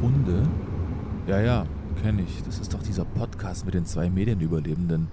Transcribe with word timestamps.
Runde. 0.00 0.48
Ja, 1.26 1.40
ja, 1.40 1.66
kenne 2.02 2.22
ich. 2.22 2.42
Das 2.44 2.58
ist 2.58 2.72
doch 2.72 2.82
dieser 2.82 3.04
Podcast 3.04 3.64
mit 3.64 3.74
den 3.74 3.84
zwei 3.84 4.08
Medienüberlebenden. 4.08 5.08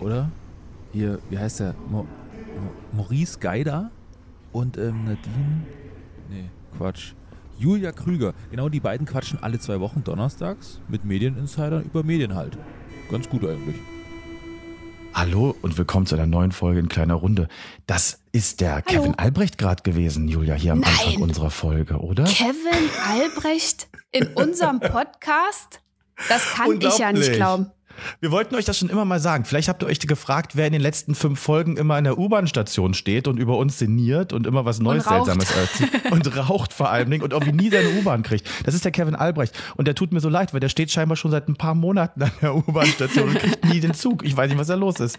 Oder? 0.00 0.30
Hier, 0.92 1.18
wie 1.30 1.38
heißt 1.38 1.60
der? 1.60 1.74
Mo 1.90 2.06
Maurice 2.92 3.38
Geider 3.38 3.90
und 4.52 4.78
ähm, 4.78 5.04
Nadine. 5.04 5.66
Nee, 6.30 6.50
Quatsch. 6.78 7.14
Julia 7.58 7.92
Krüger. 7.92 8.34
Genau 8.50 8.68
die 8.68 8.80
beiden 8.80 9.06
quatschen 9.06 9.38
alle 9.42 9.58
zwei 9.58 9.80
Wochen 9.80 10.02
donnerstags 10.02 10.80
mit 10.88 11.04
Medieninsidern 11.04 11.84
über 11.84 12.02
Medien 12.02 12.34
halt. 12.34 12.56
Ganz 13.10 13.28
gut 13.28 13.44
eigentlich. 13.44 13.76
Hallo 15.16 15.54
und 15.62 15.78
willkommen 15.78 16.06
zu 16.06 16.16
einer 16.16 16.26
neuen 16.26 16.50
Folge 16.50 16.80
in 16.80 16.88
kleiner 16.88 17.14
Runde. 17.14 17.46
Das 17.86 18.18
ist 18.32 18.60
der 18.60 18.72
Hallo. 18.72 18.82
Kevin 18.84 19.14
Albrecht 19.14 19.58
gerade 19.58 19.84
gewesen, 19.84 20.26
Julia, 20.26 20.54
hier 20.54 20.72
am 20.72 20.80
Nein. 20.80 20.90
Anfang 20.90 21.22
unserer 21.22 21.50
Folge, 21.50 21.98
oder? 21.98 22.24
Kevin 22.24 22.90
Albrecht 23.08 23.86
in 24.10 24.26
unserem 24.34 24.80
Podcast? 24.80 25.80
Das 26.28 26.44
kann 26.54 26.80
ich 26.80 26.98
ja 26.98 27.12
nicht 27.12 27.32
glauben. 27.32 27.70
Wir 28.20 28.30
wollten 28.30 28.54
euch 28.54 28.64
das 28.64 28.78
schon 28.78 28.88
immer 28.88 29.04
mal 29.04 29.20
sagen. 29.20 29.44
Vielleicht 29.44 29.68
habt 29.68 29.82
ihr 29.82 29.86
euch 29.86 29.98
gefragt, 29.98 30.56
wer 30.56 30.66
in 30.66 30.72
den 30.72 30.82
letzten 30.82 31.14
fünf 31.14 31.40
Folgen 31.40 31.76
immer 31.76 31.98
in 31.98 32.04
der 32.04 32.18
U-Bahn-Station 32.18 32.94
steht 32.94 33.28
und 33.28 33.38
über 33.38 33.56
uns 33.56 33.78
sinniert 33.78 34.32
und 34.32 34.46
immer 34.46 34.64
was 34.64 34.80
Neues. 34.80 35.04
Seltsames 35.04 35.50
erzählt. 35.50 35.90
Und 36.10 36.36
raucht 36.36 36.72
vor 36.72 36.90
allen 36.90 37.10
Dingen 37.10 37.22
und 37.22 37.32
irgendwie 37.32 37.52
nie 37.52 37.70
seine 37.70 37.88
U-Bahn 37.98 38.22
kriegt. 38.22 38.48
Das 38.64 38.74
ist 38.74 38.84
der 38.84 38.92
Kevin 38.92 39.14
Albrecht. 39.14 39.54
Und 39.76 39.88
der 39.88 39.94
tut 39.94 40.12
mir 40.12 40.20
so 40.20 40.28
leid, 40.28 40.52
weil 40.52 40.60
der 40.60 40.68
steht 40.68 40.90
scheinbar 40.90 41.16
schon 41.16 41.30
seit 41.30 41.48
ein 41.48 41.56
paar 41.56 41.74
Monaten 41.74 42.22
an 42.22 42.30
der 42.40 42.54
U-Bahn-Station 42.54 43.30
und 43.30 43.38
kriegt 43.38 43.64
nie 43.64 43.80
den 43.80 43.94
Zug. 43.94 44.24
Ich 44.24 44.36
weiß 44.36 44.48
nicht, 44.50 44.58
was 44.58 44.68
da 44.68 44.74
los 44.74 45.00
ist. 45.00 45.18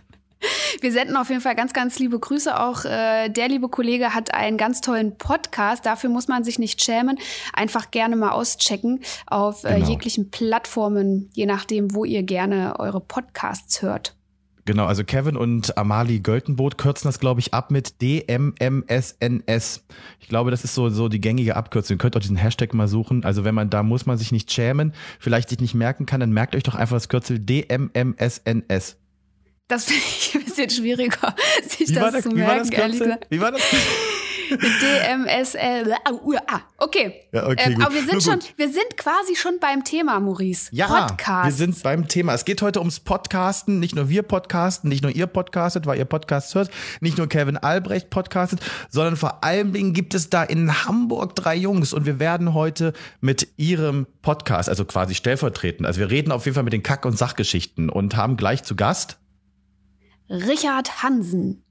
Wir 0.81 0.91
senden 0.91 1.15
auf 1.15 1.29
jeden 1.29 1.41
Fall 1.41 1.55
ganz, 1.55 1.73
ganz 1.73 1.99
liebe 1.99 2.19
Grüße. 2.19 2.59
Auch 2.59 2.85
äh, 2.85 3.29
der 3.29 3.47
liebe 3.47 3.69
Kollege 3.69 4.13
hat 4.13 4.33
einen 4.33 4.57
ganz 4.57 4.81
tollen 4.81 5.17
Podcast. 5.17 5.85
Dafür 5.85 6.09
muss 6.09 6.27
man 6.27 6.43
sich 6.43 6.59
nicht 6.59 6.83
schämen. 6.83 7.17
Einfach 7.53 7.91
gerne 7.91 8.15
mal 8.15 8.31
auschecken 8.31 9.01
auf 9.27 9.63
äh, 9.63 9.75
Genau. 9.75 9.87
jeglichen 9.89 10.31
Plattformen, 10.31 11.29
je 11.33 11.45
nachdem, 11.45 11.93
wo 11.95 12.05
ihr 12.05 12.23
gerne 12.23 12.75
eure 12.79 12.99
Podcasts 13.01 13.81
hört. 13.81 14.15
Genau, 14.67 14.85
also 14.85 15.03
Kevin 15.03 15.37
und 15.37 15.77
Amali 15.77 16.19
Göltenboot 16.21 16.79
kürzen 16.79 17.07
das, 17.07 17.19
glaube 17.19 17.39
ich, 17.39 17.53
ab 17.53 17.69
mit 17.69 18.01
DMMSNS. 18.01 19.83
Ich 20.19 20.27
glaube, 20.27 20.49
das 20.49 20.63
ist 20.63 20.73
so, 20.73 20.89
so 20.89 21.07
die 21.07 21.21
gängige 21.21 21.55
Abkürzung. 21.55 21.95
Ihr 21.95 21.97
könnt 21.99 22.15
auch 22.17 22.21
diesen 22.21 22.35
Hashtag 22.35 22.73
mal 22.73 22.87
suchen. 22.87 23.23
Also 23.23 23.43
wenn 23.43 23.53
man, 23.53 23.69
da 23.69 23.83
muss 23.83 24.07
man 24.07 24.17
sich 24.17 24.31
nicht 24.31 24.51
schämen, 24.51 24.93
vielleicht 25.19 25.49
sich 25.49 25.59
nicht 25.59 25.75
merken 25.75 26.05
kann, 26.07 26.19
dann 26.19 26.31
merkt 26.31 26.55
euch 26.55 26.63
doch 26.63 26.73
einfach 26.75 26.95
das 26.95 27.09
Kürzel 27.09 27.37
DMMSNS. 27.39 28.97
Das 29.67 29.85
finde 29.85 30.01
ich 30.07 30.14
bisschen 30.55 30.69
schwieriger, 30.69 31.35
sich 31.67 31.89
Wie 31.89 31.95
war, 31.95 32.11
das 32.11 32.13
das, 32.13 32.23
zu 32.23 32.31
wie 32.31 32.41
war 32.41 32.47
merken, 32.47 32.69
das 32.69 32.79
Kürzel? 32.79 32.99
gesagt. 32.99 33.27
Wie 33.29 33.41
war 33.41 33.51
das? 33.51 33.61
DMSL. 34.49 35.95
Okay. 36.77 37.13
Ja, 37.31 37.47
okay, 37.47 37.73
ähm, 37.73 37.81
aber 37.81 37.93
wir 37.93 38.03
sind, 38.03 38.21
schon, 38.21 38.39
wir 38.57 38.71
sind 38.71 38.97
quasi 38.97 39.35
schon 39.35 39.59
beim 39.59 39.83
Thema, 39.83 40.19
Maurice. 40.19 40.69
Ja, 40.71 41.07
Podcast. 41.07 41.45
wir 41.45 41.51
sind 41.51 41.83
beim 41.83 42.07
Thema. 42.07 42.33
Es 42.33 42.45
geht 42.45 42.61
heute 42.61 42.79
ums 42.79 42.99
Podcasten. 42.99 43.79
Nicht 43.79 43.95
nur 43.95 44.07
wir 44.09 44.21
podcasten, 44.21 44.89
nicht 44.89 45.01
nur 45.01 45.11
ihr 45.11 45.25
podcastet, 45.27 45.85
weil 45.87 45.97
ihr 45.97 46.05
Podcasts 46.05 46.53
hört, 46.53 46.69
nicht 47.01 47.17
nur 47.17 47.27
Kevin 47.27 47.57
Albrecht 47.57 48.11
podcastet, 48.11 48.59
sondern 48.89 49.15
vor 49.15 49.43
allen 49.43 49.73
Dingen 49.73 49.93
gibt 49.93 50.13
es 50.13 50.29
da 50.29 50.43
in 50.43 50.85
Hamburg 50.85 51.35
drei 51.35 51.55
Jungs 51.55 51.93
und 51.93 52.05
wir 52.05 52.19
werden 52.19 52.53
heute 52.53 52.93
mit 53.21 53.47
ihrem 53.57 54.05
Podcast, 54.21 54.69
also 54.69 54.85
quasi 54.85 55.15
stellvertretend, 55.15 55.87
also 55.87 55.99
wir 55.99 56.11
reden 56.11 56.31
auf 56.31 56.45
jeden 56.45 56.55
Fall 56.55 56.63
mit 56.63 56.73
den 56.73 56.83
Kack- 56.83 57.05
und 57.05 57.17
Sachgeschichten 57.17 57.89
und 57.89 58.15
haben 58.15 58.37
gleich 58.37 58.63
zu 58.63 58.75
Gast 58.75 59.17
Richard 60.29 61.03
Hansen. 61.03 61.63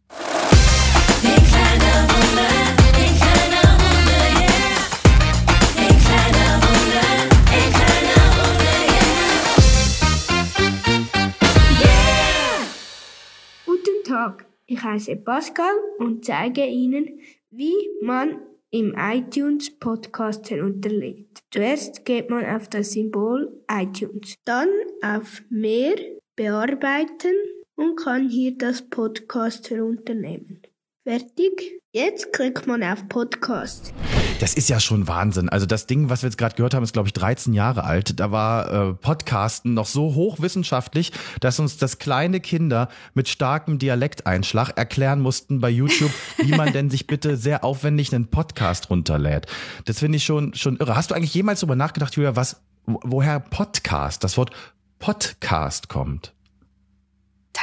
Guten 13.66 14.04
Tag, 14.04 14.46
ich 14.66 14.80
heiße 14.80 15.16
Pascal 15.16 15.66
und 15.98 16.24
zeige 16.24 16.64
Ihnen, 16.64 17.18
wie 17.50 17.74
man 18.02 18.40
im 18.70 18.94
iTunes 18.96 19.76
Podcast 19.80 20.48
herunterlädt. 20.50 21.40
Zuerst 21.50 22.04
geht 22.04 22.30
man 22.30 22.44
auf 22.44 22.68
das 22.68 22.92
Symbol 22.92 23.64
iTunes, 23.68 24.36
dann 24.44 24.68
auf 25.02 25.42
Mehr, 25.50 25.96
Bearbeiten 26.36 27.34
und 27.76 27.96
kann 27.96 28.28
hier 28.28 28.56
das 28.56 28.82
Podcast 28.88 29.70
herunternehmen. 29.70 30.62
Fertig? 31.06 31.80
Jetzt 31.92 32.32
klickt 32.32 32.66
man 32.66 32.82
auf 32.82 33.08
Podcast. 33.08 33.92
Das 34.40 34.54
ist 34.54 34.68
ja 34.68 34.80
schon 34.80 35.06
Wahnsinn. 35.06 35.48
Also 35.48 35.64
das 35.64 35.86
Ding, 35.86 36.08
was 36.10 36.22
wir 36.22 36.28
jetzt 36.28 36.38
gerade 36.38 36.56
gehört 36.56 36.74
haben, 36.74 36.82
ist, 36.82 36.92
glaube 36.92 37.08
ich, 37.08 37.12
13 37.12 37.52
Jahre 37.52 37.84
alt. 37.84 38.18
Da 38.18 38.32
war 38.32 38.72
äh, 38.90 38.94
Podcasten 38.94 39.74
noch 39.74 39.86
so 39.86 40.14
hochwissenschaftlich, 40.14 41.12
dass 41.40 41.60
uns 41.60 41.76
das 41.76 41.98
kleine 42.00 42.40
Kinder 42.40 42.88
mit 43.14 43.28
starkem 43.28 43.78
Dialekteinschlag 43.78 44.76
erklären 44.76 45.20
mussten 45.20 45.60
bei 45.60 45.70
YouTube, 45.70 46.10
wie 46.38 46.56
man 46.56 46.72
denn 46.72 46.90
sich 46.90 47.06
bitte 47.06 47.36
sehr 47.36 47.62
aufwendig 47.62 48.12
einen 48.12 48.26
Podcast 48.26 48.90
runterlädt. 48.90 49.46
Das 49.84 50.00
finde 50.00 50.16
ich 50.16 50.24
schon, 50.24 50.52
schon 50.54 50.78
irre. 50.78 50.96
Hast 50.96 51.12
du 51.12 51.14
eigentlich 51.14 51.34
jemals 51.34 51.60
darüber 51.60 51.76
nachgedacht, 51.76 52.16
Julia, 52.16 52.34
was, 52.34 52.60
wo- 52.86 53.00
woher 53.04 53.38
Podcast, 53.38 54.24
das 54.24 54.36
Wort 54.36 54.50
Podcast 54.98 55.88
kommt? 55.88 56.33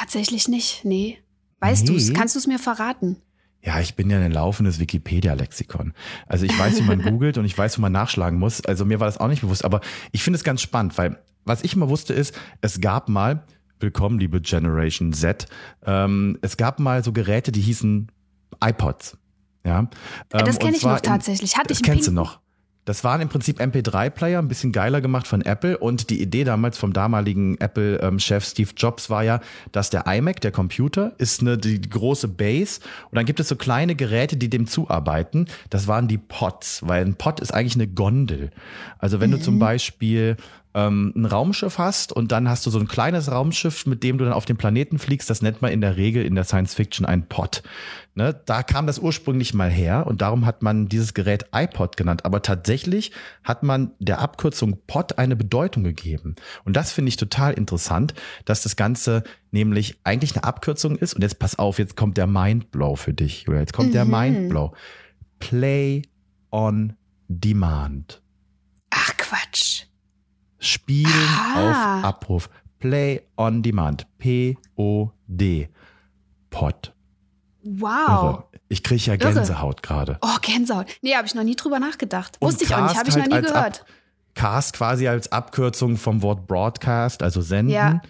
Tatsächlich 0.01 0.47
nicht, 0.47 0.83
nee. 0.83 1.19
Weißt 1.59 1.83
Nee? 1.85 1.91
du's? 1.93 2.11
Kannst 2.11 2.33
du 2.33 2.39
es 2.39 2.47
mir 2.47 2.57
verraten? 2.57 3.17
Ja, 3.61 3.79
ich 3.79 3.95
bin 3.95 4.09
ja 4.09 4.17
ein 4.17 4.31
laufendes 4.31 4.79
Wikipedia-Lexikon. 4.79 5.93
Also 6.25 6.45
ich 6.45 6.57
weiß, 6.57 6.79
wie 6.79 6.83
man 6.83 7.01
googelt 7.03 7.37
und 7.37 7.45
ich 7.45 7.55
weiß, 7.55 7.77
wo 7.77 7.81
man 7.83 7.91
nachschlagen 7.91 8.39
muss. 8.39 8.65
Also 8.65 8.83
mir 8.83 8.99
war 8.99 9.05
das 9.05 9.19
auch 9.19 9.27
nicht 9.27 9.41
bewusst. 9.41 9.63
Aber 9.63 9.79
ich 10.11 10.23
finde 10.23 10.37
es 10.37 10.43
ganz 10.43 10.59
spannend, 10.63 10.97
weil 10.97 11.19
was 11.45 11.63
ich 11.63 11.75
immer 11.75 11.87
wusste 11.87 12.15
ist, 12.15 12.33
es 12.61 12.81
gab 12.81 13.09
mal, 13.09 13.43
willkommen 13.79 14.17
liebe 14.17 14.41
Generation 14.41 15.13
Z, 15.13 15.45
ähm, 15.85 16.39
es 16.41 16.57
gab 16.57 16.79
mal 16.79 17.03
so 17.03 17.13
Geräte, 17.13 17.51
die 17.51 17.61
hießen 17.61 18.11
iPods. 18.63 19.17
Ja, 19.63 19.81
Äh, 20.33 20.43
das 20.43 20.55
Ähm, 20.55 20.59
kenn 20.59 20.67
und 20.69 20.75
ich 20.77 20.83
noch 20.83 20.99
tatsächlich. 20.99 21.57
Hatte 21.57 21.67
das 21.67 21.79
ich 21.79 21.85
einen 21.85 21.93
kennst 21.93 22.07
du 22.07 22.11
noch. 22.11 22.39
Das 22.85 23.03
waren 23.03 23.21
im 23.21 23.29
Prinzip 23.29 23.59
MP3-Player, 23.59 24.39
ein 24.39 24.47
bisschen 24.47 24.71
geiler 24.71 25.01
gemacht 25.01 25.27
von 25.27 25.41
Apple. 25.41 25.77
Und 25.77 26.09
die 26.09 26.21
Idee 26.21 26.43
damals 26.43 26.77
vom 26.77 26.93
damaligen 26.93 27.57
Apple-Chef 27.59 28.43
Steve 28.43 28.71
Jobs 28.75 29.09
war 29.09 29.23
ja, 29.23 29.39
dass 29.71 29.91
der 29.91 30.07
iMac, 30.07 30.41
der 30.41 30.51
Computer, 30.51 31.13
ist 31.19 31.41
eine, 31.41 31.57
die 31.57 31.79
große 31.79 32.27
Base. 32.27 32.81
Und 33.11 33.17
dann 33.17 33.25
gibt 33.25 33.39
es 33.39 33.49
so 33.49 33.55
kleine 33.55 33.95
Geräte, 33.95 34.35
die 34.35 34.49
dem 34.49 34.65
zuarbeiten. 34.65 35.45
Das 35.69 35.87
waren 35.87 36.07
die 36.07 36.17
Pods, 36.17 36.81
weil 36.87 37.05
ein 37.05 37.15
Pod 37.15 37.39
ist 37.39 37.53
eigentlich 37.53 37.75
eine 37.75 37.87
Gondel. 37.87 38.49
Also 38.97 39.19
wenn 39.19 39.31
du 39.31 39.39
zum 39.39 39.59
Beispiel 39.59 40.37
ähm, 40.73 41.11
ein 41.15 41.25
Raumschiff 41.25 41.77
hast 41.77 42.13
und 42.13 42.31
dann 42.31 42.47
hast 42.47 42.65
du 42.65 42.69
so 42.69 42.79
ein 42.79 42.87
kleines 42.87 43.31
Raumschiff, 43.31 43.85
mit 43.85 44.03
dem 44.03 44.17
du 44.17 44.23
dann 44.25 44.33
auf 44.33 44.45
den 44.45 44.57
Planeten 44.57 44.99
fliegst, 44.99 45.29
das 45.29 45.41
nennt 45.41 45.61
man 45.61 45.71
in 45.71 45.81
der 45.81 45.97
Regel 45.97 46.25
in 46.25 46.35
der 46.35 46.43
Science 46.45 46.73
Fiction 46.73 47.05
ein 47.05 47.27
Pod. 47.27 47.63
Ne, 48.13 48.37
da 48.45 48.61
kam 48.61 48.87
das 48.87 48.99
ursprünglich 48.99 49.53
mal 49.53 49.69
her 49.69 50.05
und 50.05 50.21
darum 50.21 50.45
hat 50.45 50.63
man 50.63 50.87
dieses 50.89 51.13
Gerät 51.13 51.45
iPod 51.53 51.95
genannt. 51.95 52.25
Aber 52.25 52.41
tatsächlich 52.41 53.11
hat 53.43 53.63
man 53.63 53.91
der 53.99 54.19
Abkürzung 54.19 54.79
Pod 54.85 55.17
eine 55.17 55.37
Bedeutung 55.37 55.83
gegeben. 55.83 56.35
Und 56.65 56.75
das 56.75 56.91
finde 56.91 57.07
ich 57.09 57.15
total 57.15 57.53
interessant, 57.53 58.13
dass 58.43 58.63
das 58.63 58.75
Ganze 58.75 59.23
nämlich 59.51 59.97
eigentlich 60.03 60.35
eine 60.35 60.43
Abkürzung 60.43 60.97
ist. 60.97 61.13
Und 61.13 61.21
jetzt 61.21 61.39
pass 61.39 61.57
auf, 61.57 61.79
jetzt 61.79 61.95
kommt 61.95 62.17
der 62.17 62.27
Mindblow 62.27 62.97
für 62.97 63.13
dich, 63.13 63.43
Julia. 63.43 63.61
Jetzt 63.61 63.73
kommt 63.73 63.93
der 63.93 64.03
Mhm. 64.03 64.11
Mindblow. 64.11 64.73
Play 65.39 66.01
on 66.51 66.93
Demand. 67.29 68.21
Ach 68.89 69.15
Quatsch. 69.15 69.85
Spielen 70.61 71.11
Ah. 71.27 71.99
auf 71.99 72.05
Abruf. 72.05 72.49
Play 72.79 73.21
on 73.35 73.61
Demand. 73.61 74.07
P-O-D. 74.17 75.69
Pod. 76.49 76.93
Wow. 77.63 77.89
Irre. 78.09 78.43
Ich 78.69 78.83
kriege 78.83 79.03
ja. 79.03 79.15
Gänsehaut 79.17 79.83
gerade. 79.83 80.17
Oh, 80.21 80.37
Gänsehaut. 80.41 80.87
Nee, 81.01 81.15
habe 81.15 81.27
ich 81.27 81.35
noch 81.35 81.43
nie 81.43 81.55
drüber 81.55 81.79
nachgedacht. 81.79 82.37
Und 82.39 82.47
Wusste 82.47 82.63
ich 82.63 82.73
auch 82.73 82.83
nicht, 82.83 82.95
habe 82.97 83.09
ich 83.09 83.15
noch 83.15 83.23
halt 83.23 83.33
nie 83.33 83.41
gehört. 83.41 83.81
Ab 83.81 83.85
Cast 84.33 84.73
quasi 84.73 85.07
als 85.09 85.31
Abkürzung 85.31 85.97
vom 85.97 86.21
Wort 86.21 86.47
Broadcast, 86.47 87.21
also 87.21 87.41
senden. 87.41 87.73
Ja. 87.73 88.01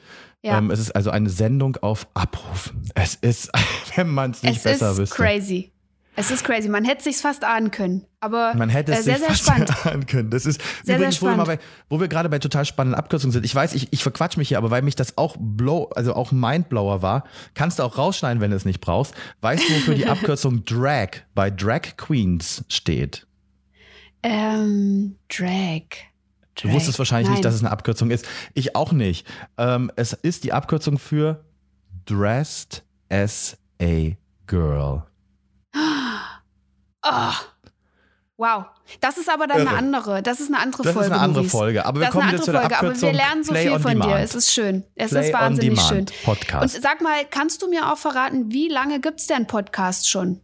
Ja. 0.44 0.58
Ähm, 0.58 0.72
es 0.72 0.80
ist 0.80 0.96
also 0.96 1.10
eine 1.10 1.30
Sendung 1.30 1.78
auf 1.78 2.08
Abruf. 2.14 2.74
Es 2.96 3.16
ist, 3.16 3.50
wenn 3.96 4.10
man 4.10 4.32
es 4.32 4.44
nicht 4.44 4.58
es 4.58 4.64
besser 4.64 4.92
ist 4.92 4.98
wüsste. 5.00 5.16
crazy. 5.16 5.72
Es 6.16 6.30
ist 6.30 6.44
crazy. 6.44 6.68
Man 6.68 6.84
hätte 6.84 7.04
sich's 7.04 7.22
fast 7.22 7.44
ahnen 7.44 7.72
können. 7.72 8.06
Aber 8.20 8.54
Man 8.56 8.70
hätte 8.70 8.92
es 8.92 9.00
äh, 9.00 9.04
sehr, 9.04 9.14
sich 9.16 9.22
sehr 9.24 9.30
fast 9.30 9.44
spannend. 9.44 9.86
ahnen 9.86 10.06
können. 10.06 10.30
Das 10.30 10.46
ist 10.46 10.62
Sehr, 10.84 10.98
übrigens, 10.98 11.20
sehr 11.20 11.38
wo 11.38 11.46
bei, 11.46 11.60
wo 11.90 12.00
wir 12.00 12.08
gerade 12.08 12.28
bei 12.30 12.40
total 12.40 12.66
spannenden 12.66 13.00
Abkürzungen 13.00 13.32
sind. 13.32 13.46
Ich 13.46 13.56
weiß, 13.56 13.74
ich, 13.74 13.92
ich 13.94 14.04
verquatsch 14.04 14.38
mich 14.38 14.50
hier, 14.50 14.58
aber 14.58 14.72
weil 14.72 14.82
mich 14.82 14.96
das 14.96 15.18
auch 15.18 15.38
blow, 15.40 15.90
also 15.96 16.14
auch 16.14 16.32
Mindblower 16.32 17.02
war, 17.02 17.24
kannst 17.54 17.80
du 17.80 17.84
auch 17.84 17.98
rausschneiden, 17.98 18.42
wenn 18.42 18.52
du 18.52 18.58
es 18.58 18.66
nicht 18.66 18.82
brauchst. 18.82 19.14
Weißt 19.42 19.68
du, 19.68 19.74
wofür 19.74 19.96
die 19.96 20.06
Abkürzung 20.08 20.66
Drag 20.66 21.10
bei 21.34 21.50
Drag 21.50 21.96
Queens 21.98 22.66
steht? 22.68 23.26
Ähm, 24.24 25.16
Drag. 25.30 25.84
Du 26.62 26.72
wusstest 26.72 27.00
wahrscheinlich 27.00 27.28
Nein. 27.30 27.36
nicht, 27.36 27.46
dass 27.46 27.56
es 27.56 27.62
eine 27.62 27.72
Abkürzung 27.72 28.12
ist. 28.12 28.28
Ich 28.54 28.76
auch 28.76 28.92
nicht. 28.92 29.26
Ähm, 29.58 29.92
es 29.96 30.14
ist 30.14 30.44
die 30.44 30.54
Abkürzung 30.54 31.00
für 31.00 31.44
Dressed 32.06 32.84
as 33.10 33.58
a 33.82 34.12
Girl. 34.46 35.04
Oh. 37.04 37.32
Wow, 38.38 38.66
das 39.02 39.20
ist 39.20 39.30
aber 39.30 39.46
dann 39.46 39.60
Irre. 39.60 39.70
eine 39.70 39.78
andere, 39.78 40.24
das 40.24 40.40
ist 40.40 40.48
eine 40.48 40.60
andere 40.60 40.82
Das 40.82 40.94
Folge. 40.94 41.08
ist 41.10 41.14
eine 41.14 41.22
andere 41.22 41.44
Maurice. 41.44 41.58
Folge, 41.58 41.86
aber 41.86 42.00
wir 42.00 42.06
das 42.08 42.10
ist 42.10 42.14
kommen 42.14 42.24
eine 42.24 42.30
andere 42.32 42.46
zu 42.46 42.52
der 42.52 42.62
Folge, 42.62 42.78
aber 42.80 43.02
wir 43.02 43.14
lernen 43.14 43.44
so 43.44 43.52
Play 43.52 43.62
viel 43.64 43.72
on 43.74 43.82
von 43.82 43.92
dir. 43.92 44.00
Demand. 44.02 44.24
Es 44.24 44.36
ist 44.36 44.52
schön. 44.54 44.84
Es 44.96 45.12
Play 45.12 45.28
ist 45.28 45.34
wahnsinnig 45.34 45.82
schön. 45.82 46.06
Podcast. 46.26 46.76
Und 46.76 46.82
sag 46.84 47.02
mal, 47.02 47.24
kannst 47.30 47.62
du 47.62 47.70
mir 47.70 47.92
auch 47.94 47.98
verraten, 48.00 48.52
wie 48.52 48.68
lange 48.68 49.00
gibt's 49.00 49.28
denn 49.28 49.46
Podcast 49.46 50.10
schon? 50.10 50.42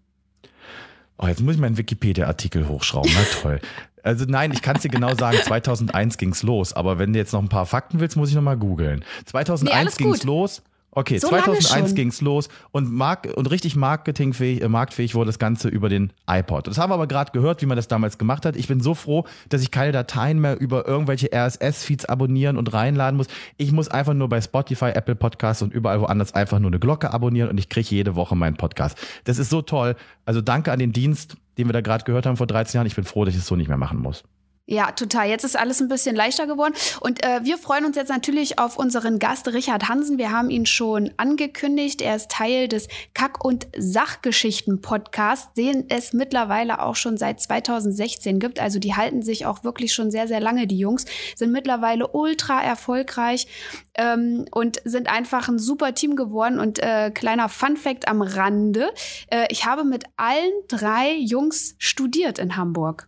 Oh, 1.18 1.26
jetzt 1.26 1.42
muss 1.42 1.56
ich 1.56 1.60
meinen 1.62 1.78
Wikipedia-Artikel 1.80 2.68
hochschrauben. 2.68 3.12
Na 3.16 3.24
toll. 3.42 3.60
Also 4.04 4.26
nein, 4.28 4.52
ich 4.52 4.62
kann 4.62 4.76
es 4.76 4.84
dir 4.84 4.90
genau 4.90 5.16
sagen, 5.16 5.40
2001 5.44 6.20
ging's 6.20 6.44
los. 6.44 6.74
Aber 6.74 7.00
wenn 7.00 7.14
du 7.14 7.20
jetzt 7.20 7.34
noch 7.34 7.42
ein 7.42 7.50
paar 7.50 7.66
Fakten 7.66 8.00
willst, 8.00 8.16
muss 8.16 8.30
ich 8.30 8.36
noch 8.36 8.44
mal 8.44 8.58
googeln. 8.58 9.04
2001 9.26 9.98
Nee, 9.98 10.04
ging's 10.04 10.20
gut. 10.20 10.24
los. 10.28 10.62
Okay, 10.92 11.20
So 11.20 11.30
lange 11.30 11.44
2001 11.44 11.90
schon. 11.90 11.96
ging's 11.96 12.22
los 12.22 12.50
und, 12.72 12.92
mark 12.92 13.28
und 13.36 13.52
richtig 13.52 13.76
marketingfähig, 13.76 14.64
äh, 14.64 14.68
marktfähig 14.68 15.14
wurde 15.14 15.28
das 15.28 15.38
Ganze 15.38 15.68
über 15.68 15.90
den 15.90 16.12
iPod. 16.28 16.68
Das 16.68 16.80
haben 16.80 16.90
wir 16.90 16.96
aber 16.96 17.06
gerade 17.06 17.32
gehört, 17.34 17.62
wie 17.62 17.68
man 17.68 17.76
das 17.76 17.88
damals 17.88 18.18
gemacht 18.18 18.46
hat. 18.46 18.56
Ich 18.56 18.68
bin 18.68 18.80
so 18.82 18.96
froh, 18.96 19.26
dass 19.50 19.62
ich 19.62 19.70
keine 19.70 19.92
Dateien 19.92 20.40
mehr 20.40 20.60
über 20.60 20.88
irgendwelche 20.88 21.30
RSS-Feeds 21.32 22.06
abonnieren 22.06 22.58
und 22.58 22.74
reinladen 22.74 23.18
muss. 23.18 23.28
Ich 23.58 23.72
muss 23.72 23.90
einfach 23.90 24.16
nur 24.16 24.28
bei 24.28 24.42
Spotify, 24.42 24.90
Apple 24.90 25.16
Podcasts 25.16 25.62
und 25.62 25.72
überall 25.72 26.02
woanders 26.02 26.34
einfach 26.34 26.58
nur 26.58 26.72
eine 26.72 26.80
Glocke 26.80 27.14
abonnieren 27.14 27.50
und 27.50 27.60
ich 27.60 27.70
kriege 27.70 27.88
jede 27.90 28.16
Woche 28.16 28.36
meinen 28.36 28.58
Podcast. 28.58 28.98
Das 29.26 29.38
ist 29.38 29.50
so 29.52 29.62
toll. 29.62 29.96
Also 30.26 30.42
danke 30.42 30.72
an 30.72 30.80
den 30.80 30.94
Dienst, 30.94 31.36
den 31.60 31.68
wir 31.68 31.74
da 31.74 31.82
gerade 31.82 32.06
gehört 32.06 32.26
haben 32.26 32.38
vor 32.38 32.48
13 32.48 32.80
Jahren. 32.80 32.88
Ich 32.88 32.96
bin 32.96 33.04
froh, 33.04 33.24
dass 33.24 33.36
ich 33.36 33.42
es 33.42 33.48
so 33.48 33.56
nicht 33.56 33.68
mehr 33.68 33.78
machen 33.78 34.00
muss. 34.00 34.24
Ja, 34.70 34.92
total. 34.92 35.30
Jetzt 35.30 35.46
ist 35.46 35.58
alles 35.58 35.80
ein 35.80 35.88
bisschen 35.88 36.14
leichter 36.14 36.46
geworden. 36.46 36.74
Und 37.00 37.24
äh, 37.24 37.40
wir 37.44 37.58
freuen 37.58 37.86
uns 37.86 37.96
jetzt 37.96 38.10
natürlich 38.10 38.60
auf 38.60 38.78
unseren 38.78 39.18
Gast 39.18 39.48
Richard 39.48 39.88
Hansen. 39.88 40.18
Wir 40.18 40.34
haben 40.34 40.50
ihn 40.50 40.66
schon 40.66 41.12
angekündigt. 41.16 42.02
Er 42.02 42.18
ist 42.18 42.30
Teil 42.30 42.68
des 42.68 42.90
Kack- 43.14 43.46
und 43.46 43.68
Sachgeschichten-Podcasts, 43.78 45.54
den 45.54 45.90
es 45.90 46.12
mittlerweile 46.12 46.82
auch 46.82 46.98
schon 46.98 47.16
seit 47.16 47.40
2016 47.40 48.40
gibt. 48.40 48.60
Also 48.60 48.78
die 48.78 48.94
halten 48.94 49.22
sich 49.22 49.46
auch 49.46 49.64
wirklich 49.64 49.94
schon 49.94 50.12
sehr, 50.12 50.28
sehr 50.28 50.42
lange, 50.42 50.68
die 50.68 50.80
Jungs. 50.80 51.06
Sind 51.38 51.54
mittlerweile 51.54 52.06
ultra 52.06 52.62
erfolgreich 52.62 53.48
ähm, 53.96 54.48
und 54.52 54.82
sind 54.84 55.08
einfach 55.08 55.48
ein 55.48 55.60
super 55.60 55.96
Team 55.96 56.18
geworden. 56.18 56.60
Und 56.60 56.80
äh, 56.80 57.10
kleiner 57.12 57.48
Fun-Fact 57.48 58.10
am 58.10 58.22
Rande. 58.22 58.90
Äh, 59.30 59.48
ich 59.50 59.66
habe 59.66 59.86
mit 59.86 60.04
allen 60.18 60.52
drei 60.68 61.16
Jungs 61.16 61.76
studiert 61.78 62.38
in 62.38 62.58
Hamburg. 62.58 63.08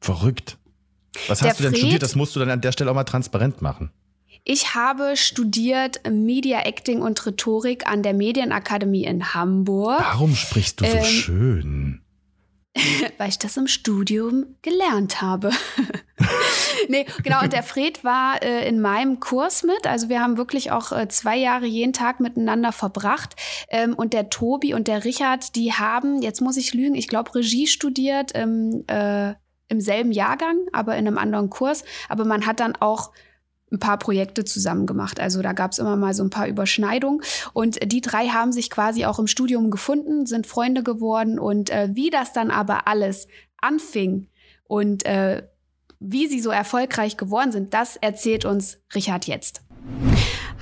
Verrückt. 0.00 0.58
Was 1.28 1.40
Der 1.40 1.50
hast 1.50 1.60
du 1.60 1.64
denn 1.64 1.72
Fred- 1.72 1.80
studiert? 1.80 2.02
Das 2.02 2.14
musst 2.14 2.34
du 2.36 2.40
dann 2.40 2.50
an 2.50 2.60
der 2.60 2.72
Stelle 2.72 2.90
auch 2.90 2.94
mal 2.94 3.04
transparent 3.04 3.60
machen. 3.62 3.90
Ich 4.44 4.74
habe 4.74 5.16
studiert 5.16 6.00
Media 6.10 6.62
Acting 6.62 7.00
und 7.00 7.24
Rhetorik 7.24 7.86
an 7.86 8.02
der 8.02 8.12
Medienakademie 8.14 9.04
in 9.04 9.34
Hamburg, 9.34 10.00
Warum 10.00 10.34
sprichst 10.34 10.80
du 10.80 10.84
so 10.84 10.96
Ähm, 10.96 11.04
schön? 11.04 11.98
weil 13.18 13.28
ich 13.28 13.38
das 13.38 13.56
im 13.58 13.66
Studium 13.68 14.56
gelernt 14.62 15.20
habe. 15.20 15.50
nee, 16.88 17.04
genau, 17.22 17.42
und 17.42 17.52
der 17.52 17.62
Fred 17.62 18.02
war 18.02 18.42
äh, 18.42 18.66
in 18.66 18.80
meinem 18.80 19.20
Kurs 19.20 19.62
mit. 19.62 19.86
Also 19.86 20.08
wir 20.08 20.20
haben 20.20 20.36
wirklich 20.36 20.70
auch 20.70 20.90
äh, 20.92 21.06
zwei 21.08 21.36
Jahre 21.36 21.66
jeden 21.66 21.92
Tag 21.92 22.18
miteinander 22.20 22.72
verbracht. 22.72 23.36
Ähm, 23.68 23.94
und 23.94 24.12
der 24.14 24.30
Tobi 24.30 24.74
und 24.74 24.88
der 24.88 25.04
Richard, 25.04 25.54
die 25.54 25.72
haben, 25.74 26.22
jetzt 26.22 26.40
muss 26.40 26.56
ich 26.56 26.72
lügen, 26.74 26.94
ich 26.94 27.08
glaube 27.08 27.34
Regie 27.34 27.66
studiert 27.66 28.32
im, 28.32 28.84
äh, 28.86 29.34
im 29.72 29.80
selben 29.80 30.12
Jahrgang, 30.12 30.58
aber 30.72 30.96
in 30.96 31.06
einem 31.06 31.18
anderen 31.18 31.50
Kurs. 31.50 31.84
Aber 32.08 32.24
man 32.24 32.46
hat 32.46 32.60
dann 32.60 32.76
auch 32.76 33.10
ein 33.72 33.78
paar 33.78 33.98
Projekte 33.98 34.44
zusammen 34.44 34.86
gemacht. 34.86 35.18
Also 35.18 35.42
da 35.42 35.52
gab 35.52 35.72
es 35.72 35.78
immer 35.78 35.96
mal 35.96 36.14
so 36.14 36.22
ein 36.22 36.30
paar 36.30 36.46
Überschneidungen. 36.46 37.22
Und 37.54 37.78
die 37.90 38.02
drei 38.02 38.28
haben 38.28 38.52
sich 38.52 38.70
quasi 38.70 39.06
auch 39.06 39.18
im 39.18 39.26
Studium 39.26 39.70
gefunden, 39.70 40.26
sind 40.26 40.46
Freunde 40.46 40.82
geworden. 40.82 41.38
Und 41.38 41.70
äh, 41.70 41.88
wie 41.92 42.10
das 42.10 42.32
dann 42.32 42.50
aber 42.50 42.86
alles 42.86 43.26
anfing 43.60 44.28
und 44.68 45.06
äh, 45.06 45.42
wie 45.98 46.26
sie 46.26 46.40
so 46.40 46.50
erfolgreich 46.50 47.16
geworden 47.16 47.52
sind, 47.52 47.74
das 47.74 47.96
erzählt 47.96 48.44
uns 48.44 48.78
Richard 48.94 49.26
jetzt. 49.26 49.62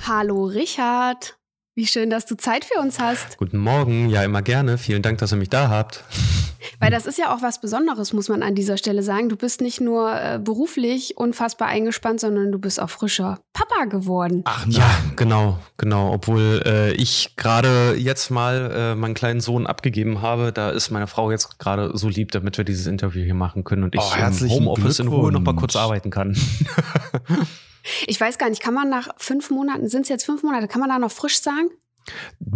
Hallo 0.07 0.45
Richard, 0.45 1.37
wie 1.73 1.87
schön, 1.87 2.09
dass 2.09 2.25
du 2.25 2.35
Zeit 2.35 2.65
für 2.65 2.81
uns 2.81 2.99
hast. 2.99 3.37
Guten 3.37 3.57
Morgen, 3.57 4.09
ja 4.09 4.23
immer 4.23 4.41
gerne. 4.41 4.77
Vielen 4.77 5.01
Dank, 5.01 5.19
dass 5.19 5.31
ihr 5.31 5.37
mich 5.37 5.49
da 5.49 5.69
habt. 5.69 6.03
Weil 6.79 6.91
das 6.91 7.05
ist 7.05 7.17
ja 7.17 7.33
auch 7.33 7.41
was 7.41 7.61
Besonderes, 7.61 8.11
muss 8.13 8.27
man 8.27 8.43
an 8.43 8.55
dieser 8.55 8.77
Stelle 8.77 9.03
sagen. 9.03 9.29
Du 9.29 9.37
bist 9.37 9.61
nicht 9.61 9.79
nur 9.79 10.13
äh, 10.13 10.37
beruflich 10.37 11.17
unfassbar 11.17 11.69
eingespannt, 11.69 12.19
sondern 12.19 12.51
du 12.51 12.59
bist 12.59 12.79
auch 12.81 12.89
frischer 12.89 13.39
Papa 13.53 13.85
geworden. 13.85 14.41
Ach 14.45 14.65
Ja, 14.67 14.89
genau, 15.15 15.59
genau. 15.77 16.11
Obwohl 16.11 16.61
äh, 16.65 16.91
ich 16.93 17.35
gerade 17.37 17.95
jetzt 17.97 18.29
mal 18.31 18.71
äh, 18.75 18.95
meinen 18.95 19.13
kleinen 19.13 19.39
Sohn 19.39 19.65
abgegeben 19.65 20.21
habe, 20.21 20.51
da 20.51 20.71
ist 20.71 20.91
meine 20.91 21.07
Frau 21.07 21.31
jetzt 21.31 21.57
gerade 21.57 21.97
so 21.97 22.09
lieb, 22.09 22.31
damit 22.31 22.57
wir 22.57 22.65
dieses 22.65 22.85
Interview 22.85 23.23
hier 23.23 23.33
machen 23.33 23.63
können 23.63 23.83
und 23.83 23.95
ich 23.95 24.01
Oh, 24.01 24.13
im 24.17 24.49
Homeoffice 24.49 24.99
in 24.99 25.07
Ruhe 25.07 25.31
noch 25.31 25.41
mal 25.41 25.55
kurz 25.55 25.75
arbeiten 25.75 26.09
kann. 26.09 26.37
Ich 28.07 28.19
weiß 28.19 28.37
gar 28.37 28.49
nicht, 28.49 28.61
kann 28.61 28.73
man 28.73 28.89
nach 28.89 29.09
fünf 29.17 29.49
Monaten, 29.49 29.87
sind 29.87 30.03
es 30.03 30.09
jetzt 30.09 30.25
fünf 30.25 30.43
Monate, 30.43 30.67
kann 30.67 30.81
man 30.81 30.89
da 30.89 30.99
noch 30.99 31.11
frisch 31.11 31.39
sagen? 31.41 31.69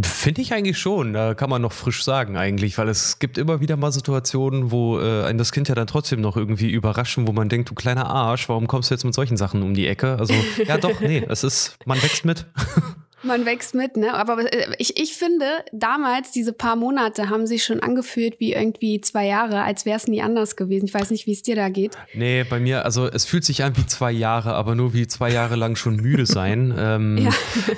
Finde 0.01 0.41
ich 0.41 0.53
eigentlich 0.53 0.79
schon. 0.79 1.13
Da 1.13 1.35
kann 1.35 1.49
man 1.49 1.61
noch 1.61 1.71
frisch 1.71 2.03
sagen 2.03 2.35
eigentlich, 2.35 2.77
weil 2.77 2.89
es 2.89 3.19
gibt 3.19 3.37
immer 3.37 3.61
wieder 3.61 3.77
mal 3.77 3.91
Situationen, 3.91 4.71
wo 4.71 4.99
äh, 4.99 5.23
ein 5.23 5.37
das 5.37 5.51
Kind 5.51 5.69
ja 5.69 5.75
dann 5.75 5.87
trotzdem 5.87 6.19
noch 6.19 6.35
irgendwie 6.35 6.71
überraschen, 6.71 7.27
wo 7.27 7.31
man 7.31 7.47
denkt, 7.47 7.69
du 7.69 7.75
kleiner 7.75 8.07
Arsch, 8.07 8.49
warum 8.49 8.67
kommst 8.67 8.89
du 8.89 8.95
jetzt 8.95 9.03
mit 9.03 9.13
solchen 9.13 9.37
Sachen 9.37 9.61
um 9.61 9.73
die 9.73 9.87
Ecke? 9.87 10.17
Also 10.17 10.33
ja 10.65 10.77
doch, 10.77 10.99
nee, 10.99 11.23
es 11.29 11.43
ist, 11.43 11.77
man 11.85 12.01
wächst 12.01 12.25
mit. 12.25 12.45
Man 13.25 13.45
wächst 13.45 13.75
mit, 13.75 13.97
ne? 13.97 14.13
Aber 14.13 14.51
äh, 14.51 14.75
ich, 14.77 14.99
ich 15.01 15.13
finde, 15.13 15.45
damals, 15.71 16.31
diese 16.31 16.53
paar 16.53 16.75
Monate, 16.75 17.29
haben 17.29 17.47
sich 17.47 17.63
schon 17.63 17.79
angefühlt 17.81 18.39
wie 18.39 18.53
irgendwie 18.53 19.01
zwei 19.01 19.25
Jahre, 19.25 19.63
als 19.63 19.85
wäre 19.85 19.97
es 19.97 20.07
nie 20.07 20.21
anders 20.21 20.55
gewesen. 20.55 20.85
Ich 20.85 20.93
weiß 20.93 21.11
nicht, 21.11 21.25
wie 21.25 21.31
es 21.33 21.41
dir 21.41 21.55
da 21.55 21.69
geht. 21.69 21.97
Nee, 22.13 22.43
bei 22.43 22.59
mir, 22.59 22.85
also 22.85 23.07
es 23.07 23.25
fühlt 23.25 23.43
sich 23.43 23.63
an 23.63 23.75
wie 23.77 23.85
zwei 23.85 24.11
Jahre, 24.11 24.53
aber 24.53 24.75
nur 24.75 24.93
wie 24.93 25.07
zwei 25.07 25.31
Jahre 25.31 25.55
lang 25.55 25.75
schon 25.75 25.97
müde 25.97 26.25
sein. 26.25 26.73
Ähm, 26.85 27.17
Ja. 27.17 27.31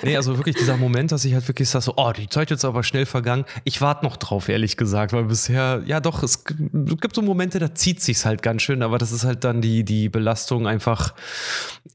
Nee, 0.03 0.17
also 0.17 0.38
wirklich 0.38 0.55
dieser 0.55 0.75
Moment, 0.75 1.11
dass 1.11 1.23
ich 1.23 1.33
halt 1.33 1.47
wirklich 1.47 1.69
sage, 1.69 1.83
so, 1.85 1.93
oh, 1.95 2.11
die 2.11 2.27
Zeit 2.27 2.50
jetzt 2.50 2.65
aber 2.65 2.83
schnell 2.83 3.05
vergangen. 3.05 3.45
Ich 3.63 3.79
warte 3.79 4.03
noch 4.03 4.17
drauf, 4.17 4.50
ehrlich 4.50 4.75
gesagt, 4.75 5.13
weil 5.13 5.25
bisher, 5.25 5.81
ja 5.85 6.00
doch, 6.00 6.23
es 6.23 6.43
gibt 6.43 7.15
so 7.15 7.21
Momente, 7.21 7.59
da 7.59 7.73
zieht 7.73 8.01
sich's 8.01 8.25
halt 8.25 8.41
ganz 8.41 8.63
schön, 8.63 8.81
aber 8.81 8.97
das 8.97 9.11
ist 9.11 9.23
halt 9.23 9.43
dann 9.43 9.61
die, 9.61 9.83
die 9.83 10.09
Belastung 10.09 10.67
einfach 10.67 11.13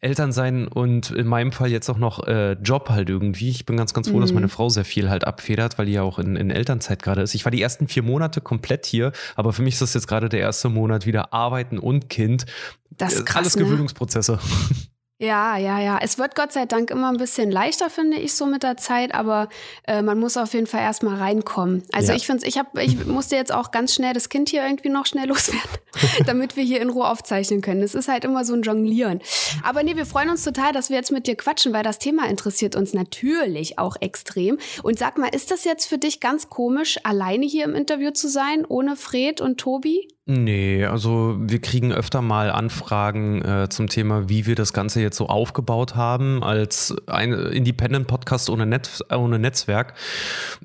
Eltern 0.00 0.32
sein 0.32 0.69
und 0.69 1.10
in 1.10 1.26
meinem 1.26 1.52
Fall 1.52 1.70
jetzt 1.70 1.90
auch 1.90 1.98
noch 1.98 2.26
äh, 2.26 2.52
Job 2.52 2.88
halt 2.88 3.10
irgendwie. 3.10 3.42
Ich 3.50 3.67
bin 3.67 3.77
ganz, 3.77 3.94
ganz 3.94 4.09
froh, 4.09 4.21
dass 4.21 4.31
Mhm. 4.31 4.37
meine 4.37 4.49
Frau 4.49 4.69
sehr 4.69 4.85
viel 4.85 5.09
halt 5.11 5.25
abfedert, 5.27 5.79
weil 5.79 5.87
die 5.87 5.93
ja 5.93 6.03
auch 6.03 6.19
in, 6.19 6.37
in 6.37 6.50
Elternzeit 6.50 7.03
gerade 7.03 7.23
ist. 7.23 7.35
Ich 7.35 7.44
war 7.44 7.50
die 7.53 7.62
ersten 7.62 7.89
vier 7.89 8.03
Monate 8.03 8.41
komplett 8.41 8.87
hier, 8.87 9.12
aber 9.37 9.53
für 9.53 9.62
mich 9.62 9.75
ist 9.75 9.83
das 9.83 9.94
jetzt 9.94 10.06
gerade 10.09 10.29
der 10.29 10.41
erste 10.41 10.69
Monat 10.69 11.06
wieder 11.06 11.33
Arbeiten 11.33 11.79
und 11.79 12.09
Kind. 12.09 12.47
Das 12.91 13.15
ist 13.15 13.21
Äh, 13.21 13.25
krass, 13.25 13.37
Alles 13.39 13.56
ne? 13.56 13.65
Gewöhnungsprozesse. 13.65 14.39
Ja, 15.22 15.56
ja, 15.56 15.79
ja. 15.79 16.00
Es 16.02 16.19
wird 16.19 16.34
Gott 16.34 16.52
sei 16.52 16.67
Dank 16.67 16.91
immer 16.91 17.08
ein 17.08 17.17
bisschen 17.17 17.48
leichter, 17.48 17.91
finde 17.91 18.17
ich, 18.17 18.34
so 18.34 18.44
mit 18.44 18.64
der 18.64 18.76
Zeit, 18.76 19.14
aber 19.14 19.48
äh, 19.86 20.02
man 20.02 20.19
muss 20.19 20.36
auf 20.36 20.52
jeden 20.52 20.67
Fall 20.67 20.81
erstmal 20.81 21.17
reinkommen. 21.17 21.84
Also 21.93 22.10
Ja. 22.10 22.17
ich 22.17 22.26
finde 22.26 22.44
ich 22.44 22.58
hab, 22.58 22.76
ich 22.76 23.06
musste 23.06 23.36
jetzt 23.36 23.52
auch 23.52 23.70
ganz 23.70 23.94
schnell 23.94 24.14
das 24.14 24.29
Kind 24.31 24.48
hier 24.48 24.64
irgendwie 24.64 24.88
noch 24.88 25.06
schnell 25.06 25.26
loswerden, 25.29 25.70
damit 26.26 26.56
wir 26.56 26.64
hier 26.64 26.81
in 26.81 26.91
Ruhe 26.91 27.06
aufzeichnen 27.08 27.60
können. 27.60 27.82
Es 27.82 27.94
ist 27.94 28.08
halt 28.08 28.24
immer 28.24 28.44
so 28.44 28.55
ein 28.55 28.62
Jonglieren. 28.62 29.20
Aber 29.62 29.84
nee, 29.84 29.94
wir 29.94 30.06
freuen 30.06 30.29
uns 30.29 30.43
total, 30.43 30.72
dass 30.72 30.91
wir 30.91 30.96
jetzt 30.96 31.12
mit 31.12 31.29
dir 31.29 31.36
quatschen, 31.36 31.72
weil 31.72 31.84
das 31.84 32.00
Thema 32.00 32.26
interessiert 32.29 32.74
uns 32.74 32.93
natürlich 32.93 33.79
auch 33.79 33.94
extrem. 34.00 34.58
Und 34.82 34.98
sag 34.98 35.19
mal, 35.19 35.29
ist 35.32 35.52
das 35.52 35.62
jetzt 35.62 35.86
für 35.86 35.98
dich 35.98 36.19
ganz 36.19 36.50
komisch, 36.50 36.98
alleine 37.05 37.46
hier 37.46 37.62
im 37.62 37.76
Interview 37.76 38.10
zu 38.10 38.26
sein, 38.29 38.64
ohne 38.67 38.96
Fred 38.96 39.41
und 39.41 39.58
Tobi? 39.58 40.08
Nee, 40.24 40.84
also 40.86 41.36
wir 41.41 41.60
kriegen 41.60 41.93
öfter 41.93 42.22
mal 42.22 42.50
Anfragen 42.52 43.43
äh, 43.43 43.69
zum 43.69 43.88
Thema, 43.88 44.29
wie 44.29 44.46
wir 44.46 44.55
das 44.55 44.72
Ganze 44.72 45.00
jetzt 45.02 45.17
so 45.17 45.26
aufgebaut 45.26 45.96
haben 45.96 46.44
als 46.44 46.94
ein 47.08 47.32
Independent-Podcast 47.32 48.48
ohne, 48.48 48.64
Netz, 48.64 49.02
ohne 49.12 49.41
Netzwerk. 49.41 49.94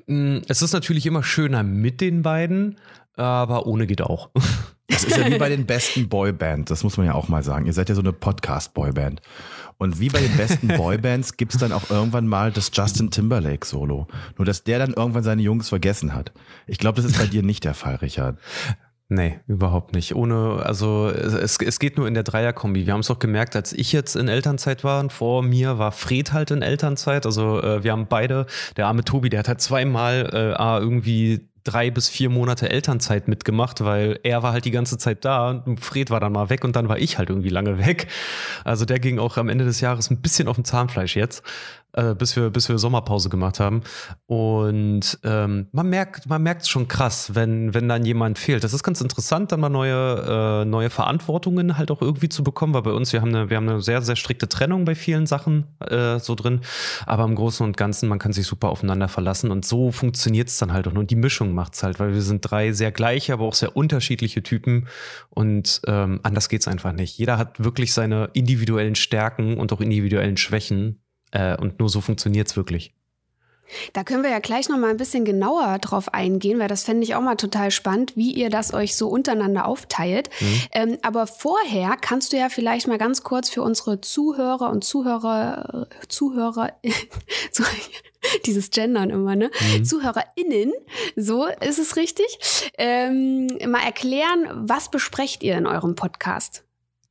Mm, 0.06 0.38
Es 0.46 0.62
ist 0.62 0.72
natürlich 0.74 1.06
immer 1.06 1.24
schöner 1.24 1.64
mit 1.64 2.00
den 2.00 2.22
beiden, 2.22 2.76
aber 3.16 3.66
ohne 3.66 3.86
geht 3.86 4.02
auch. 4.02 4.30
Das 4.90 5.04
ist 5.04 5.18
ja 5.18 5.30
wie 5.30 5.36
bei 5.38 5.50
den 5.50 5.66
besten 5.66 6.08
Boybands, 6.08 6.70
das 6.70 6.82
muss 6.82 6.96
man 6.96 7.04
ja 7.06 7.12
auch 7.14 7.28
mal 7.28 7.42
sagen. 7.44 7.66
Ihr 7.66 7.74
seid 7.74 7.90
ja 7.90 7.94
so 7.94 8.00
eine 8.00 8.12
Podcast-Boyband. 8.14 9.20
Und 9.76 10.00
wie 10.00 10.08
bei 10.08 10.18
den 10.18 10.34
besten 10.36 10.66
Boybands 10.76 11.36
gibt 11.36 11.52
es 11.52 11.60
dann 11.60 11.72
auch 11.72 11.90
irgendwann 11.90 12.26
mal 12.26 12.50
das 12.50 12.70
Justin 12.72 13.10
Timberlake-Solo. 13.10 14.08
Nur 14.38 14.44
dass 14.46 14.64
der 14.64 14.78
dann 14.78 14.94
irgendwann 14.94 15.22
seine 15.22 15.42
Jungs 15.42 15.68
vergessen 15.68 16.14
hat. 16.14 16.32
Ich 16.66 16.78
glaube, 16.78 16.96
das 16.96 17.04
ist 17.04 17.18
bei 17.18 17.26
dir 17.26 17.42
nicht 17.42 17.64
der 17.64 17.74
Fall, 17.74 17.96
Richard. 17.96 18.38
Nee, 19.10 19.40
überhaupt 19.46 19.94
nicht. 19.94 20.14
Ohne, 20.14 20.62
also 20.62 21.08
es, 21.08 21.56
es 21.56 21.78
geht 21.78 21.96
nur 21.96 22.06
in 22.06 22.12
der 22.12 22.24
Dreierkombi. 22.24 22.84
Wir 22.84 22.92
haben 22.92 23.00
es 23.00 23.06
doch 23.06 23.18
gemerkt, 23.18 23.56
als 23.56 23.72
ich 23.72 23.90
jetzt 23.92 24.16
in 24.16 24.28
Elternzeit 24.28 24.84
war, 24.84 25.00
und 25.00 25.14
vor 25.14 25.42
mir 25.42 25.78
war 25.78 25.92
Fred 25.92 26.34
halt 26.34 26.50
in 26.50 26.60
Elternzeit. 26.60 27.24
Also 27.24 27.62
äh, 27.62 27.82
wir 27.82 27.92
haben 27.92 28.06
beide, 28.06 28.44
der 28.76 28.86
arme 28.86 29.04
Tobi, 29.04 29.30
der 29.30 29.38
hat 29.38 29.48
halt 29.48 29.62
zweimal 29.62 30.28
äh, 30.30 30.78
irgendwie 30.82 31.48
drei 31.64 31.90
bis 31.90 32.08
vier 32.08 32.28
Monate 32.28 32.70
Elternzeit 32.70 33.28
mitgemacht, 33.28 33.82
weil 33.82 34.20
er 34.22 34.42
war 34.42 34.52
halt 34.52 34.64
die 34.64 34.70
ganze 34.70 34.98
Zeit 34.98 35.24
da 35.24 35.50
und 35.50 35.80
Fred 35.80 36.10
war 36.10 36.20
dann 36.20 36.32
mal 36.32 36.50
weg 36.50 36.64
und 36.64 36.76
dann 36.76 36.88
war 36.88 36.98
ich 36.98 37.18
halt 37.18 37.30
irgendwie 37.30 37.50
lange 37.50 37.78
weg. 37.78 38.08
Also 38.64 38.84
der 38.84 39.00
ging 39.00 39.18
auch 39.18 39.36
am 39.36 39.48
Ende 39.48 39.64
des 39.64 39.80
Jahres 39.80 40.10
ein 40.10 40.20
bisschen 40.20 40.48
auf 40.48 40.56
dem 40.56 40.64
Zahnfleisch 40.64 41.16
jetzt 41.16 41.42
äh, 41.94 42.14
bis 42.14 42.36
wir 42.36 42.50
bis 42.50 42.68
wir 42.68 42.78
Sommerpause 42.78 43.28
gemacht 43.28 43.60
haben 43.60 43.82
und 44.26 45.18
ähm, 45.24 45.68
man 45.72 45.88
merkt 45.88 46.28
man 46.28 46.42
merkt 46.42 46.68
schon 46.68 46.86
krass, 46.88 47.34
wenn 47.34 47.74
wenn 47.74 47.88
dann 47.88 48.04
jemand 48.04 48.38
fehlt. 48.38 48.64
Das 48.64 48.74
ist 48.74 48.82
ganz 48.82 49.00
interessant, 49.00 49.52
dann 49.52 49.60
mal 49.60 49.68
neue 49.68 50.62
äh, 50.62 50.64
neue 50.64 50.90
Verantwortungen 50.90 51.78
halt 51.78 51.90
auch 51.90 52.02
irgendwie 52.02 52.28
zu 52.28 52.44
bekommen, 52.44 52.74
weil 52.74 52.82
bei 52.82 52.92
uns 52.92 53.12
wir 53.12 53.20
haben 53.20 53.34
eine 53.34 53.50
wir 53.50 53.56
haben 53.56 53.68
eine 53.68 53.80
sehr 53.80 54.02
sehr 54.02 54.16
strikte 54.16 54.48
Trennung 54.48 54.84
bei 54.84 54.94
vielen 54.94 55.26
Sachen 55.26 55.66
äh, 55.80 56.18
so 56.18 56.34
drin, 56.34 56.60
aber 57.06 57.24
im 57.24 57.34
Großen 57.34 57.64
und 57.64 57.76
Ganzen 57.76 58.08
man 58.08 58.18
kann 58.18 58.32
sich 58.32 58.46
super 58.46 58.68
aufeinander 58.68 59.08
verlassen 59.08 59.50
und 59.50 59.64
so 59.64 59.90
funktioniert 59.90 60.48
es 60.48 60.58
dann 60.58 60.72
halt 60.72 60.86
auch. 60.88 60.92
Und 60.92 61.10
die 61.10 61.16
Mischung 61.16 61.54
macht's 61.54 61.82
halt, 61.82 62.00
weil 62.00 62.12
wir 62.12 62.22
sind 62.22 62.40
drei 62.42 62.72
sehr 62.72 62.92
gleiche, 62.92 63.32
aber 63.32 63.44
auch 63.44 63.54
sehr 63.54 63.76
unterschiedliche 63.76 64.42
Typen 64.42 64.88
und 65.30 65.80
ähm, 65.86 66.20
anders 66.22 66.48
geht's 66.48 66.68
einfach 66.68 66.92
nicht. 66.92 67.18
Jeder 67.18 67.38
hat 67.38 67.62
wirklich 67.62 67.92
seine 67.92 68.30
individuellen 68.32 68.94
Stärken 68.94 69.56
und 69.56 69.72
auch 69.72 69.80
individuellen 69.80 70.36
Schwächen 70.36 71.00
äh, 71.30 71.56
und 71.56 71.78
nur 71.78 71.88
so 71.88 72.00
funktioniert 72.00 72.48
es 72.48 72.56
wirklich. 72.56 72.92
Da 73.92 74.04
können 74.04 74.22
wir 74.22 74.30
ja 74.30 74.38
gleich 74.38 74.68
noch 74.68 74.78
mal 74.78 74.90
ein 74.90 74.96
bisschen 74.96 75.24
genauer 75.24 75.78
drauf 75.78 76.14
eingehen, 76.14 76.58
weil 76.58 76.68
das 76.68 76.84
fände 76.84 77.02
ich 77.02 77.14
auch 77.14 77.20
mal 77.20 77.36
total 77.36 77.70
spannend, 77.70 78.16
wie 78.16 78.32
ihr 78.32 78.50
das 78.50 78.72
euch 78.72 78.96
so 78.96 79.08
untereinander 79.08 79.66
aufteilt. 79.66 80.30
Mhm. 80.40 80.62
Ähm, 80.72 80.98
aber 81.02 81.26
vorher 81.26 81.96
kannst 82.00 82.32
du 82.32 82.38
ja 82.38 82.48
vielleicht 82.48 82.88
mal 82.88 82.98
ganz 82.98 83.22
kurz 83.22 83.50
für 83.50 83.62
unsere 83.62 84.00
Zuhörer 84.00 84.70
und 84.70 84.84
Zuhörer, 84.84 85.86
Zuhörer, 86.08 86.72
dieses 88.46 88.70
Gendern 88.70 89.10
immer, 89.10 89.36
ne? 89.36 89.50
Mhm. 89.76 89.84
ZuhörerInnen, 89.84 90.72
so 91.16 91.46
ist 91.46 91.78
es 91.78 91.96
richtig, 91.96 92.72
ähm, 92.78 93.48
mal 93.66 93.84
erklären, 93.84 94.48
was 94.54 94.90
besprecht 94.90 95.42
ihr 95.42 95.56
in 95.56 95.66
eurem 95.66 95.94
Podcast? 95.94 96.64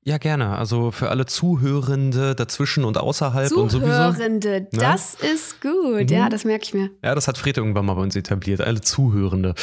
Ja, 0.07 0.17
gerne. 0.19 0.57
Also 0.57 0.91
für 0.91 1.09
alle 1.09 1.25
Zuhörende 1.25 2.33
dazwischen 2.33 2.85
und 2.85 2.97
außerhalb 2.97 3.49
Zuhörende, 3.49 3.75
und 3.75 3.81
sowieso. 3.83 4.13
Zuhörende, 4.13 4.67
das 4.71 5.17
ja? 5.21 5.27
ist 5.27 5.59
gut. 5.59 6.09
Mhm. 6.09 6.15
Ja, 6.15 6.29
das 6.29 6.45
merke 6.45 6.63
ich 6.63 6.73
mir. 6.73 6.91
Ja, 7.03 7.13
das 7.13 7.27
hat 7.27 7.37
Fred 7.37 7.57
irgendwann 7.57 7.85
mal 7.85 7.95
bei 7.95 8.03
uns 8.03 8.15
etabliert. 8.15 8.61
Alle 8.61 8.79
Zuhörende. 8.79 9.53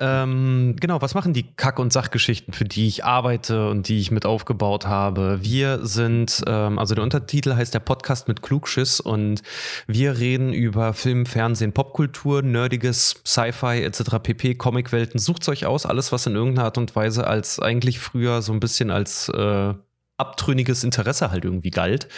Ähm, 0.00 0.74
genau, 0.80 1.00
was 1.02 1.14
machen 1.14 1.34
die 1.34 1.54
Kack- 1.54 1.78
und 1.78 1.92
Sachgeschichten, 1.92 2.52
für 2.52 2.64
die 2.64 2.88
ich 2.88 3.04
arbeite 3.04 3.70
und 3.70 3.86
die 3.86 4.00
ich 4.00 4.10
mit 4.10 4.26
aufgebaut 4.26 4.88
habe? 4.88 5.38
Wir 5.42 5.86
sind, 5.86 6.42
ähm, 6.48 6.80
also 6.80 6.96
der 6.96 7.04
Untertitel 7.04 7.54
heißt 7.54 7.72
der 7.72 7.78
Podcast 7.78 8.26
mit 8.26 8.42
Klugschiss 8.42 8.98
und 8.98 9.42
wir 9.86 10.18
reden 10.18 10.52
über 10.52 10.94
Film, 10.94 11.26
Fernsehen, 11.26 11.72
Popkultur, 11.72 12.42
nerdiges, 12.42 13.22
Sci-Fi 13.24 13.84
etc. 13.84 14.18
pp, 14.20 14.56
Comicwelten. 14.56 15.20
Sucht 15.20 15.48
euch 15.48 15.64
aus, 15.64 15.86
alles, 15.86 16.10
was 16.10 16.26
in 16.26 16.34
irgendeiner 16.34 16.64
Art 16.64 16.76
und 16.76 16.96
Weise 16.96 17.28
als 17.28 17.60
eigentlich 17.60 18.00
früher 18.00 18.42
so 18.42 18.52
ein 18.52 18.58
bisschen 18.58 18.90
als 18.90 19.28
äh, 19.28 19.74
abtrünniges 20.16 20.84
Interesse 20.84 21.30
halt 21.30 21.44
irgendwie 21.44 21.70
galt. 21.70 22.08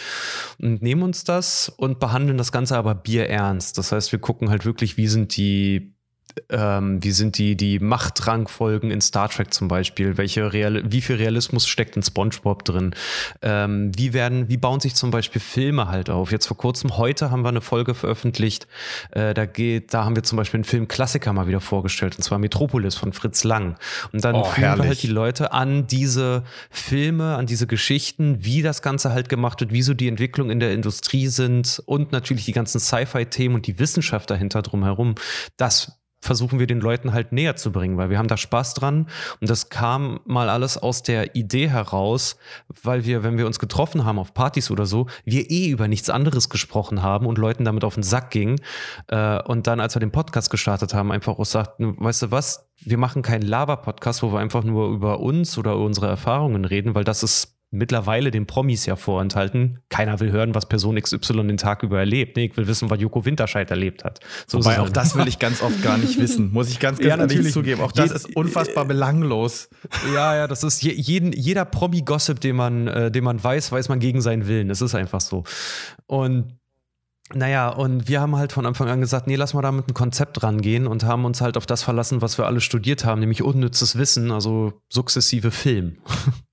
Und 0.59 0.81
nehmen 0.81 1.03
uns 1.03 1.23
das 1.23 1.69
und 1.69 1.99
behandeln 1.99 2.37
das 2.37 2.51
Ganze 2.51 2.77
aber 2.77 2.95
bierernst. 2.95 3.77
Das 3.77 3.91
heißt, 3.91 4.11
wir 4.11 4.19
gucken 4.19 4.49
halt 4.49 4.65
wirklich, 4.65 4.97
wie 4.97 5.07
sind 5.07 5.35
die 5.37 5.94
ähm, 6.49 7.03
wie 7.03 7.11
sind 7.11 7.37
die, 7.37 7.55
die 7.55 7.79
Machtrangfolgen 7.79 8.91
in 8.91 9.01
Star 9.01 9.29
Trek 9.29 9.53
zum 9.53 9.67
Beispiel? 9.67 10.17
Welche 10.17 10.51
Real, 10.51 10.83
wie 10.85 11.01
viel 11.01 11.15
Realismus 11.15 11.67
steckt 11.67 11.95
in 11.95 12.03
SpongeBob 12.03 12.63
drin? 12.65 12.93
Ähm, 13.41 13.91
wie 13.95 14.13
werden, 14.13 14.49
wie 14.49 14.57
bauen 14.57 14.79
sich 14.79 14.95
zum 14.95 15.11
Beispiel 15.11 15.41
Filme 15.41 15.87
halt 15.87 16.09
auf? 16.09 16.31
Jetzt 16.31 16.47
vor 16.47 16.57
kurzem, 16.57 16.97
heute 16.97 17.31
haben 17.31 17.43
wir 17.43 17.49
eine 17.49 17.61
Folge 17.61 17.93
veröffentlicht. 17.93 18.67
Äh, 19.11 19.33
da 19.33 19.45
geht, 19.45 19.93
da 19.93 20.05
haben 20.05 20.15
wir 20.15 20.23
zum 20.23 20.37
Beispiel 20.37 20.59
einen 20.59 20.65
Filmklassiker 20.65 21.33
mal 21.33 21.47
wieder 21.47 21.61
vorgestellt, 21.61 22.15
und 22.17 22.23
zwar 22.23 22.39
Metropolis 22.39 22.95
von 22.95 23.13
Fritz 23.13 23.43
Lang. 23.43 23.75
Und 24.11 24.23
dann 24.23 24.35
oh, 24.35 24.43
führen 24.43 24.77
wir 24.77 24.87
halt 24.87 25.03
die 25.03 25.07
Leute 25.07 25.53
an 25.53 25.87
diese 25.87 26.43
Filme, 26.69 27.35
an 27.35 27.45
diese 27.45 27.67
Geschichten, 27.67 28.43
wie 28.43 28.61
das 28.61 28.81
Ganze 28.81 29.11
halt 29.11 29.29
gemacht 29.29 29.61
wird, 29.61 29.71
wieso 29.71 29.93
die 29.93 30.07
Entwicklung 30.07 30.49
in 30.49 30.59
der 30.59 30.73
Industrie 30.73 31.27
sind 31.27 31.81
und 31.85 32.11
natürlich 32.11 32.45
die 32.45 32.53
ganzen 32.53 32.79
Sci-Fi-Themen 32.79 33.55
und 33.55 33.67
die 33.67 33.79
Wissenschaft 33.79 34.29
dahinter 34.29 34.61
drumherum. 34.61 35.15
Das 35.57 35.99
versuchen 36.25 36.59
wir 36.59 36.67
den 36.67 36.81
Leuten 36.81 37.13
halt 37.13 37.31
näher 37.31 37.55
zu 37.55 37.71
bringen, 37.71 37.97
weil 37.97 38.09
wir 38.09 38.17
haben 38.17 38.27
da 38.27 38.37
Spaß 38.37 38.73
dran. 38.73 39.07
Und 39.39 39.49
das 39.49 39.69
kam 39.69 40.19
mal 40.25 40.49
alles 40.49 40.77
aus 40.77 41.03
der 41.03 41.35
Idee 41.35 41.69
heraus, 41.69 42.37
weil 42.83 43.05
wir, 43.05 43.23
wenn 43.23 43.37
wir 43.37 43.45
uns 43.45 43.59
getroffen 43.59 44.05
haben 44.05 44.19
auf 44.19 44.33
Partys 44.33 44.71
oder 44.71 44.85
so, 44.85 45.07
wir 45.23 45.49
eh 45.49 45.69
über 45.69 45.87
nichts 45.87 46.09
anderes 46.09 46.49
gesprochen 46.49 47.03
haben 47.03 47.25
und 47.27 47.37
Leuten 47.37 47.63
damit 47.63 47.83
auf 47.83 47.93
den 47.93 48.03
Sack 48.03 48.31
gingen 48.31 48.59
äh, 49.07 49.41
und 49.43 49.67
dann, 49.67 49.79
als 49.79 49.95
wir 49.95 49.99
den 49.99 50.11
Podcast 50.11 50.49
gestartet 50.49 50.93
haben, 50.93 51.11
einfach 51.11 51.37
auch 51.37 51.45
sagten, 51.45 51.95
weißt 51.97 52.23
du 52.23 52.31
was, 52.31 52.67
wir 52.83 52.97
machen 52.97 53.21
keinen 53.21 53.43
Laber-Podcast, 53.43 54.23
wo 54.23 54.33
wir 54.33 54.39
einfach 54.39 54.63
nur 54.63 54.89
über 54.89 55.19
uns 55.19 55.57
oder 55.57 55.77
unsere 55.77 56.07
Erfahrungen 56.07 56.65
reden, 56.65 56.95
weil 56.95 57.03
das 57.03 57.23
ist 57.23 57.54
mittlerweile 57.75 58.31
den 58.31 58.47
Promis 58.47 58.85
ja 58.85 58.95
vorenthalten. 58.95 59.79
Keiner 59.89 60.19
will 60.19 60.31
hören, 60.31 60.55
was 60.55 60.67
Person 60.67 60.95
XY 60.95 61.47
den 61.47 61.57
Tag 61.57 61.83
über 61.83 61.99
erlebt. 61.99 62.37
Nee, 62.37 62.45
ich 62.45 62.57
will 62.57 62.67
wissen, 62.67 62.89
was 62.89 62.99
Joko 62.99 63.25
Winterscheid 63.25 63.69
erlebt 63.69 64.03
hat. 64.03 64.19
So 64.47 64.59
Wobei 64.59 64.79
auch 64.79 64.89
das 64.89 65.15
will 65.15 65.27
ich 65.27 65.39
ganz 65.39 65.61
oft 65.61 65.81
gar 65.83 65.97
nicht 65.97 66.19
wissen, 66.19 66.51
muss 66.51 66.69
ich 66.69 66.79
ganz, 66.79 66.97
ganz 66.99 67.09
ja, 67.09 67.17
natürlich 67.17 67.53
zugeben. 67.53 67.81
Auch 67.81 67.91
das 67.91 68.11
ist 68.11 68.35
unfassbar 68.35 68.85
belanglos. 68.85 69.69
Ja, 70.13 70.35
ja, 70.35 70.47
das 70.47 70.63
ist 70.63 70.81
je, 70.81 70.93
jeden, 70.93 71.31
jeder 71.31 71.65
Promi-Gossip, 71.65 72.39
den 72.39 72.55
man, 72.55 72.87
äh, 72.87 73.11
den 73.11 73.23
man 73.23 73.43
weiß, 73.43 73.71
weiß 73.71 73.89
man 73.89 73.99
gegen 73.99 74.21
seinen 74.21 74.47
Willen. 74.47 74.69
Das 74.69 74.81
ist 74.81 74.95
einfach 74.95 75.21
so. 75.21 75.43
Und 76.07 76.55
naja, 77.33 77.69
und 77.69 78.07
wir 78.07 78.21
haben 78.21 78.35
halt 78.35 78.51
von 78.51 78.67
Anfang 78.67 78.87
an 78.87 79.01
gesagt, 79.01 79.25
nee, 79.25 79.35
lass 79.35 79.55
mal 79.55 79.63
da 79.63 79.71
mit 79.71 79.85
einem 79.85 79.95
Konzept 79.95 80.43
rangehen 80.43 80.85
und 80.85 81.03
haben 81.05 81.25
uns 81.25 81.41
halt 81.41 81.57
auf 81.57 81.65
das 81.65 81.81
verlassen, 81.81 82.21
was 82.21 82.37
wir 82.37 82.45
alle 82.45 82.61
studiert 82.61 83.03
haben, 83.03 83.19
nämlich 83.19 83.41
unnützes 83.41 83.97
Wissen, 83.97 84.31
also 84.31 84.73
sukzessive 84.89 85.49
Film. 85.49 85.97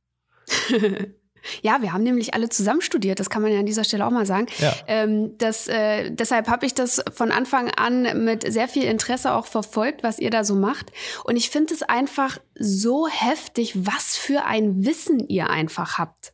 Ja, 1.63 1.83
wir 1.83 1.93
haben 1.93 2.03
nämlich 2.03 2.35
alle 2.35 2.49
zusammen 2.49 2.81
studiert, 2.81 3.21
das 3.21 3.31
kann 3.31 3.43
man 3.43 3.53
ja 3.53 3.59
an 3.59 3.67
dieser 3.67 3.85
Stelle 3.85 4.07
auch 4.07 4.11
mal 4.11 4.27
sagen. 4.27 4.47
Ja. 4.59 4.75
Ähm, 4.87 5.37
das, 5.39 5.67
äh, 5.69 6.11
deshalb 6.11 6.49
habe 6.49 6.67
ich 6.67 6.75
das 6.75 7.03
von 7.13 7.33
Anfang 7.33 7.71
an 7.71 8.25
mit 8.25 8.51
sehr 8.51 8.69
viel 8.69 8.85
Interesse 8.85 9.33
auch 9.33 9.47
verfolgt, 9.47 10.03
was 10.03 10.19
ihr 10.19 10.31
da 10.31 10.45
so 10.45 10.55
macht. 10.55 10.93
Und 11.25 11.37
ich 11.37 11.51
finde 11.51 11.75
es 11.75 11.83
einfach 11.83 12.39
so 12.59 13.09
heftig, 13.09 13.73
was 13.75 14.17
für 14.17 14.45
ein 14.45 14.85
Wissen 14.85 15.19
ihr 15.29 15.51
einfach 15.51 15.99
habt. 15.99 16.33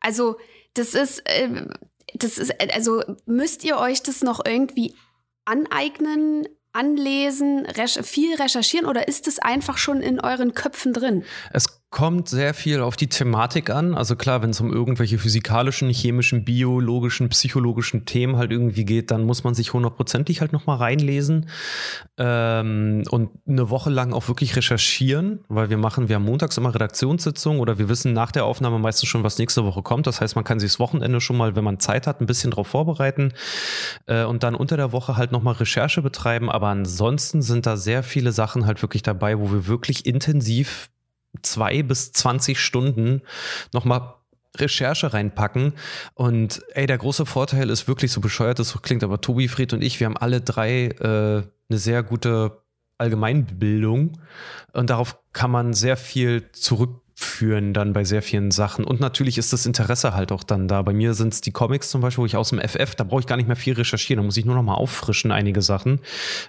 Also, 0.00 0.36
das 0.74 0.94
ist, 0.94 1.20
äh, 1.26 1.66
das 2.14 2.38
ist, 2.38 2.54
also 2.74 3.02
müsst 3.26 3.64
ihr 3.64 3.78
euch 3.78 4.02
das 4.02 4.22
noch 4.22 4.44
irgendwie 4.44 4.94
aneignen, 5.44 6.48
anlesen, 6.72 7.64
recher 7.66 8.04
viel 8.04 8.36
recherchieren 8.36 8.86
oder 8.86 9.08
ist 9.08 9.26
es 9.26 9.38
einfach 9.38 9.78
schon 9.78 10.02
in 10.02 10.20
euren 10.20 10.52
Köpfen 10.52 10.92
drin? 10.92 11.24
Es 11.52 11.80
kommt 11.96 12.28
sehr 12.28 12.52
viel 12.52 12.82
auf 12.82 12.94
die 12.94 13.06
Thematik 13.06 13.70
an. 13.70 13.94
Also 13.94 14.16
klar, 14.16 14.42
wenn 14.42 14.50
es 14.50 14.60
um 14.60 14.70
irgendwelche 14.70 15.16
physikalischen, 15.16 15.88
chemischen, 15.88 16.44
biologischen, 16.44 17.30
psychologischen 17.30 18.04
Themen 18.04 18.36
halt 18.36 18.50
irgendwie 18.52 18.84
geht, 18.84 19.10
dann 19.10 19.24
muss 19.24 19.44
man 19.44 19.54
sich 19.54 19.72
hundertprozentig 19.72 20.42
halt 20.42 20.52
nochmal 20.52 20.76
reinlesen 20.76 21.48
ähm, 22.18 23.02
und 23.08 23.30
eine 23.48 23.70
Woche 23.70 23.88
lang 23.88 24.12
auch 24.12 24.28
wirklich 24.28 24.56
recherchieren, 24.56 25.40
weil 25.48 25.70
wir 25.70 25.78
machen, 25.78 26.10
wir 26.10 26.16
haben 26.16 26.26
montags 26.26 26.58
immer 26.58 26.74
Redaktionssitzungen 26.74 27.60
oder 27.60 27.78
wir 27.78 27.88
wissen 27.88 28.12
nach 28.12 28.30
der 28.30 28.44
Aufnahme 28.44 28.78
meistens 28.78 29.08
schon, 29.08 29.22
was 29.22 29.38
nächste 29.38 29.64
Woche 29.64 29.80
kommt. 29.80 30.06
Das 30.06 30.20
heißt, 30.20 30.36
man 30.36 30.44
kann 30.44 30.60
sich 30.60 30.72
das 30.72 30.78
Wochenende 30.78 31.22
schon 31.22 31.38
mal, 31.38 31.56
wenn 31.56 31.64
man 31.64 31.80
Zeit 31.80 32.06
hat, 32.06 32.20
ein 32.20 32.26
bisschen 32.26 32.50
drauf 32.50 32.66
vorbereiten 32.66 33.32
äh, 34.04 34.24
und 34.24 34.42
dann 34.42 34.54
unter 34.54 34.76
der 34.76 34.92
Woche 34.92 35.16
halt 35.16 35.32
nochmal 35.32 35.54
Recherche 35.54 36.02
betreiben. 36.02 36.50
Aber 36.50 36.68
ansonsten 36.68 37.40
sind 37.40 37.64
da 37.64 37.78
sehr 37.78 38.02
viele 38.02 38.32
Sachen 38.32 38.66
halt 38.66 38.82
wirklich 38.82 39.02
dabei, 39.02 39.38
wo 39.38 39.50
wir 39.50 39.66
wirklich 39.66 40.04
intensiv 40.04 40.90
zwei 41.42 41.82
bis 41.82 42.12
zwanzig 42.12 42.60
Stunden 42.60 43.22
nochmal 43.72 44.14
Recherche 44.56 45.12
reinpacken. 45.12 45.74
Und 46.14 46.62
ey, 46.72 46.86
der 46.86 46.98
große 46.98 47.26
Vorteil 47.26 47.70
ist 47.70 47.88
wirklich 47.88 48.12
so 48.12 48.20
bescheuert, 48.20 48.58
das 48.58 48.80
klingt, 48.82 49.04
aber 49.04 49.20
Tobi, 49.20 49.48
Fried 49.48 49.72
und 49.72 49.82
ich, 49.82 50.00
wir 50.00 50.06
haben 50.06 50.16
alle 50.16 50.40
drei 50.40 50.86
äh, 50.86 51.42
eine 51.68 51.78
sehr 51.78 52.02
gute 52.02 52.62
Allgemeinbildung 52.98 54.18
und 54.72 54.90
darauf 54.90 55.18
kann 55.32 55.50
man 55.50 55.74
sehr 55.74 55.98
viel 55.98 56.50
zurück 56.52 57.02
führen 57.18 57.72
dann 57.72 57.94
bei 57.94 58.04
sehr 58.04 58.20
vielen 58.20 58.50
Sachen. 58.50 58.84
Und 58.84 59.00
natürlich 59.00 59.38
ist 59.38 59.50
das 59.50 59.64
Interesse 59.64 60.12
halt 60.12 60.32
auch 60.32 60.44
dann 60.44 60.68
da. 60.68 60.82
Bei 60.82 60.92
mir 60.92 61.14
sind 61.14 61.32
es 61.32 61.40
die 61.40 61.50
Comics 61.50 61.88
zum 61.88 62.02
Beispiel, 62.02 62.20
wo 62.20 62.26
ich 62.26 62.36
aus 62.36 62.50
dem 62.50 62.60
FF, 62.60 62.94
da 62.94 63.04
brauche 63.04 63.20
ich 63.20 63.26
gar 63.26 63.38
nicht 63.38 63.46
mehr 63.46 63.56
viel 63.56 63.72
recherchieren, 63.72 64.22
da 64.22 64.26
muss 64.26 64.36
ich 64.36 64.44
nur 64.44 64.54
noch 64.54 64.62
mal 64.62 64.74
auffrischen, 64.74 65.32
einige 65.32 65.62
Sachen. 65.62 66.00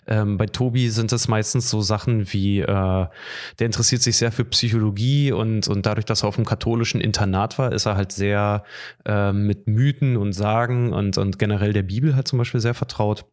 Ähm, 0.08 0.38
bei 0.38 0.46
Tobi 0.46 0.90
sind 0.90 1.14
es 1.14 1.30
meistens 1.30 1.70
so 1.70 1.80
Sachen 1.80 2.34
wie, 2.34 2.60
äh, 2.60 2.66
der 2.68 3.66
interessiert 3.66 4.02
sich 4.02 4.18
sehr 4.18 4.34
für 4.34 4.44
Psychologie 4.44 5.32
und, 5.32 5.70
und 5.70 5.86
dadurch, 5.86 6.06
dass 6.06 6.24
er 6.24 6.28
auf 6.28 6.36
dem 6.36 6.46
katholischen 6.46 7.00
Internat 7.00 7.58
war, 7.58 7.72
ist 7.72 7.86
er 7.86 7.96
halt 7.96 8.12
sehr 8.12 8.66
äh, 9.06 9.32
mit 9.32 9.68
Mythen 9.68 10.18
und 10.18 10.34
Sagen 10.34 10.92
und, 10.92 11.18
und 11.18 11.40
generell 11.40 11.72
der 11.72 11.84
Bibel 11.84 12.14
halt 12.14 12.28
zum 12.28 12.40
Beispiel 12.40 12.60
sehr 12.60 12.74
vertraut. 12.74 13.26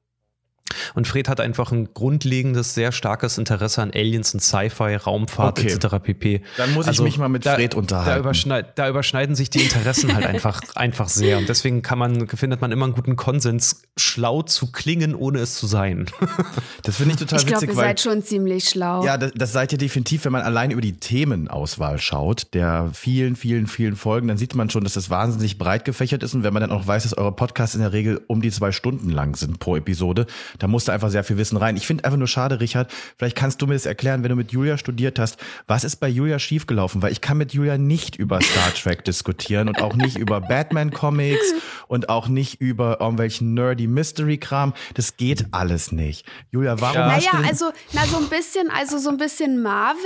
Und 0.94 1.06
Fred 1.06 1.28
hat 1.28 1.40
einfach 1.40 1.72
ein 1.72 1.88
grundlegendes, 1.94 2.74
sehr 2.74 2.90
starkes 2.90 3.36
Interesse 3.38 3.82
an 3.82 3.90
Aliens 3.94 4.32
und 4.34 4.40
Sci-Fi, 4.40 4.96
Raumfahrt 4.96 5.58
Okay. 5.60 5.70
etc. 5.72 5.96
pp. 6.02 6.42
Dann 6.56 6.72
muss 6.74 6.84
ich 6.86 6.88
Also, 6.88 7.02
mich 7.04 7.18
mal 7.18 7.28
mit 7.28 7.44
da- 7.46 7.54
Fred 7.54 7.74
unterhalten. 7.74 8.10
Da, 8.10 8.18
überschneid, 8.18 8.78
da 8.78 8.88
überschneiden 8.88 9.36
sich 9.36 9.50
die 9.50 9.60
Interessen 9.62 10.14
halt 10.14 10.26
einfach, 10.26 10.62
einfach 10.74 11.08
sehr. 11.08 11.38
Und 11.38 11.48
deswegen 11.48 11.82
kann 11.82 11.98
man, 11.98 12.26
findet 12.28 12.60
man 12.60 12.72
immer 12.72 12.86
einen 12.86 12.94
guten 12.94 13.14
Konsens, 13.16 13.82
schlau 13.96 14.42
zu 14.42 14.72
klingen, 14.72 15.14
ohne 15.14 15.38
es 15.40 15.54
zu 15.56 15.66
sein. 15.66 16.06
Das 16.82 16.96
finde 16.96 17.12
ich 17.12 17.18
total 17.20 17.38
Ich 17.40 17.46
glaube, 17.46 17.62
witzig, 17.62 17.74
ihr 17.76 17.76
weil 17.80 17.84
seid 17.88 18.00
schon 18.00 18.22
ziemlich 18.22 18.68
schlau. 18.68 19.04
Ja, 19.06 19.16
das, 19.16 19.32
das 19.34 19.52
seid 19.52 19.72
ihr 19.72 19.78
definitiv, 19.78 20.24
wenn 20.26 20.32
man 20.32 20.42
allein 20.42 20.70
über 20.70 20.82
die 20.82 20.92
Themenauswahl 20.98 21.98
schaut, 21.98 22.52
der 22.52 22.90
vielen, 22.92 23.36
vielen, 23.36 23.66
vielen 23.66 23.96
Folgen, 23.96 24.28
dann 24.28 24.36
sieht 24.36 24.54
man 24.54 24.68
schon, 24.68 24.84
dass 24.84 24.92
das 24.94 25.08
wahnsinnig 25.08 25.56
breit 25.56 25.84
gefächert 25.86 26.22
ist. 26.22 26.34
Und 26.34 26.42
wenn 26.42 26.52
man 26.52 26.60
dann 26.60 26.70
auch 26.72 26.86
weiß, 26.86 27.04
dass 27.04 27.16
eure 27.16 27.32
Podcasts 27.32 27.74
in 27.74 27.80
der 27.80 27.92
Regel 27.94 28.20
um 28.26 28.42
die 28.42 28.50
zwei 28.50 28.70
Stunden 28.72 29.08
lang 29.10 29.34
sind 29.36 29.58
pro 29.60 29.76
Episode, 29.76 30.26
da 30.58 30.66
musst 30.66 30.88
du 30.88 30.92
einfach 30.92 31.10
sehr 31.10 31.24
viel 31.24 31.36
Wissen 31.36 31.56
rein. 31.56 31.76
Ich 31.76 31.86
finde 31.86 32.04
einfach 32.04 32.18
nur 32.18 32.28
schade, 32.28 32.60
Richard, 32.60 32.92
vielleicht 33.16 33.36
kannst 33.36 33.60
du 33.62 33.66
mir 33.66 33.74
das 33.74 33.86
erklären, 33.86 34.22
wenn 34.22 34.30
du 34.30 34.36
mit 34.36 34.52
Julia 34.52 34.78
studiert 34.78 35.18
hast, 35.18 35.36
was 35.66 35.84
ist 35.84 35.96
bei 35.96 36.08
Julia 36.08 36.38
schiefgelaufen? 36.38 37.02
Weil 37.02 37.12
ich 37.12 37.20
kann 37.20 37.38
mit 37.38 37.52
Julia 37.54 37.78
nicht 37.78 38.16
über 38.16 38.40
Star 38.40 38.72
Trek 38.74 39.04
diskutieren 39.04 39.68
und 39.68 39.80
auch 39.82 39.94
nicht 39.94 40.16
über 40.18 40.40
Batman-Comics 40.40 41.54
und 41.88 42.08
auch 42.08 42.28
nicht 42.28 42.60
über 42.60 43.00
irgendwelchen 43.00 43.54
nerdy 43.54 43.86
Mystery-Kram. 43.86 44.74
Das 44.94 45.16
geht 45.16 45.46
alles 45.52 45.92
nicht. 45.92 46.26
Julia, 46.50 46.80
warum 46.80 46.96
Ja. 46.96 47.10
hast 47.12 47.26
du 47.32 47.36
Naja, 47.36 47.48
also, 47.48 47.72
na, 47.92 48.04
so 48.06 48.16
ein 48.18 48.28
bisschen, 48.28 48.70
also 48.70 48.98
so 48.98 49.10
ein 49.10 49.16
bisschen 49.16 49.62
Marvel. 49.62 50.00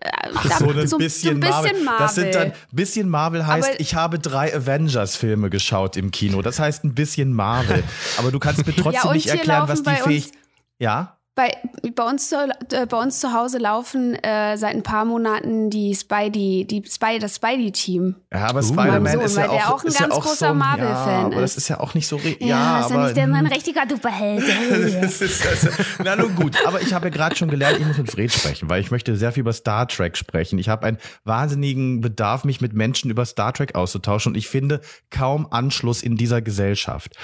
äh, 0.00 0.08
da- 0.48 0.56
so 0.58 0.68
ein 0.70 0.86
so, 0.86 0.98
bisschen, 0.98 1.40
so 1.40 1.46
ein 1.46 1.50
Marvel. 1.50 1.70
bisschen 1.72 1.84
Marvel. 1.84 1.98
Das 2.06 2.14
sind 2.14 2.34
dann 2.34 2.52
bisschen 2.72 3.08
Marvel 3.08 3.46
heißt, 3.46 3.68
Aber- 3.70 3.80
ich 3.80 3.94
habe 3.94 4.18
drei 4.18 4.54
Avengers-Filme 4.54 5.50
geschaut 5.50 5.96
im 5.96 6.10
Kino. 6.10 6.42
Das 6.42 6.58
heißt 6.58 6.84
ein 6.84 6.94
bisschen 6.94 7.32
Marvel. 7.32 7.82
Aber 8.18 8.30
du 8.30 8.38
kannst 8.38 8.66
mir 8.66 8.74
trotzdem 8.74 9.08
und 9.10 9.14
nicht 9.14 9.26
erklären, 9.28 9.68
was 9.68 9.82
bei 9.86 10.04
uns- 10.04 10.32
Ja? 10.78 11.15
Bei, 11.36 11.54
bei, 11.94 12.02
uns 12.02 12.30
zu, 12.30 12.36
äh, 12.72 12.86
bei 12.86 12.96
uns 12.96 13.20
zu 13.20 13.32
Hause 13.34 13.58
laufen 13.58 14.14
äh, 14.24 14.56
seit 14.56 14.74
ein 14.74 14.82
paar 14.82 15.04
Monaten 15.04 15.68
die 15.68 15.94
Spidey, 15.94 16.66
die 16.68 16.82
Spidey, 16.90 17.18
das 17.18 17.36
Spidey-Team. 17.36 18.14
Ja, 18.32 18.46
aber 18.46 18.60
Uh. 18.60 18.62
Spider-Man 18.62 19.20
ist 19.20 19.36
ja 19.36 19.50
auch, 19.50 19.70
auch 19.72 19.82
ein 19.82 19.88
ist 19.88 20.00
ja 20.00 20.06
ganz 20.06 20.14
auch 20.14 20.22
großer 20.24 20.48
so 20.48 20.54
Marvel-Fan 20.54 21.20
ja, 21.20 21.26
aber 21.26 21.40
das 21.42 21.58
ist. 21.58 21.68
ja 21.68 21.78
auch 21.78 21.92
nicht 21.92 22.08
so. 22.08 22.16
re- 22.16 22.36
Ja, 22.40 22.46
Ja, 22.46 22.80
ist 22.80 22.90
ja 22.90 22.96
aber 22.96 23.04
nicht 23.04 23.16
der, 23.18 23.24
ein 23.24 23.46
richtiger 23.46 23.84
Duperheld. 23.84 24.42
das 25.02 25.20
ist, 25.20 25.44
das 25.44 25.64
ist, 25.64 25.78
na 26.02 26.16
nun 26.16 26.34
gut, 26.36 26.56
aber 26.66 26.80
ich 26.80 26.94
habe 26.94 27.08
ja 27.08 27.10
gerade 27.14 27.36
schon 27.36 27.50
gelernt, 27.50 27.78
ich 27.80 27.86
muss 27.86 27.98
mit 27.98 28.10
Fred 28.10 28.32
sprechen, 28.32 28.70
weil 28.70 28.80
ich 28.80 28.90
möchte 28.90 29.14
sehr 29.16 29.30
viel 29.32 29.42
über 29.42 29.52
Star 29.52 29.86
Trek 29.88 30.16
sprechen. 30.16 30.58
Ich 30.58 30.70
habe 30.70 30.86
einen 30.86 30.96
wahnsinnigen 31.24 32.00
Bedarf, 32.00 32.44
mich 32.44 32.62
mit 32.62 32.72
Menschen 32.72 33.10
über 33.10 33.26
Star 33.26 33.52
Trek 33.52 33.74
auszutauschen 33.74 34.32
und 34.32 34.38
ich 34.38 34.48
finde 34.48 34.80
kaum 35.10 35.46
Anschluss 35.50 36.02
in 36.02 36.16
dieser 36.16 36.40
Gesellschaft. 36.40 37.14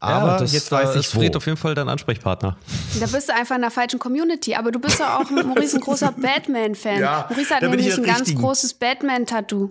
Aber 0.00 0.38
das, 0.38 0.52
jetzt 0.52 0.72
weiß 0.72 0.90
ich 0.96 1.02
ist 1.02 1.12
Fred 1.12 1.34
wo. 1.34 1.38
auf 1.38 1.46
jeden 1.46 1.56
Fall 1.56 1.76
dein 1.76 1.88
Ansprechpartner. 1.88 2.56
Da 2.98 3.06
bist 3.06 3.28
du 3.28 3.34
einfach 3.34 3.59
in 3.60 3.62
der 3.62 3.70
falschen 3.70 3.98
Community. 3.98 4.54
Aber 4.54 4.72
du 4.72 4.78
bist 4.78 4.98
ja 4.98 5.18
auch 5.18 5.30
Maurice 5.30 5.76
ein 5.76 5.80
großer 5.80 6.12
Batman-Fan. 6.16 7.00
Ja, 7.00 7.26
Maurice 7.28 7.54
hat 7.54 7.62
nämlich 7.62 7.96
ein 7.96 8.02
ganz 8.02 8.34
großes 8.34 8.74
Batman-Tattoo. 8.74 9.70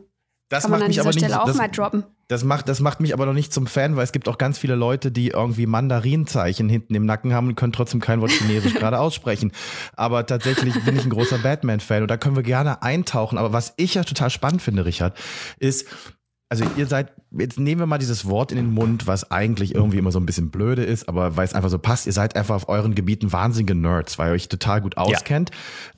Das 0.50 0.64
Kann 0.64 0.72
man 0.72 0.80
macht 0.80 0.86
an 0.86 0.88
mich 0.90 0.96
dieser 0.96 1.02
aber 1.02 1.14
nicht, 1.14 1.20
Stelle 1.20 1.42
auch 1.42 1.46
das, 1.46 1.58
mal 1.58 1.68
droppen. 1.68 2.04
Das 2.28 2.44
macht, 2.44 2.70
das 2.70 2.80
macht 2.80 3.00
mich 3.00 3.14
aber 3.14 3.26
noch 3.28 3.34
nicht 3.34 3.54
zum 3.54 3.68
Fan, 3.68 3.96
weil 3.96 4.04
es 4.04 4.12
gibt 4.12 4.28
auch 4.28 4.38
ganz 4.38 4.58
viele 4.58 4.76
Leute, 4.76 5.12
die 5.12 5.30
irgendwie 5.30 5.68
Mandarinzeichen 5.68 6.70
hinten 6.70 6.96
im 6.96 7.06
Nacken 7.06 7.34
haben 7.34 7.48
und 7.50 7.56
können 7.56 7.72
trotzdem 7.72 8.00
kein 8.00 8.20
Wort 8.22 8.32
Chinesisch 8.32 8.74
gerade 8.76 9.00
aussprechen. 9.00 9.52
Aber 9.96 10.26
tatsächlich 10.26 10.84
bin 10.84 10.96
ich 10.96 11.04
ein 11.04 11.12
großer 11.12 11.40
Batman-Fan 11.40 12.02
und 12.02 12.08
da 12.10 12.18
können 12.18 12.36
wir 12.36 12.44
gerne 12.44 12.82
eintauchen. 12.82 13.38
Aber 13.38 13.54
was 13.54 13.74
ich 13.78 13.94
ja 13.96 14.04
total 14.04 14.32
spannend 14.32 14.62
finde, 14.62 14.86
Richard, 14.86 15.18
ist, 15.60 15.88
also 16.52 16.66
ihr 16.78 16.88
seid, 16.88 17.14
jetzt 17.30 17.60
nehmen 17.60 17.80
wir 17.80 17.86
mal 17.86 18.00
dieses 18.00 18.26
Wort 18.26 18.52
in 18.52 18.58
den 18.58 18.74
Mund, 18.74 19.06
was 19.06 19.30
eigentlich 19.30 19.76
irgendwie 19.76 20.00
immer 20.00 20.12
so 20.12 20.20
ein 20.20 20.26
bisschen 20.26 20.50
blöde 20.50 20.84
ist, 20.84 21.08
aber 21.08 21.38
weil 21.38 21.46
es 21.46 21.54
einfach 21.54 21.70
so 21.70 21.78
passt, 21.78 22.08
ihr 22.08 22.14
seid 22.14 22.36
einfach 22.36 22.56
auf 22.56 22.70
euren 22.70 22.96
Gebieten 22.96 23.32
wahnsinnige 23.32 23.76
Nerds, 23.76 24.18
weil 24.18 24.32
ihr 24.32 24.34
euch 24.34 24.50
total 24.50 24.82
gut 24.82 24.98
auskennt 24.98 25.52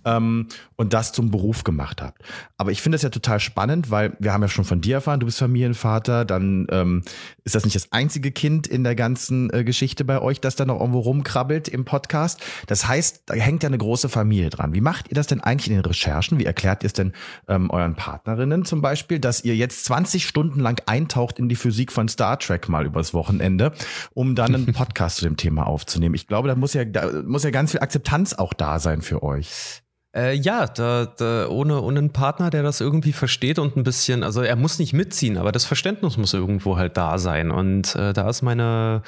ähm, 0.04 0.48
und 0.76 0.92
das 0.92 1.14
zum 1.14 1.32
Beruf 1.32 1.64
gemacht 1.64 2.02
habt. 2.02 2.22
Aber 2.58 2.72
ich 2.72 2.82
finde 2.82 2.98
es 2.98 3.02
ja 3.02 3.10
total 3.10 3.40
spannend, 3.40 3.92
weil 3.92 4.18
wir 4.20 4.34
haben 4.34 4.42
ja 4.42 4.50
schon 4.50 4.66
von 4.66 4.82
dir 4.82 4.96
erfahren, 4.96 5.22
du 5.22 5.26
bist 5.26 5.40
Familienvater, 5.40 6.26
dann 6.26 6.68
ähm, 6.70 7.04
ist 7.46 7.56
das 7.56 7.64
nicht 7.64 7.78
das 7.78 7.94
einzige 7.94 8.32
Kind 8.32 8.68
in 8.68 8.84
der 8.84 8.96
ganzen 8.96 9.54
äh, 9.54 9.64
Geschichte 9.64 10.04
bei 10.04 10.22
euch, 10.22 10.42
das 10.42 10.58
da 10.58 10.66
noch 10.66 10.82
irgendwo 10.82 11.00
rumkrabbelt 11.00 11.70
im 11.70 11.86
Podcast. 11.86 12.42
Das 12.68 12.90
heißt, 12.90 13.24
da 13.28 13.36
hängt 13.36 13.64
ja 13.64 13.68
eine 13.68 13.78
große 13.78 14.10
Familie 14.10 14.50
dran. 14.50 14.74
Wie 14.74 14.82
macht 14.82 15.08
ihr 15.08 15.16
das 15.16 15.28
denn 15.28 15.40
eigentlich 15.40 15.70
in 15.70 15.76
den 15.76 15.86
Recherchen? 15.86 16.40
Wie 16.40 16.46
erklärt 16.46 16.84
ihr 16.84 16.88
es 16.88 16.94
denn 16.94 17.14
ähm, 17.48 17.70
euren 17.70 17.96
Partnerinnen 17.96 18.66
zum 18.66 18.82
Beispiel, 18.82 19.18
dass 19.18 19.46
ihr 19.46 19.56
jetzt 19.56 19.86
20 19.86 20.28
Stunden 20.28 20.41
lang 20.44 20.82
eintaucht 20.86 21.40
in 21.40 21.50
die 21.50 21.56
Physik 21.56 21.92
von 21.92 22.08
Star 22.08 22.40
Trek 22.40 22.70
mal 22.70 22.86
übers 22.86 23.14
Wochenende, 23.14 23.74
um 24.14 24.36
dann 24.36 24.56
einen 24.56 24.66
Podcast 24.74 25.18
zu 25.18 25.26
dem 25.26 25.38
Thema 25.38 25.68
aufzunehmen? 25.68 26.16
Ich 26.16 26.28
glaube, 26.28 26.48
da 26.48 26.56
muss 26.56 26.74
ja, 26.74 26.86
da 26.86 27.22
muss 27.24 27.44
ja 27.44 27.52
ganz 27.52 27.72
viel 27.72 27.80
Akzeptanz 27.80 28.34
auch 28.34 28.54
da 28.54 28.80
sein 28.80 29.02
für 29.02 29.24
euch. 29.24 29.82
Äh, 30.14 30.36
ja, 30.36 30.68
da, 30.68 31.06
da, 31.06 31.48
ohne, 31.48 31.82
ohne 31.82 32.00
einen 32.00 32.12
Partner, 32.12 32.50
der 32.50 32.64
das 32.64 32.82
irgendwie 32.82 33.14
versteht 33.14 33.60
und 33.60 33.78
ein 33.78 33.84
bisschen, 33.84 34.24
also 34.24 34.42
er 34.42 34.58
muss 34.58 34.78
nicht 34.78 34.92
mitziehen, 34.92 35.38
aber 35.38 35.54
das 35.54 35.64
Verständnis 35.64 36.18
muss 36.18 36.34
irgendwo 36.34 36.76
halt 36.76 36.98
da 36.98 37.18
sein. 37.18 37.50
Und 37.50 37.96
äh, 37.96 38.12
da 38.12 38.30
ist 38.30 38.42
meine, 38.42 39.04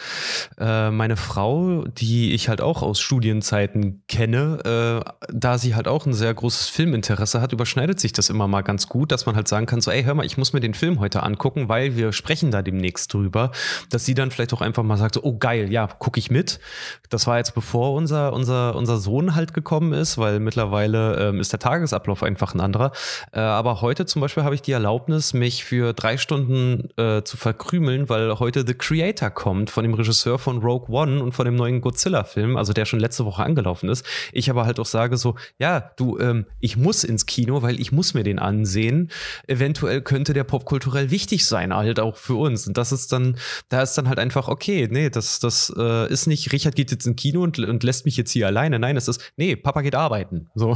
äh, 0.57 0.91
meine 0.91 1.17
Frau, 1.17 1.83
die 1.87 2.31
ich 2.33 2.47
halt 2.47 2.61
auch 2.61 2.81
aus 2.81 3.01
Studienzeiten 3.01 4.03
kenne, 4.07 5.03
äh, 5.03 5.11
da 5.33 5.57
sie 5.57 5.75
halt 5.75 5.89
auch 5.89 6.05
ein 6.05 6.13
sehr 6.13 6.33
großes 6.33 6.69
Filminteresse 6.69 7.41
hat, 7.41 7.51
überschneidet 7.51 7.99
sich 7.99 8.13
das 8.13 8.29
immer 8.29 8.47
mal 8.47 8.61
ganz 8.61 8.87
gut, 8.87 9.11
dass 9.11 9.25
man 9.25 9.35
halt 9.35 9.49
sagen 9.49 9.65
kann, 9.65 9.81
so, 9.81 9.91
ey, 9.91 10.05
hör 10.05 10.13
mal, 10.13 10.25
ich 10.25 10.37
muss 10.37 10.53
mir 10.53 10.61
den 10.61 10.73
Film 10.73 11.01
heute 11.01 11.23
angucken, 11.23 11.67
weil 11.67 11.97
wir 11.97 12.13
sprechen 12.13 12.49
da 12.49 12.61
demnächst 12.61 13.13
drüber, 13.13 13.51
dass 13.89 14.05
sie 14.05 14.13
dann 14.13 14.31
vielleicht 14.31 14.53
auch 14.53 14.61
einfach 14.61 14.83
mal 14.83 14.95
sagt, 14.95 15.15
so, 15.15 15.23
oh 15.23 15.37
geil, 15.37 15.69
ja, 15.69 15.87
gucke 15.87 16.17
ich 16.17 16.31
mit. 16.31 16.61
Das 17.09 17.27
war 17.27 17.39
jetzt 17.39 17.55
bevor 17.55 17.91
unser, 17.91 18.31
unser, 18.31 18.77
unser 18.77 18.97
Sohn 18.99 19.35
halt 19.35 19.53
gekommen 19.53 19.91
ist, 19.91 20.17
weil 20.17 20.39
mittlerweile 20.39 20.92
ähm, 20.93 21.39
ist 21.39 21.51
der 21.51 21.59
Tagesablauf 21.59 22.23
einfach 22.23 22.53
ein 22.53 22.61
anderer. 22.61 22.91
Äh, 23.31 23.39
aber 23.39 23.81
heute 23.81 24.05
zum 24.05 24.21
Beispiel 24.21 24.43
habe 24.43 24.55
ich 24.55 24.61
die 24.61 24.71
Erlaubnis, 24.71 25.33
mich 25.33 25.63
für 25.63 25.93
drei 25.93 26.17
Stunden 26.17 26.89
äh, 26.97 27.23
zu 27.23 27.37
verkrümeln, 27.37 28.09
weil 28.09 28.39
heute 28.39 28.65
The 28.65 28.73
Creator 28.73 29.29
kommt 29.29 29.69
von 29.69 29.83
dem 29.83 29.93
Regisseur 29.93 30.39
von 30.39 30.59
Rogue 30.59 30.89
One 30.89 31.21
und 31.21 31.33
von 31.33 31.45
dem 31.45 31.55
neuen 31.55 31.81
Godzilla-Film, 31.81 32.57
also 32.57 32.73
der 32.73 32.85
schon 32.85 32.99
letzte 32.99 33.25
Woche 33.25 33.43
angelaufen 33.43 33.89
ist. 33.89 34.05
Ich 34.31 34.49
aber 34.49 34.65
halt 34.65 34.79
auch 34.79 34.85
sage 34.85 35.17
so, 35.17 35.35
ja, 35.57 35.91
du, 35.97 36.17
ähm, 36.19 36.45
ich 36.59 36.77
muss 36.77 37.03
ins 37.03 37.25
Kino, 37.25 37.61
weil 37.61 37.79
ich 37.79 37.91
muss 37.91 38.13
mir 38.13 38.23
den 38.23 38.39
ansehen. 38.39 39.09
Eventuell 39.47 40.01
könnte 40.01 40.33
der 40.33 40.43
popkulturell 40.43 41.11
wichtig 41.11 41.45
sein, 41.45 41.73
halt 41.73 41.99
auch 41.99 42.17
für 42.17 42.35
uns. 42.35 42.67
Und 42.67 42.77
das 42.77 42.91
ist 42.91 43.11
dann, 43.11 43.37
da 43.69 43.81
ist 43.81 43.95
dann 43.97 44.07
halt 44.07 44.19
einfach, 44.19 44.47
okay, 44.47 44.87
nee, 44.89 45.09
das, 45.09 45.39
das 45.39 45.73
äh, 45.77 46.11
ist 46.11 46.27
nicht, 46.27 46.51
Richard 46.51 46.75
geht 46.75 46.91
jetzt 46.91 47.05
ins 47.05 47.15
Kino 47.15 47.41
und, 47.41 47.59
und 47.59 47.83
lässt 47.83 48.05
mich 48.05 48.17
jetzt 48.17 48.31
hier 48.31 48.47
alleine. 48.47 48.79
Nein, 48.79 48.97
es 48.97 49.07
ist, 49.07 49.33
nee, 49.37 49.55
Papa 49.55 49.81
geht 49.81 49.95
arbeiten. 49.95 50.49
So. 50.55 50.75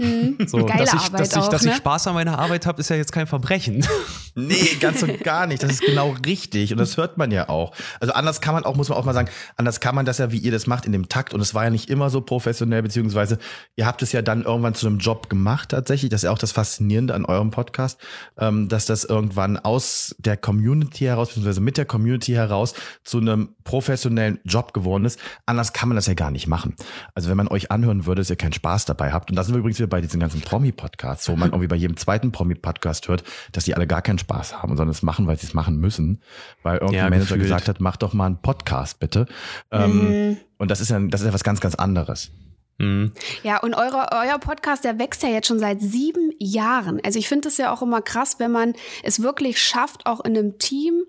Mhm. 0.00 0.38
So, 0.46 0.64
Geile 0.64 0.84
dass 0.84 0.94
ich, 0.94 1.00
Arbeit 1.00 1.20
dass 1.20 1.30
ich, 1.32 1.36
auch, 1.36 1.48
dass 1.48 1.62
ne? 1.62 1.70
ich 1.70 1.76
Spaß 1.76 2.06
an 2.06 2.14
meiner 2.14 2.38
Arbeit 2.38 2.64
habe, 2.66 2.80
ist 2.80 2.88
ja 2.88 2.96
jetzt 2.96 3.12
kein 3.12 3.26
Verbrechen. 3.26 3.86
Nee, 4.36 4.76
ganz 4.80 5.02
und 5.02 5.24
gar 5.24 5.48
nicht. 5.48 5.62
Das 5.62 5.72
ist 5.72 5.82
genau 5.82 6.14
richtig. 6.24 6.70
Und 6.72 6.78
das 6.78 6.96
hört 6.96 7.18
man 7.18 7.32
ja 7.32 7.48
auch. 7.48 7.72
Also 7.98 8.14
anders 8.14 8.40
kann 8.40 8.54
man 8.54 8.64
auch, 8.64 8.76
muss 8.76 8.88
man 8.88 8.96
auch 8.96 9.04
mal 9.04 9.12
sagen, 9.12 9.28
anders 9.56 9.80
kann 9.80 9.94
man 9.94 10.06
das 10.06 10.18
ja, 10.18 10.30
wie 10.30 10.38
ihr 10.38 10.52
das 10.52 10.68
macht, 10.68 10.86
in 10.86 10.92
dem 10.92 11.08
Takt. 11.08 11.34
Und 11.34 11.40
es 11.40 11.52
war 11.52 11.64
ja 11.64 11.70
nicht 11.70 11.90
immer 11.90 12.10
so 12.10 12.20
professionell, 12.20 12.82
beziehungsweise 12.82 13.38
ihr 13.74 13.86
habt 13.86 14.02
es 14.02 14.12
ja 14.12 14.22
dann 14.22 14.44
irgendwann 14.44 14.74
zu 14.74 14.86
einem 14.86 14.98
Job 14.98 15.28
gemacht 15.28 15.70
tatsächlich. 15.70 16.10
Das 16.10 16.20
ist 16.20 16.24
ja 16.24 16.30
auch 16.30 16.38
das 16.38 16.52
Faszinierende 16.52 17.14
an 17.14 17.24
eurem 17.24 17.50
Podcast, 17.50 18.00
ähm, 18.38 18.68
dass 18.68 18.86
das 18.86 19.04
irgendwann 19.04 19.56
aus 19.56 20.14
der 20.18 20.36
Community 20.36 21.04
heraus, 21.04 21.28
beziehungsweise 21.28 21.60
mit 21.60 21.76
der 21.76 21.84
Community 21.84 22.32
heraus 22.32 22.74
zu 23.02 23.18
einem 23.18 23.56
professionellen 23.64 24.38
Job 24.44 24.72
geworden 24.72 25.04
ist. 25.04 25.18
Anders 25.44 25.72
kann 25.72 25.88
man 25.88 25.96
das 25.96 26.06
ja 26.06 26.14
gar 26.14 26.30
nicht 26.30 26.46
machen. 26.46 26.76
Also 27.14 27.28
wenn 27.28 27.36
man 27.36 27.48
euch 27.48 27.70
anhören 27.72 28.06
würde, 28.06 28.20
dass 28.20 28.30
ihr 28.30 28.36
keinen 28.36 28.52
Spaß 28.52 28.84
dabei 28.84 29.12
habt. 29.12 29.30
Und 29.30 29.36
da 29.36 29.42
sind 29.42 29.54
wir 29.54 29.58
übrigens 29.58 29.78
wieder 29.78 29.88
bei 29.90 30.00
diesen 30.00 30.20
ganzen 30.20 30.40
Promi-Podcasts, 30.40 31.28
wo 31.28 31.36
man 31.36 31.50
irgendwie 31.52 31.66
bei 31.68 31.76
jedem 31.76 31.96
zweiten 31.98 32.32
Promi-Podcast 32.32 33.08
hört, 33.08 33.24
dass 33.52 33.64
die 33.64 33.74
alle 33.74 33.86
gar 33.86 34.00
keinen 34.00 34.18
Spaß 34.18 34.62
haben, 34.62 34.76
sondern 34.76 34.88
es 34.90 35.02
machen, 35.02 35.26
weil 35.26 35.38
sie 35.38 35.46
es 35.46 35.52
machen 35.54 35.76
müssen. 35.76 36.22
Weil 36.62 36.78
irgendein 36.78 36.96
Ja, 36.96 37.04
Manager 37.04 37.20
gefühlt. 37.24 37.42
gesagt 37.42 37.68
hat, 37.68 37.80
mach 37.80 37.96
doch 37.98 38.14
mal 38.14 38.26
einen 38.26 38.40
Podcast 38.40 38.98
bitte. 39.00 39.26
Mhm. 39.70 39.78
Ähm, 40.00 40.36
und 40.56 40.70
das 40.70 40.80
ist 40.80 40.88
ja, 40.90 40.98
das 40.98 41.20
ist 41.20 41.26
ja 41.26 41.34
was 41.34 41.44
ganz, 41.44 41.60
ganz 41.60 41.74
anderes. 41.74 42.30
Mhm. 42.78 43.12
Ja, 43.42 43.58
und 43.58 43.74
eure, 43.74 44.08
euer 44.12 44.38
Podcast, 44.38 44.84
der 44.84 44.98
wächst 44.98 45.22
ja 45.22 45.28
jetzt 45.28 45.48
schon 45.48 45.58
seit 45.58 45.82
sieben 45.82 46.32
Jahren. 46.38 47.00
Also 47.04 47.18
ich 47.18 47.28
finde 47.28 47.48
es 47.48 47.58
ja 47.58 47.72
auch 47.72 47.82
immer 47.82 48.00
krass, 48.00 48.36
wenn 48.38 48.50
man 48.52 48.72
es 49.02 49.22
wirklich 49.22 49.60
schafft, 49.60 50.06
auch 50.06 50.24
in 50.24 50.36
einem 50.36 50.58
Team 50.58 51.02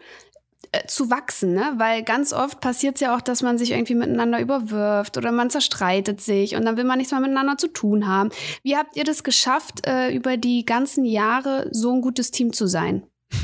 äh, 0.72 0.86
zu 0.88 1.10
wachsen, 1.10 1.54
ne? 1.54 1.74
Weil 1.78 2.04
ganz 2.04 2.32
oft 2.32 2.62
passiert 2.62 2.96
es 2.96 3.02
ja 3.02 3.16
auch, 3.16 3.22
dass 3.22 3.42
man 3.42 3.58
sich 3.58 3.72
irgendwie 3.72 3.96
miteinander 3.96 4.40
überwirft 4.40 5.18
oder 5.18 5.32
man 5.32 5.50
zerstreitet 5.50 6.22
sich 6.22 6.56
und 6.56 6.64
dann 6.66 6.78
will 6.78 6.86
man 6.86 6.98
nichts 6.98 7.12
mehr 7.12 7.20
miteinander 7.20 7.58
zu 7.58 7.68
tun 7.68 8.08
haben. 8.08 8.30
Wie 8.64 8.78
habt 8.78 8.96
ihr 8.96 9.04
das 9.04 9.24
geschafft, 9.24 9.86
äh, 9.86 10.16
über 10.16 10.38
die 10.38 10.66
ganzen 10.66 11.04
Jahre 11.04 11.68
so 11.72 11.94
ein 11.94 12.02
gutes 12.02 12.32
Team 12.32 12.54
zu 12.54 12.68
sein? 12.68 13.04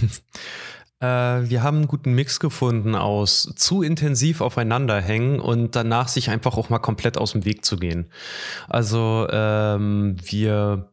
Äh, 0.99 1.05
wir 1.05 1.61
haben 1.61 1.77
einen 1.77 1.87
guten 1.87 2.13
Mix 2.13 2.39
gefunden 2.39 2.95
aus 2.95 3.53
zu 3.55 3.83
intensiv 3.83 4.41
aufeinander 4.41 4.99
hängen 4.99 5.39
und 5.39 5.75
danach 5.75 6.07
sich 6.07 6.31
einfach 6.31 6.57
auch 6.57 6.69
mal 6.69 6.79
komplett 6.79 7.19
aus 7.19 7.33
dem 7.33 7.45
Weg 7.45 7.65
zu 7.65 7.77
gehen. 7.77 8.09
Also 8.67 9.27
ähm, 9.29 10.15
wir 10.23 10.89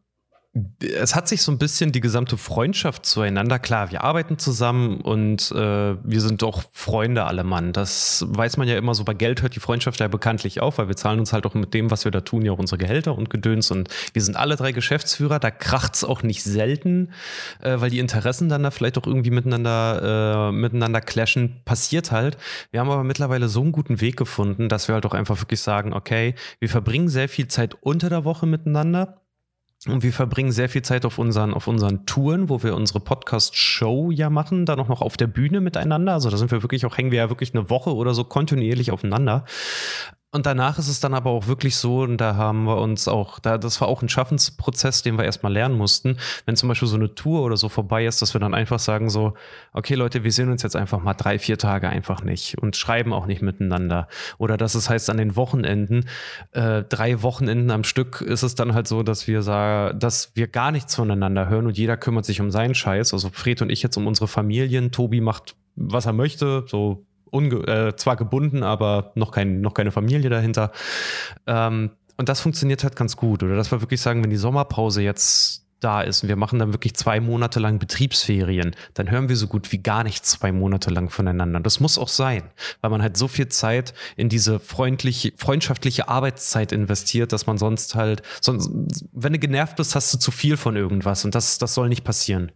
es 0.79 1.15
hat 1.15 1.27
sich 1.27 1.41
so 1.41 1.51
ein 1.51 1.57
bisschen 1.57 1.91
die 1.91 1.99
gesamte 1.99 2.37
Freundschaft 2.37 3.05
zueinander. 3.05 3.59
Klar, 3.59 3.91
wir 3.91 4.05
arbeiten 4.05 4.37
zusammen 4.37 5.01
und 5.01 5.51
äh, 5.51 5.95
wir 6.01 6.21
sind 6.21 6.41
doch 6.41 6.63
Freunde 6.71 7.25
alle 7.25 7.43
Mann. 7.43 7.73
Das 7.73 8.25
weiß 8.29 8.55
man 8.55 8.69
ja 8.69 8.77
immer 8.77 8.95
so. 8.95 9.03
Bei 9.03 9.13
Geld 9.13 9.41
hört 9.41 9.55
die 9.55 9.59
Freundschaft 9.59 9.99
ja 9.99 10.07
bekanntlich 10.07 10.61
auf, 10.61 10.77
weil 10.77 10.87
wir 10.87 10.95
zahlen 10.95 11.19
uns 11.19 11.33
halt 11.33 11.45
auch 11.45 11.55
mit 11.55 11.73
dem, 11.73 11.91
was 11.91 12.05
wir 12.05 12.11
da 12.11 12.21
tun, 12.21 12.45
ja 12.45 12.53
auch 12.53 12.57
unsere 12.57 12.77
Gehälter 12.77 13.17
und 13.17 13.29
Gedöns. 13.29 13.69
Und 13.69 13.89
wir 14.13 14.21
sind 14.21 14.37
alle 14.37 14.55
drei 14.55 14.71
Geschäftsführer. 14.71 15.39
Da 15.39 15.51
kracht 15.51 15.95
es 15.95 16.05
auch 16.05 16.23
nicht 16.23 16.41
selten, 16.41 17.11
äh, 17.59 17.81
weil 17.81 17.89
die 17.89 17.99
Interessen 17.99 18.47
dann 18.47 18.63
da 18.63 18.71
vielleicht 18.71 18.97
auch 18.97 19.07
irgendwie 19.07 19.31
miteinander, 19.31 20.51
äh, 20.51 20.51
miteinander 20.53 21.01
clashen. 21.01 21.61
Passiert 21.65 22.13
halt. 22.13 22.37
Wir 22.71 22.79
haben 22.79 22.89
aber 22.89 23.03
mittlerweile 23.03 23.49
so 23.49 23.61
einen 23.61 23.73
guten 23.73 23.99
Weg 23.99 24.15
gefunden, 24.15 24.69
dass 24.69 24.87
wir 24.87 24.95
halt 24.95 25.05
auch 25.05 25.13
einfach 25.13 25.41
wirklich 25.41 25.59
sagen, 25.59 25.91
okay, 25.91 26.33
wir 26.59 26.69
verbringen 26.69 27.09
sehr 27.09 27.27
viel 27.27 27.49
Zeit 27.49 27.75
unter 27.81 28.09
der 28.09 28.23
Woche 28.23 28.45
miteinander 28.45 29.21
und 29.87 30.03
wir 30.03 30.13
verbringen 30.13 30.51
sehr 30.51 30.69
viel 30.69 30.81
Zeit 30.81 31.05
auf 31.05 31.19
unseren, 31.19 31.53
auf 31.53 31.67
unseren 31.67 32.05
Touren, 32.05 32.49
wo 32.49 32.63
wir 32.63 32.75
unsere 32.75 32.99
Podcast-Show 32.99 34.11
ja 34.11 34.29
machen, 34.29 34.65
dann 34.65 34.79
auch 34.79 34.87
noch 34.87 35.01
auf 35.01 35.17
der 35.17 35.27
Bühne 35.27 35.61
miteinander. 35.61 36.13
Also 36.13 36.29
da 36.29 36.37
sind 36.37 36.51
wir 36.51 36.63
wirklich 36.63 36.85
auch, 36.85 36.97
hängen 36.97 37.11
wir 37.11 37.19
ja 37.19 37.29
wirklich 37.29 37.53
eine 37.53 37.69
Woche 37.69 37.93
oder 37.93 38.13
so 38.13 38.23
kontinuierlich 38.23 38.91
aufeinander. 38.91 39.45
Und 40.35 40.45
danach 40.45 40.77
ist 40.77 40.89
es 40.89 40.99
dann 40.99 41.13
aber 41.13 41.29
auch 41.29 41.47
wirklich 41.47 41.77
so, 41.77 42.01
und 42.01 42.17
da 42.17 42.35
haben 42.35 42.65
wir 42.65 42.75
uns 42.81 43.07
auch, 43.07 43.39
da, 43.39 43.57
das 43.57 43.79
war 43.79 43.87
auch 43.87 44.01
ein 44.01 44.09
Schaffensprozess, 44.09 45.01
den 45.01 45.17
wir 45.17 45.23
erstmal 45.23 45.53
lernen 45.53 45.77
mussten. 45.77 46.17
Wenn 46.45 46.57
zum 46.57 46.67
Beispiel 46.67 46.89
so 46.89 46.97
eine 46.97 47.15
Tour 47.15 47.43
oder 47.43 47.55
so 47.55 47.69
vorbei 47.69 48.05
ist, 48.05 48.21
dass 48.21 48.35
wir 48.35 48.41
dann 48.41 48.53
einfach 48.53 48.79
sagen 48.79 49.09
so, 49.09 49.33
okay 49.71 49.95
Leute, 49.95 50.25
wir 50.25 50.33
sehen 50.33 50.51
uns 50.51 50.61
jetzt 50.61 50.75
einfach 50.75 51.01
mal 51.01 51.13
drei, 51.13 51.39
vier 51.39 51.57
Tage 51.57 51.87
einfach 51.87 52.21
nicht 52.21 52.57
und 52.57 52.75
schreiben 52.75 53.13
auch 53.13 53.27
nicht 53.27 53.41
miteinander. 53.41 54.09
Oder 54.37 54.57
dass 54.57 54.75
es 54.75 54.89
heißt, 54.89 55.09
an 55.09 55.15
den 55.15 55.37
Wochenenden, 55.37 56.03
äh, 56.51 56.83
drei 56.83 57.21
Wochenenden 57.21 57.71
am 57.71 57.85
Stück 57.85 58.19
ist 58.19 58.43
es 58.43 58.55
dann 58.55 58.73
halt 58.73 58.89
so, 58.89 59.03
dass 59.03 59.27
wir 59.27 59.41
sagen, 59.41 59.97
dass 59.97 60.35
wir 60.35 60.47
gar 60.47 60.73
nichts 60.73 60.95
voneinander 60.95 61.47
hören 61.47 61.65
und 61.65 61.77
jeder 61.77 61.95
kümmert 61.95 62.25
sich 62.25 62.41
um 62.41 62.51
seinen 62.51 62.75
Scheiß. 62.75 63.13
Also 63.13 63.29
Fred 63.31 63.61
und 63.61 63.69
ich 63.69 63.81
jetzt 63.81 63.95
um 63.95 64.05
unsere 64.05 64.27
Familien, 64.27 64.91
Tobi 64.91 65.21
macht, 65.21 65.55
was 65.77 66.05
er 66.05 66.13
möchte, 66.13 66.65
so 66.67 67.05
unge 67.35 67.55
äh, 67.67 67.95
zwar 67.95 68.15
gebunden, 68.15 68.63
aber 68.63 69.11
noch, 69.15 69.31
kein, 69.31 69.61
noch 69.61 69.73
keine 69.73 69.91
Familie 69.91 70.29
dahinter. 70.29 70.71
Ähm, 71.45 71.91
und 72.17 72.29
das 72.29 72.39
funktioniert 72.39 72.83
halt 72.83 72.95
ganz 72.95 73.17
gut. 73.17 73.43
Oder 73.43 73.55
dass 73.55 73.71
wir 73.71 73.81
wirklich 73.81 74.01
sagen, 74.01 74.23
wenn 74.23 74.29
die 74.29 74.37
Sommerpause 74.37 75.01
jetzt 75.01 75.65
da 75.81 76.01
ist 76.01 76.23
und 76.23 76.29
wir 76.29 76.35
machen 76.35 76.57
dann 76.57 76.73
wirklich 76.73 76.95
zwei 76.95 77.19
Monate 77.19 77.59
lang 77.59 77.79
Betriebsferien, 77.79 78.75
dann 78.93 79.11
hören 79.11 79.29
wir 79.29 79.35
so 79.35 79.47
gut 79.47 79.71
wie 79.71 79.77
gar 79.77 80.03
nicht 80.03 80.25
zwei 80.25 80.51
Monate 80.51 80.89
lang 80.89 81.09
voneinander. 81.09 81.59
Das 81.59 81.79
muss 81.79 81.97
auch 81.97 82.07
sein, 82.07 82.43
weil 82.81 82.89
man 82.89 83.01
halt 83.01 83.17
so 83.17 83.27
viel 83.27 83.49
Zeit 83.49 83.93
in 84.15 84.29
diese 84.29 84.59
freundliche, 84.59 85.33
freundschaftliche 85.35 86.07
Arbeitszeit 86.07 86.71
investiert, 86.71 87.33
dass 87.33 87.45
man 87.45 87.57
sonst 87.57 87.95
halt, 87.95 88.23
sonst, 88.41 88.71
wenn 89.11 89.33
du 89.33 89.39
genervt 89.39 89.75
bist, 89.75 89.95
hast 89.95 90.13
du 90.13 90.17
zu 90.17 90.31
viel 90.31 90.57
von 90.57 90.75
irgendwas 90.75 91.25
und 91.25 91.35
das, 91.35 91.57
das 91.57 91.73
soll 91.73 91.89
nicht 91.89 92.03
passieren. 92.03 92.51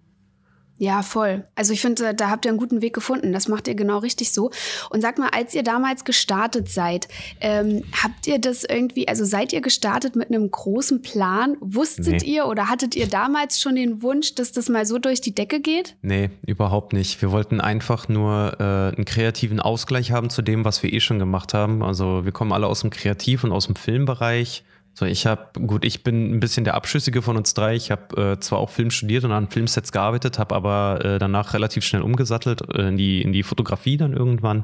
Ja, 0.79 1.03
voll. 1.03 1.43
Also 1.55 1.73
ich 1.73 1.81
finde, 1.81 2.15
da 2.15 2.29
habt 2.29 2.45
ihr 2.45 2.49
einen 2.49 2.57
guten 2.57 2.81
Weg 2.81 2.95
gefunden. 2.95 3.33
Das 3.33 3.49
macht 3.49 3.67
ihr 3.67 3.75
genau 3.75 3.97
richtig 3.97 4.31
so. 4.31 4.49
Und 4.89 5.01
sag 5.01 5.17
mal, 5.17 5.27
als 5.27 5.53
ihr 5.53 5.61
damals 5.61 6.05
gestartet 6.05 6.69
seid, 6.69 7.09
ähm, 7.41 7.83
habt 8.01 8.27
ihr 8.27 8.39
das 8.39 8.63
irgendwie, 8.63 9.05
also 9.09 9.25
seid 9.25 9.51
ihr 9.51 9.59
gestartet 9.59 10.15
mit 10.15 10.29
einem 10.29 10.49
großen 10.49 11.01
Plan? 11.01 11.57
Wusstet 11.59 12.21
nee. 12.21 12.35
ihr 12.35 12.47
oder 12.47 12.69
hattet 12.69 12.95
ihr 12.95 13.07
damals 13.07 13.59
schon 13.59 13.75
den 13.75 14.01
Wunsch, 14.01 14.35
dass 14.35 14.53
das 14.53 14.69
mal 14.69 14.85
so 14.85 14.99
durch 14.99 15.19
die 15.19 15.35
Decke 15.35 15.59
geht? 15.59 15.97
Nee, 16.01 16.29
überhaupt 16.47 16.93
nicht. 16.93 17.21
Wir 17.21 17.33
wollten 17.33 17.59
einfach 17.59 18.07
nur 18.07 18.55
äh, 18.59 18.95
einen 18.95 19.03
kreativen 19.03 19.59
Ausgleich 19.59 20.13
haben 20.13 20.29
zu 20.29 20.41
dem, 20.41 20.63
was 20.63 20.81
wir 20.81 20.93
eh 20.93 21.01
schon 21.01 21.19
gemacht 21.19 21.53
haben. 21.53 21.83
Also 21.83 22.23
wir 22.23 22.31
kommen 22.31 22.53
alle 22.53 22.67
aus 22.67 22.81
dem 22.81 22.89
Kreativ- 22.89 23.43
und 23.43 23.51
aus 23.51 23.65
dem 23.65 23.75
Filmbereich. 23.75 24.63
So, 24.93 25.05
ich 25.05 25.25
habe, 25.25 25.47
gut, 25.65 25.85
ich 25.85 26.03
bin 26.03 26.35
ein 26.35 26.39
bisschen 26.41 26.65
der 26.65 26.73
Abschüssige 26.73 27.21
von 27.21 27.37
uns 27.37 27.53
drei. 27.53 27.75
Ich 27.75 27.89
habe 27.89 28.33
äh, 28.33 28.39
zwar 28.39 28.59
auch 28.59 28.69
Film 28.69 28.91
studiert 28.91 29.23
und 29.23 29.31
an 29.31 29.49
Filmsets 29.49 29.93
gearbeitet, 29.93 30.39
habe 30.39 30.55
aber 30.55 30.99
äh, 31.03 31.19
danach 31.19 31.53
relativ 31.53 31.85
schnell 31.85 32.01
umgesattelt 32.01 32.61
äh, 32.73 32.89
in, 32.89 32.97
die, 32.97 33.21
in 33.21 33.31
die 33.31 33.43
Fotografie 33.43 33.95
dann 33.95 34.11
irgendwann. 34.13 34.63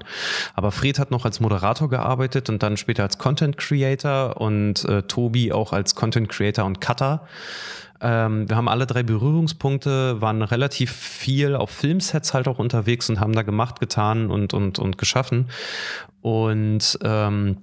Aber 0.53 0.71
Fred 0.71 0.99
hat 0.99 1.09
noch 1.09 1.23
als 1.23 1.39
Moderator 1.39 1.89
gearbeitet 1.89 2.49
und 2.49 2.63
dann 2.63 2.75
später 2.75 3.03
als 3.03 3.17
Content 3.17 3.57
Creator 3.57 4.41
und 4.41 4.83
äh, 4.85 5.03
Tobi 5.03 5.53
auch 5.53 5.71
als 5.71 5.95
Content 5.95 6.27
Creator 6.27 6.65
und 6.65 6.81
Cutter. 6.81 7.25
Ähm, 8.01 8.49
wir 8.49 8.57
haben 8.57 8.67
alle 8.67 8.87
drei 8.87 9.03
Berührungspunkte, 9.03 10.21
waren 10.21 10.41
relativ 10.41 10.91
viel 10.91 11.55
auf 11.55 11.69
Filmsets 11.69 12.33
halt 12.33 12.47
auch 12.47 12.59
unterwegs 12.59 13.09
und 13.09 13.19
haben 13.19 13.33
da 13.33 13.41
gemacht, 13.41 13.79
getan 13.79 14.29
und, 14.29 14.53
und, 14.53 14.79
und 14.79 14.97
geschaffen. 14.97 15.49
Und 16.21 16.99
ähm, 17.03 17.57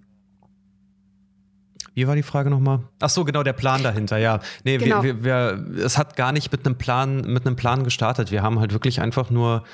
wie 1.95 2.07
war 2.07 2.15
die 2.15 2.23
Frage 2.23 2.51
nochmal? 2.51 2.81
Ach 3.01 3.11
so, 3.11 3.25
genau, 3.25 3.43
der 3.43 3.53
Plan 3.53 3.83
dahinter, 3.83 4.17
ja. 4.17 4.41
Nee, 4.65 4.79
genau. 4.79 5.03
wir, 5.03 5.25
wir, 5.25 5.67
wir, 5.75 5.85
es 5.85 5.99
hat 5.99 6.17
gar 6.17 6.33
nicht 6.33 6.51
mit 6.53 6.65
einem 6.65 6.77
Plan, 6.77 7.21
mit 7.21 7.47
einem 7.47 7.57
Plan 7.57 7.85
gestartet. 7.85 8.31
Wir 8.31 8.43
haben 8.43 8.61
halt 8.61 8.73
wirklich 8.73 9.01
einfach 9.01 9.31
nur 9.31 9.65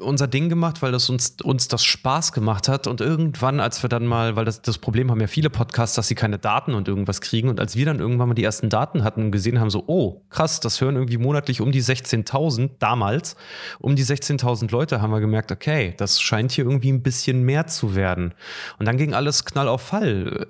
unser 0.00 0.28
Ding 0.28 0.48
gemacht, 0.48 0.82
weil 0.82 0.92
das 0.92 1.10
uns, 1.10 1.36
uns 1.42 1.68
das 1.68 1.84
Spaß 1.84 2.32
gemacht 2.32 2.68
hat. 2.68 2.86
Und 2.86 3.00
irgendwann, 3.00 3.60
als 3.60 3.82
wir 3.82 3.88
dann 3.88 4.06
mal, 4.06 4.36
weil 4.36 4.44
das, 4.44 4.62
das 4.62 4.78
Problem 4.78 5.10
haben 5.10 5.20
ja 5.20 5.26
viele 5.26 5.50
Podcasts, 5.50 5.96
dass 5.96 6.08
sie 6.08 6.14
keine 6.14 6.38
Daten 6.38 6.74
und 6.74 6.88
irgendwas 6.88 7.20
kriegen. 7.20 7.48
Und 7.48 7.60
als 7.60 7.76
wir 7.76 7.86
dann 7.86 7.98
irgendwann 7.98 8.28
mal 8.28 8.34
die 8.34 8.44
ersten 8.44 8.68
Daten 8.68 9.04
hatten 9.04 9.26
und 9.26 9.32
gesehen 9.32 9.60
haben, 9.60 9.70
so, 9.70 9.84
oh, 9.86 10.22
krass, 10.30 10.60
das 10.60 10.80
hören 10.80 10.96
irgendwie 10.96 11.18
monatlich 11.18 11.60
um 11.60 11.72
die 11.72 11.82
16.000, 11.82 12.70
damals, 12.78 13.36
um 13.78 13.96
die 13.96 14.04
16.000 14.04 14.70
Leute, 14.70 15.02
haben 15.02 15.10
wir 15.10 15.20
gemerkt, 15.20 15.52
okay, 15.52 15.94
das 15.96 16.20
scheint 16.20 16.52
hier 16.52 16.64
irgendwie 16.64 16.92
ein 16.92 17.02
bisschen 17.02 17.42
mehr 17.42 17.66
zu 17.66 17.94
werden. 17.94 18.34
Und 18.78 18.86
dann 18.86 18.96
ging 18.96 19.14
alles 19.14 19.44
Knall 19.44 19.68
auf 19.68 19.82
Fall. 19.82 20.46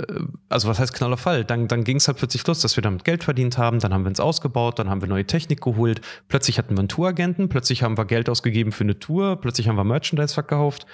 Also 0.48 0.68
was 0.68 0.78
heißt 0.78 0.92
Knall 0.94 1.12
auf 1.12 1.20
Fall? 1.20 1.44
Dann, 1.44 1.68
dann 1.68 1.84
ging 1.84 1.96
es 1.96 2.08
halt 2.08 2.18
plötzlich 2.18 2.46
los, 2.46 2.60
dass 2.60 2.76
wir 2.76 2.82
damit 2.82 3.04
Geld 3.04 3.24
verdient 3.24 3.58
haben. 3.58 3.78
Dann 3.80 3.94
haben 3.94 4.04
wir 4.04 4.08
uns 4.08 4.20
ausgebaut, 4.20 4.78
dann 4.78 4.90
haben 4.90 5.00
wir 5.00 5.08
neue 5.08 5.26
Technik 5.26 5.60
geholt. 5.60 6.00
Plötzlich 6.28 6.58
hatten 6.58 6.74
wir 6.76 6.80
einen 6.80 6.88
Touragenten, 6.88 7.48
plötzlich 7.48 7.82
haben 7.82 7.96
wir 7.96 8.04
Geld 8.04 8.28
ausgegeben 8.28 8.72
für 8.72 8.84
eine 8.84 8.98
Tour 8.98 9.37
plötzlich 9.40 9.68
haben 9.68 9.76
wir 9.76 9.84
Merchandise 9.84 10.34
verkauft 10.34 10.86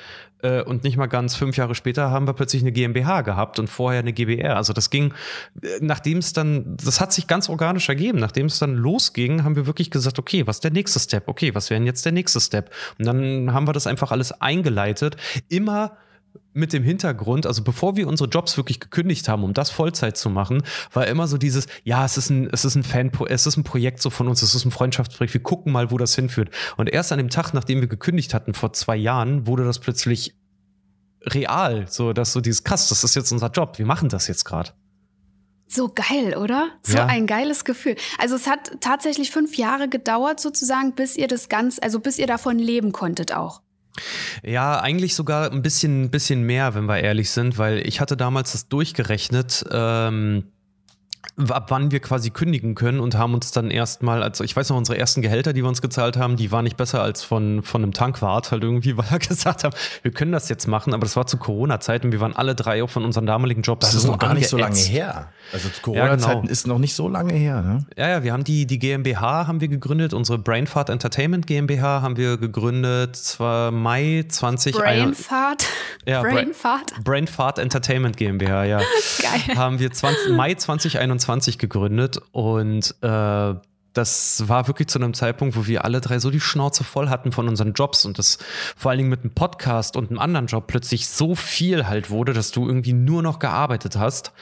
äh, 0.43 0.63
und 0.63 0.85
nicht 0.85 0.97
mal 0.97 1.07
ganz 1.07 1.35
fünf 1.35 1.57
Jahre 1.57 1.75
später 1.75 2.11
haben 2.11 2.27
wir 2.27 2.35
plötzlich 2.35 2.63
eine 2.63 2.73
GmbH 2.73 3.23
gehabt 3.23 3.59
und 3.59 3.69
vorher 3.69 4.01
eine 4.01 4.13
GBR. 4.13 4.57
Also 4.57 4.73
das 4.73 4.91
ging, 4.91 5.15
äh, 5.63 5.79
nachdem 5.81 6.19
es 6.19 6.33
dann, 6.33 6.77
das 6.77 7.01
hat 7.01 7.13
sich 7.13 7.27
ganz 7.27 7.49
organisch 7.49 7.89
ergeben. 7.89 8.19
Nachdem 8.19 8.47
es 8.47 8.59
dann 8.59 8.75
losging, 8.75 9.45
haben 9.45 9.57
wir 9.57 9.67
wirklich 9.67 9.91
gesagt, 9.91 10.19
okay, 10.19 10.47
was 10.47 10.57
ist 10.57 10.65
der 10.65 10.71
nächste 10.71 11.01
Step? 11.01 11.29
Okay, 11.29 11.55
was 11.55 11.71
wäre 11.71 11.81
denn 11.81 11.87
jetzt 11.87 12.05
der 12.05 12.13
nächste 12.13 12.41
Step? 12.41 12.71
Und 12.99 13.07
dann 13.07 13.53
haben 13.53 13.67
wir 13.67 13.73
das 13.73 13.87
einfach 13.87 14.13
alles 14.13 14.33
eingeleitet. 14.41 15.17
Immer 15.49 15.97
mit 16.53 16.73
dem 16.73 16.83
Hintergrund, 16.83 17.47
also 17.47 17.63
bevor 17.63 17.97
wir 17.97 18.07
unsere 18.07 18.29
Jobs 18.29 18.57
wirklich 18.57 18.81
gekündigt 18.81 19.29
haben, 19.29 19.45
um 19.45 19.55
das 19.55 19.71
Vollzeit 19.71 20.17
zu 20.17 20.31
machen, 20.31 20.63
war 20.93 21.07
immer 21.07 21.27
so 21.27 21.37
dieses, 21.37 21.67
ja, 21.83 22.05
es 22.05 22.17
ist 22.17 22.31
ein, 22.31 22.49
es 22.51 22.65
ist 22.65 22.77
ein 22.77 22.85
Fan, 22.85 23.11
es 23.29 23.47
ist 23.47 23.57
ein 23.57 23.65
Projekt 23.65 24.01
so 24.01 24.11
von 24.11 24.29
uns, 24.29 24.43
es 24.43 24.55
ist 24.55 24.65
ein 24.65 24.71
Freundschaftsprojekt, 24.71 25.35
wir 25.35 25.43
gucken 25.43 25.73
mal, 25.73 25.91
wo 25.91 25.99
das 25.99 26.15
hinführt. 26.15 26.51
Und 26.77 26.89
erst 26.89 27.13
an 27.13 27.19
dem 27.19 27.29
Tag, 27.29 27.53
nachdem 27.55 27.81
wir 27.81 27.89
gekündigt 27.89 28.35
hatten, 28.35 28.55
vor 28.55 28.73
zwei 28.73 28.97
Jahren, 28.97 29.47
wurde 29.47 29.65
das 29.65 29.81
plötzlich 29.81 30.37
real, 31.27 31.87
so 31.89 32.13
dass 32.13 32.33
so 32.33 32.41
dieses 32.41 32.65
krass, 32.65 32.89
das 32.89 33.03
ist 33.03 33.17
jetzt 33.17 33.33
unser 33.33 33.51
Job, 33.51 33.79
wir 33.79 33.87
machen 33.87 34.09
das 34.09 34.29
jetzt 34.29 34.45
gerade. 34.45 34.71
So 35.67 35.89
geil, 35.93 36.37
oder? 36.37 36.69
So 36.83 36.99
ja. 36.99 37.07
ein 37.07 37.27
geiles 37.27 37.65
Gefühl. 37.65 37.97
Also 38.19 38.37
es 38.37 38.47
hat 38.47 38.81
tatsächlich 38.81 39.31
fünf 39.31 39.57
Jahre 39.57 39.89
gedauert 39.89 40.39
sozusagen, 40.39 40.95
bis 40.95 41.17
ihr 41.17 41.27
das 41.27 41.49
ganz, 41.49 41.79
also 41.83 42.01
bis 42.01 42.19
ihr 42.19 42.27
davon 42.27 42.59
leben 42.59 42.93
konntet 42.93 43.35
auch. 43.35 43.64
Ja, 44.43 44.81
eigentlich 44.81 45.15
sogar 45.15 45.51
ein 45.51 45.63
bisschen, 45.63 46.11
bisschen 46.11 46.43
mehr, 46.43 46.75
wenn 46.75 46.87
wir 46.87 46.99
ehrlich 46.99 47.31
sind, 47.31 47.59
weil 47.59 47.87
ich 47.87 48.01
hatte 48.01 48.17
damals 48.17 48.53
das 48.53 48.69
durchgerechnet. 48.69 49.65
Ähm, 49.71 50.45
ab 51.49 51.71
wann 51.71 51.91
wir 51.91 52.01
quasi 52.01 52.31
kündigen 52.31 52.75
können 52.75 53.01
und 53.01 53.17
haben 53.17 53.35
uns 53.35 53.51
dann 53.51 53.71
erstmal, 53.71 54.23
also 54.23 54.45
ich 54.45 54.55
weiß 54.55 54.69
noch, 54.71 54.77
unsere 54.77 54.99
ersten 54.99 55.21
Gehälter, 55.21 55.53
die 55.53 55.63
wir 55.63 55.69
uns 55.69 55.83
gezahlt 55.83 56.17
haben, 56.17 56.37
die 56.37 56.53
waren 56.53 56.65
nicht 56.65 56.77
besser 56.77 57.03
als 57.03 57.25
von, 57.25 57.63
von 57.63 57.83
einem 57.83 57.93
Tankwart 57.93 58.53
halt 58.53 58.63
irgendwie, 58.63 58.97
weil 58.97 59.07
er 59.11 59.19
gesagt 59.19 59.65
hat, 59.65 59.77
wir 60.03 60.13
können 60.13 60.33
das 60.33 60.49
jetzt 60.49 60.69
machen, 60.69 60.95
aber 60.95 61.03
das 61.03 61.17
war 61.17 61.27
zu 61.27 61.37
Corona-Zeiten. 61.37 62.13
Wir 62.13 62.21
waren 62.21 62.35
alle 62.35 62.55
drei 62.55 62.83
auch 62.83 62.91
von 62.91 63.05
unseren 63.05 63.27
damaligen 63.27 63.63
Jobs. 63.63 63.87
Das 63.87 63.95
ist 63.95 64.07
noch 64.07 64.19
gar 64.19 64.35
nicht 64.35 64.49
so 64.49 64.57
lange 64.57 64.77
her. 64.77 65.33
Also 65.53 65.69
Corona-Zeiten 65.83 66.31
ja, 66.31 66.41
genau. 66.41 66.53
ist 66.53 66.67
noch 66.67 66.79
nicht 66.79 66.95
so 66.95 67.09
lange 67.09 67.35
her. 67.35 67.63
Ne? 67.63 67.87
Ja, 67.97 68.09
ja, 68.09 68.23
wir 68.23 68.33
haben 68.33 68.45
die, 68.45 68.67
die 68.67 68.79
GmbH 68.79 69.47
haben 69.47 69.61
wir 69.61 69.69
gegründet, 69.69 70.15
unsere 70.15 70.39
Brainfart 70.39 70.89
Entertainment 70.89 71.47
GmbH 71.47 72.03
haben 72.03 72.17
wir 72.17 72.37
gegründet, 72.37 73.17
zwar 73.17 73.71
Mai 73.73 74.25
20... 74.29 74.77
Brainfart? 74.77 75.67
Ja, 76.07 76.23
Brainfart? 76.23 76.93
Brainfart 77.03 77.59
Entertainment 77.59 78.17
GmbH, 78.17 78.65
ja. 78.65 78.79
Geil. 79.19 79.57
Haben 79.57 79.79
wir 79.79 79.91
20, 79.91 80.33
Mai 80.33 80.55
2021 80.55 81.14
2020 81.19 81.59
gegründet 81.59 82.21
und 82.33 82.95
äh, 83.03 83.55
das 83.93 84.49
war 84.49 84.67
wirklich 84.67 84.89
zu 84.89 84.99
einem 84.99 85.15
Zeitpunkt, 85.15 85.57
wo 85.57 85.67
wir 85.67 85.85
alle 85.85 86.01
drei 86.01 86.19
so 86.19 86.31
die 86.31 86.41
Schnauze 86.41 86.83
voll 86.83 87.09
hatten 87.09 87.31
von 87.31 87.49
unseren 87.49 87.75
Jobs 87.75 88.05
und 88.05 88.19
das 88.19 88.39
vor 88.77 88.91
allen 88.91 88.99
Dingen 88.99 89.11
mit 89.11 89.21
einem 89.21 89.31
Podcast 89.31 89.97
und 89.97 90.11
einem 90.11 90.19
anderen 90.19 90.47
Job 90.47 90.67
plötzlich 90.67 91.09
so 91.09 91.37
viel 91.37 91.87
halt 91.87 92.11
wurde, 92.11 92.33
dass 92.33 92.51
du 92.51 92.67
irgendwie 92.67 92.93
nur 92.93 93.23
noch 93.23 93.39
gearbeitet 93.39 93.97
hast. 93.97 94.33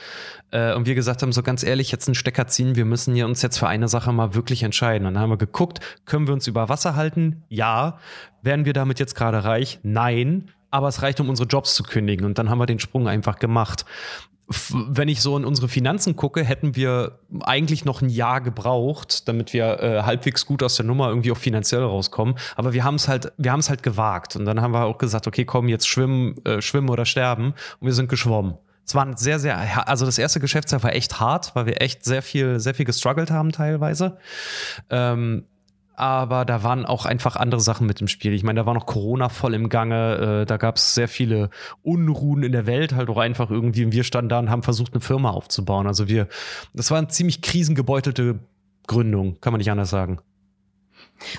Äh, 0.49 0.73
und 0.73 0.87
wir 0.87 0.95
gesagt 0.95 1.21
haben, 1.21 1.31
so 1.31 1.43
ganz 1.43 1.63
ehrlich, 1.63 1.91
jetzt 1.91 2.07
einen 2.07 2.15
Stecker 2.15 2.47
ziehen, 2.47 2.75
wir 2.75 2.85
müssen 2.85 3.13
hier 3.13 3.27
uns 3.27 3.43
jetzt 3.43 3.59
für 3.59 3.67
eine 3.67 3.87
Sache 3.87 4.11
mal 4.11 4.33
wirklich 4.33 4.63
entscheiden. 4.63 5.07
Und 5.07 5.13
dann 5.13 5.23
haben 5.23 5.29
wir 5.29 5.37
geguckt, 5.37 5.79
können 6.05 6.25
wir 6.25 6.33
uns 6.33 6.47
über 6.47 6.67
Wasser 6.67 6.95
halten? 6.95 7.43
Ja. 7.49 7.99
Werden 8.41 8.65
wir 8.65 8.73
damit 8.73 8.99
jetzt 8.99 9.15
gerade 9.15 9.43
reich? 9.43 9.79
Nein. 9.83 10.49
Aber 10.71 10.87
es 10.87 11.03
reicht, 11.03 11.19
um 11.19 11.29
unsere 11.29 11.47
Jobs 11.47 11.75
zu 11.75 11.83
kündigen. 11.83 12.25
Und 12.25 12.39
dann 12.39 12.49
haben 12.49 12.57
wir 12.57 12.65
den 12.65 12.79
Sprung 12.79 13.07
einfach 13.07 13.37
gemacht 13.37 13.85
wenn 14.73 15.07
ich 15.07 15.21
so 15.21 15.37
in 15.37 15.45
unsere 15.45 15.67
Finanzen 15.67 16.15
gucke, 16.15 16.43
hätten 16.43 16.75
wir 16.75 17.19
eigentlich 17.41 17.85
noch 17.85 18.01
ein 18.01 18.09
Jahr 18.09 18.41
gebraucht, 18.41 19.27
damit 19.27 19.53
wir 19.53 19.79
äh, 19.81 20.03
halbwegs 20.03 20.45
gut 20.45 20.63
aus 20.63 20.75
der 20.75 20.85
Nummer 20.85 21.09
irgendwie 21.09 21.31
auch 21.31 21.37
finanziell 21.37 21.83
rauskommen. 21.83 22.35
Aber 22.55 22.73
wir 22.73 22.83
haben 22.83 22.95
es 22.95 23.07
halt, 23.07 23.31
wir 23.37 23.51
haben 23.51 23.59
es 23.59 23.69
halt 23.69 23.83
gewagt. 23.83 24.35
Und 24.35 24.45
dann 24.45 24.61
haben 24.61 24.73
wir 24.73 24.85
auch 24.85 24.97
gesagt, 24.97 25.27
okay, 25.27 25.45
komm, 25.45 25.67
jetzt 25.67 25.87
schwimmen, 25.87 26.35
äh, 26.45 26.61
schwimmen 26.61 26.89
oder 26.89 27.05
sterben. 27.05 27.53
Und 27.79 27.87
wir 27.87 27.93
sind 27.93 28.09
geschwommen. 28.09 28.57
Es 28.85 28.95
war 28.95 29.17
sehr, 29.17 29.39
sehr, 29.39 29.87
also 29.87 30.05
das 30.05 30.17
erste 30.17 30.39
Geschäftsjahr 30.39 30.83
war 30.83 30.93
echt 30.93 31.19
hart, 31.19 31.55
weil 31.55 31.65
wir 31.65 31.81
echt 31.81 32.03
sehr 32.03 32.21
viel, 32.21 32.59
sehr 32.59 32.73
viel 32.73 32.85
gestruggelt 32.85 33.31
haben 33.31 33.51
teilweise. 33.51 34.17
Ähm, 34.89 35.45
aber 35.95 36.45
da 36.45 36.63
waren 36.63 36.85
auch 36.85 37.05
einfach 37.05 37.35
andere 37.35 37.61
Sachen 37.61 37.87
mit 37.87 38.01
im 38.01 38.07
Spiel. 38.07 38.33
Ich 38.33 38.43
meine, 38.43 38.61
da 38.61 38.65
war 38.65 38.73
noch 38.73 38.85
Corona 38.85 39.29
voll 39.29 39.53
im 39.53 39.69
Gange, 39.69 40.41
äh, 40.41 40.45
da 40.45 40.57
gab 40.57 40.77
es 40.77 40.95
sehr 40.95 41.07
viele 41.07 41.49
Unruhen 41.83 42.43
in 42.43 42.51
der 42.51 42.65
Welt, 42.65 42.93
halt 42.93 43.09
auch 43.09 43.17
einfach 43.17 43.49
irgendwie. 43.51 43.85
Und 43.85 43.91
wir 43.91 44.03
standen 44.03 44.29
da 44.29 44.39
und 44.39 44.49
haben 44.49 44.63
versucht, 44.63 44.93
eine 44.93 45.01
Firma 45.01 45.31
aufzubauen. 45.31 45.87
Also 45.87 46.07
wir, 46.07 46.27
das 46.73 46.91
war 46.91 46.97
eine 46.97 47.07
ziemlich 47.09 47.41
krisengebeutelte 47.41 48.39
Gründung, 48.87 49.39
kann 49.39 49.53
man 49.53 49.59
nicht 49.59 49.71
anders 49.71 49.89
sagen. 49.89 50.19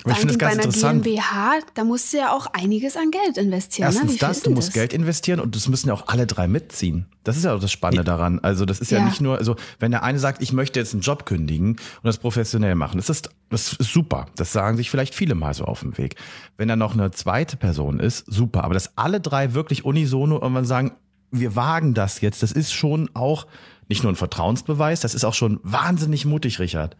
Vor 0.02 0.14
allem 0.14 0.38
bei 0.38 0.46
einer 0.46 0.66
GmbH, 0.66 1.60
da 1.74 1.84
musst 1.84 2.12
du 2.12 2.18
ja 2.18 2.32
auch 2.32 2.46
einiges 2.52 2.96
an 2.96 3.10
Geld 3.10 3.36
investieren. 3.36 3.88
Ne? 3.88 3.94
Erstens 3.94 4.12
ne? 4.12 4.18
das, 4.20 4.42
du 4.42 4.50
musst 4.50 4.68
das? 4.68 4.74
Geld 4.74 4.92
investieren 4.92 5.40
und 5.40 5.54
das 5.56 5.68
müssen 5.68 5.88
ja 5.88 5.94
auch 5.94 6.08
alle 6.08 6.26
drei 6.26 6.48
mitziehen. 6.48 7.06
Das 7.24 7.36
ist 7.36 7.44
ja 7.44 7.54
auch 7.54 7.60
das 7.60 7.72
Spannende 7.72 8.04
daran. 8.04 8.38
Also 8.40 8.64
das 8.66 8.80
ist 8.80 8.90
ja, 8.90 8.98
ja, 8.98 9.04
nicht 9.04 9.20
nur, 9.20 9.38
also 9.38 9.56
wenn 9.78 9.90
der 9.90 10.02
eine 10.02 10.18
sagt, 10.18 10.42
ich 10.42 10.52
möchte 10.52 10.78
jetzt 10.78 10.92
einen 10.92 11.02
Job 11.02 11.26
kündigen 11.26 11.70
und 11.70 12.04
das 12.04 12.18
professionell 12.18 12.74
machen, 12.74 12.98
das 12.98 13.08
ist, 13.08 13.30
das 13.50 13.72
ist 13.72 13.92
super. 13.92 14.26
Das 14.36 14.52
sagen 14.52 14.76
sich 14.76 14.90
vielleicht 14.90 15.14
viele 15.14 15.34
mal 15.34 15.54
so 15.54 15.64
auf 15.64 15.80
dem 15.80 15.96
Weg. 15.96 16.16
Wenn 16.56 16.68
da 16.68 16.76
noch 16.76 16.94
eine 16.94 17.10
zweite 17.12 17.56
Person 17.56 18.00
ist, 18.00 18.26
super. 18.26 18.64
Aber 18.64 18.74
dass 18.74 18.96
alle 18.96 19.20
drei 19.20 19.54
wirklich 19.54 19.84
unisono 19.84 20.40
irgendwann 20.40 20.66
sagen, 20.66 20.92
wir 21.30 21.56
wagen 21.56 21.94
das 21.94 22.20
jetzt, 22.20 22.42
das 22.42 22.52
ist 22.52 22.72
schon 22.72 23.10
auch 23.14 23.46
nicht 23.88 24.02
nur 24.02 24.12
ein 24.12 24.16
Vertrauensbeweis, 24.16 25.00
das 25.00 25.14
ist 25.14 25.24
auch 25.24 25.34
schon 25.34 25.60
wahnsinnig 25.62 26.24
mutig, 26.24 26.58
Richard. 26.58 26.96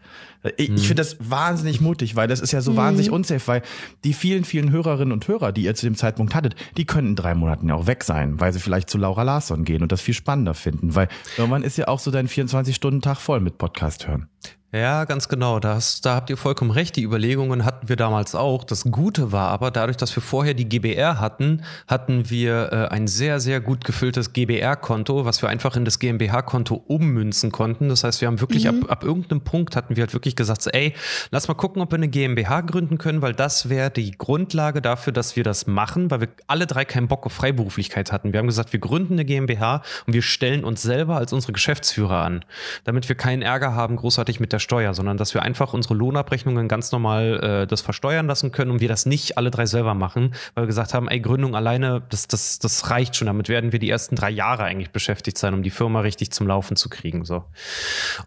Ich, 0.57 0.69
mhm. 0.69 0.75
ich 0.75 0.87
finde 0.87 1.01
das 1.01 1.17
wahnsinnig 1.19 1.81
mutig, 1.81 2.15
weil 2.15 2.27
das 2.27 2.39
ist 2.39 2.51
ja 2.51 2.61
so 2.61 2.71
mhm. 2.71 2.77
wahnsinnig 2.77 3.11
unsafe, 3.11 3.47
weil 3.47 3.61
die 4.03 4.13
vielen, 4.13 4.45
vielen 4.45 4.71
Hörerinnen 4.71 5.11
und 5.11 5.27
Hörer, 5.27 5.51
die 5.51 5.63
ihr 5.63 5.75
zu 5.75 5.85
dem 5.85 5.95
Zeitpunkt 5.95 6.35
hattet, 6.35 6.55
die 6.77 6.85
können 6.85 7.09
in 7.09 7.15
drei 7.15 7.35
Monaten 7.35 7.69
ja 7.69 7.75
auch 7.75 7.87
weg 7.87 8.03
sein, 8.03 8.39
weil 8.39 8.53
sie 8.53 8.59
vielleicht 8.59 8.89
zu 8.89 8.97
Laura 8.97 9.23
Larsson 9.23 9.63
gehen 9.63 9.81
und 9.81 9.91
das 9.91 10.01
viel 10.01 10.13
spannender 10.13 10.53
finden, 10.53 10.95
weil 10.95 11.07
irgendwann 11.37 11.63
ist 11.63 11.77
ja 11.77 11.87
auch 11.87 11.99
so 11.99 12.11
dein 12.11 12.27
24-Stunden-Tag 12.27 13.17
voll 13.17 13.39
mit 13.39 13.57
Podcast 13.57 14.07
hören. 14.07 14.27
Ja, 14.75 15.05
ganz 15.05 15.29
genau. 15.29 15.61
Das, 15.61 16.01
da 16.01 16.15
habt 16.15 16.29
ihr 16.29 16.35
vollkommen 16.35 16.71
recht. 16.71 16.97
Die 16.97 17.03
Überlegungen 17.03 17.63
hatten 17.63 17.87
wir 17.87 17.95
damals 17.95 18.35
auch. 18.35 18.65
Das 18.65 18.83
Gute 18.83 19.31
war 19.31 19.47
aber, 19.47 19.71
dadurch, 19.71 19.95
dass 19.95 20.13
wir 20.17 20.21
vorher 20.21 20.53
die 20.53 20.67
GBR 20.67 21.21
hatten, 21.21 21.63
hatten 21.87 22.29
wir 22.29 22.73
äh, 22.73 22.93
ein 22.93 23.07
sehr, 23.07 23.39
sehr 23.39 23.61
gut 23.61 23.85
gefülltes 23.85 24.33
GBR-Konto, 24.33 25.23
was 25.23 25.41
wir 25.41 25.47
einfach 25.47 25.77
in 25.77 25.85
das 25.85 25.97
GmbH-Konto 25.99 26.83
ummünzen 26.87 27.53
konnten. 27.53 27.87
Das 27.87 28.03
heißt, 28.03 28.19
wir 28.19 28.27
haben 28.27 28.41
wirklich 28.41 28.65
mhm. 28.65 28.83
ab, 28.83 28.91
ab 28.91 29.03
irgendeinem 29.05 29.45
Punkt 29.45 29.77
hatten 29.77 29.95
wir 29.95 30.01
halt 30.01 30.13
wirklich 30.13 30.35
gesagt, 30.35 30.61
so, 30.61 30.69
ey, 30.71 30.93
lass 31.31 31.47
mal 31.47 31.53
gucken, 31.53 31.81
ob 31.81 31.93
wir 31.93 31.95
eine 31.95 32.09
GmbH 32.09 32.59
gründen 32.59 32.97
können, 32.97 33.21
weil 33.21 33.33
das 33.33 33.69
wäre 33.69 33.91
die 33.91 34.11
Grundlage 34.11 34.81
dafür, 34.81 35.13
dass 35.13 35.37
wir 35.37 35.45
das 35.45 35.67
machen, 35.67 36.11
weil 36.11 36.19
wir 36.19 36.27
alle 36.47 36.67
drei 36.67 36.83
keinen 36.83 37.07
Bock 37.07 37.25
auf 37.25 37.31
Freiberuflichkeit 37.31 38.11
hatten. 38.11 38.33
Wir 38.33 38.39
haben 38.39 38.47
gesagt, 38.47 38.73
wir 38.73 38.81
gründen 38.81 39.13
eine 39.13 39.23
GmbH 39.23 39.83
und 40.05 40.11
wir 40.11 40.21
stellen 40.21 40.65
uns 40.65 40.81
selber 40.81 41.15
als 41.15 41.31
unsere 41.31 41.53
Geschäftsführer 41.53 42.23
an, 42.23 42.43
damit 42.83 43.07
wir 43.07 43.15
keinen 43.15 43.41
Ärger 43.41 43.73
haben, 43.73 43.95
großartig 43.95 44.41
mit 44.41 44.51
der 44.51 44.64
Steuer, 44.65 44.93
sondern 44.93 45.15
dass 45.15 45.33
wir 45.33 45.43
einfach 45.43 45.73
unsere 45.73 45.93
Lohnabrechnungen 45.93 46.67
ganz 46.67 46.91
normal 46.91 47.39
äh, 47.41 47.67
das 47.67 47.81
versteuern 47.81 48.27
lassen 48.27 48.51
können 48.51 48.71
und 48.71 48.81
wir 48.81 48.89
das 48.89 49.05
nicht 49.05 49.37
alle 49.37 49.51
drei 49.51 49.65
selber 49.65 49.93
machen, 49.93 50.33
weil 50.55 50.63
wir 50.63 50.67
gesagt 50.67 50.93
haben, 50.93 51.07
ey, 51.07 51.21
Gründung 51.21 51.55
alleine, 51.55 52.01
das, 52.09 52.27
das, 52.27 52.59
das 52.59 52.89
reicht 52.89 53.15
schon. 53.15 53.27
Damit 53.27 53.47
werden 53.47 53.71
wir 53.71 53.79
die 53.79 53.89
ersten 53.89 54.15
drei 54.15 54.31
Jahre 54.31 54.63
eigentlich 54.63 54.91
beschäftigt 54.91 55.37
sein, 55.37 55.53
um 55.53 55.63
die 55.63 55.69
Firma 55.69 56.01
richtig 56.01 56.31
zum 56.31 56.47
Laufen 56.47 56.75
zu 56.75 56.89
kriegen. 56.89 57.23
So. 57.23 57.45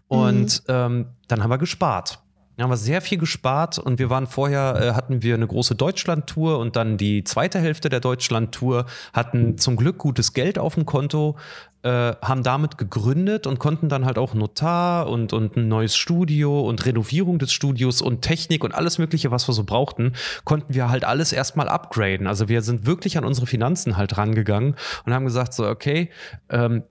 Und 0.07 0.63
mhm. 0.67 0.73
ähm, 0.73 1.05
dann 1.27 1.43
haben 1.43 1.51
wir 1.51 1.57
gespart. 1.57 2.19
Wir 2.59 2.65
haben 2.65 2.75
sehr 2.75 2.99
viel 2.99 3.17
gespart 3.17 3.79
und 3.79 3.99
wir 3.99 4.09
waren 4.09 4.27
vorher, 4.27 4.75
äh, 4.81 4.91
hatten 4.93 5.23
wir 5.23 5.33
eine 5.33 5.47
große 5.47 5.75
Deutschland-Tour 5.75 6.59
und 6.59 6.75
dann 6.75 6.97
die 6.97 7.23
zweite 7.23 7.57
Hälfte 7.57 7.87
der 7.87 8.01
Deutschland-Tour, 8.01 8.85
hatten 9.13 9.57
zum 9.57 9.77
Glück 9.77 9.97
gutes 9.97 10.33
Geld 10.33 10.59
auf 10.59 10.75
dem 10.75 10.85
Konto, 10.85 11.37
äh, 11.83 12.15
haben 12.21 12.43
damit 12.43 12.77
gegründet 12.77 13.47
und 13.47 13.59
konnten 13.59 13.87
dann 13.87 14.03
halt 14.03 14.17
auch 14.17 14.33
Notar 14.33 15.07
und, 15.07 15.31
und 15.31 15.55
ein 15.55 15.69
neues 15.69 15.95
Studio 15.95 16.59
und 16.67 16.85
Renovierung 16.85 17.39
des 17.39 17.53
Studios 17.53 18.01
und 18.01 18.23
Technik 18.23 18.65
und 18.65 18.75
alles 18.75 18.97
Mögliche, 18.97 19.31
was 19.31 19.47
wir 19.47 19.53
so 19.53 19.63
brauchten, 19.63 20.11
konnten 20.43 20.73
wir 20.73 20.89
halt 20.89 21.05
alles 21.05 21.31
erstmal 21.31 21.69
upgraden. 21.69 22.27
Also 22.27 22.49
wir 22.49 22.61
sind 22.61 22.85
wirklich 22.85 23.17
an 23.17 23.23
unsere 23.23 23.47
Finanzen 23.47 23.95
halt 23.95 24.17
rangegangen 24.17 24.75
und 25.05 25.13
haben 25.13 25.23
gesagt, 25.23 25.53
so, 25.53 25.65
okay, 25.65 26.09
ähm, 26.49 26.83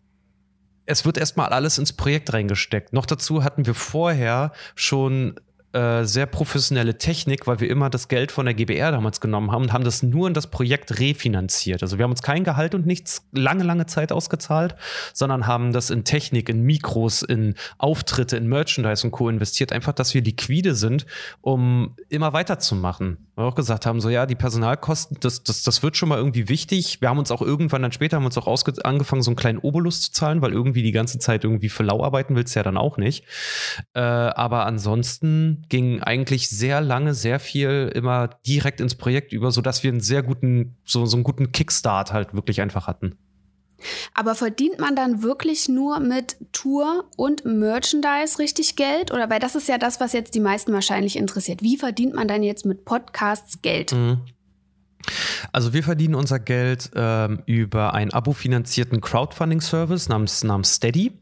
es 0.87 1.05
wird 1.05 1.19
erstmal 1.19 1.51
alles 1.51 1.77
ins 1.77 1.93
Projekt 1.93 2.33
reingesteckt. 2.33 2.95
Noch 2.95 3.05
dazu 3.05 3.45
hatten 3.45 3.67
wir 3.67 3.75
vorher 3.75 4.53
schon 4.75 5.39
äh, 5.73 6.05
sehr 6.05 6.25
professionelle 6.25 6.97
Technik, 6.97 7.47
weil 7.47 7.61
wir 7.61 7.69
immer 7.69 7.91
das 7.91 8.09
Geld 8.09 8.33
von 8.33 8.47
der 8.47 8.55
GBR 8.55 8.91
damals 8.91 9.21
genommen 9.21 9.53
haben 9.53 9.65
und 9.65 9.73
haben 9.75 9.85
das 9.85 10.03
nur 10.03 10.27
in 10.27 10.33
das 10.33 10.47
Projekt 10.47 10.99
refinanziert. 10.99 11.83
Also 11.83 11.99
wir 11.99 12.05
haben 12.05 12.11
uns 12.11 12.23
kein 12.23 12.43
Gehalt 12.43 12.75
und 12.75 12.87
nichts 12.87 13.27
lange, 13.33 13.65
lange 13.65 13.85
Zeit 13.85 14.11
ausgezahlt, 14.11 14.77
sondern 15.13 15.47
haben 15.47 15.73
das 15.73 15.91
in 15.91 16.05
Technik, 16.05 16.49
in 16.49 16.63
Mikros, 16.63 17.23
in 17.23 17.55
Auftritte, 17.77 18.39
in 18.39 18.49
Merchandise 18.49 19.07
und 19.07 19.11
Co. 19.11 19.29
investiert. 19.29 19.73
Einfach, 19.73 19.93
dass 19.93 20.15
wir 20.15 20.23
liquide 20.23 20.75
sind, 20.75 21.05
um 21.43 21.95
immer 22.09 22.33
weiterzumachen. 22.33 23.19
Wir 23.37 23.45
auch 23.45 23.55
gesagt 23.55 23.85
haben, 23.85 24.01
so 24.01 24.09
ja, 24.09 24.25
die 24.25 24.35
Personalkosten, 24.35 25.19
das, 25.21 25.45
das, 25.45 25.63
das 25.63 25.83
wird 25.83 25.97
schon 25.97 26.09
mal 26.09 26.19
irgendwie 26.19 26.49
wichtig. 26.49 27.03
Wir 27.03 27.11
haben 27.11 27.19
uns 27.19 27.31
auch 27.31 27.43
irgendwann 27.43 27.83
dann 27.83 27.93
später 27.93 28.17
haben 28.17 28.25
uns 28.25 28.39
auch 28.39 28.49
angefangen, 28.85 29.23
so 29.23 29.31
einen 29.31 29.37
kleinen 29.37 29.59
Obolus 29.59 30.01
zu 30.01 30.13
zahlen, 30.13 30.41
weil 30.41 30.53
irgendwie 30.53 30.83
die 30.83 30.93
ganze 30.93 31.19
Zeit 31.19 31.45
irgendwie 31.45 31.69
für 31.69 31.83
lau 31.83 32.03
arbeiten 32.03 32.37
willst 32.37 32.55
du 32.55 32.61
ja 32.61 32.65
dann 32.65 32.79
auch 32.79 32.97
nicht. 32.97 33.25
Äh, 33.95 34.01
aber 34.01 34.65
ansonsten 34.67 35.58
ging 35.68 36.03
eigentlich 36.03 36.49
sehr 36.49 36.81
lange, 36.81 37.14
sehr 37.14 37.40
viel 37.40 37.90
immer 37.94 38.29
direkt 38.47 38.81
ins 38.81 38.94
Projekt 38.94 39.33
über, 39.33 39.51
sodass 39.51 39.83
wir 39.83 39.90
einen 39.90 40.01
sehr 40.01 40.23
guten, 40.23 40.77
so, 40.85 41.07
so 41.07 41.16
einen 41.16 41.25
guten 41.25 41.53
Kickstart 41.53 42.12
halt 42.12 42.35
wirklich 42.35 42.61
einfach 42.61 42.87
hatten. 42.87 43.18
Aber 44.14 44.35
verdient 44.35 44.79
man 44.79 44.97
dann 44.97 45.23
wirklich 45.23 45.68
nur 45.68 46.01
mit 46.01 46.37
Tour 46.53 47.09
und 47.16 47.44
Merchandise 47.44 48.38
richtig 48.38 48.77
Geld? 48.77 49.12
Oder 49.12 49.31
weil 49.31 49.38
das 49.38 49.55
ist 49.55 49.68
ja 49.68 49.79
das, 49.79 50.01
was 50.01 50.12
jetzt 50.12 50.35
die 50.35 50.40
meisten 50.40 50.73
wahrscheinlich 50.73 51.16
interessiert. 51.16 51.62
Wie 51.62 51.77
verdient 51.77 52.14
man 52.14 52.27
dann 52.29 52.42
jetzt 52.42 52.66
mit 52.66 52.85
Podcasts 52.85 53.62
Geld? 53.62 53.92
Mhm. 53.92 54.21
Also 55.53 55.73
wir 55.73 55.83
verdienen 55.83 56.14
unser 56.14 56.38
Geld 56.40 56.90
ähm, 56.94 57.42
über 57.47 57.94
einen 57.94 58.12
abo-finanzierten 58.12 59.01
Crowdfunding-Service 59.01 60.09
namens, 60.09 60.42
namens 60.42 60.75
Steady. 60.75 61.12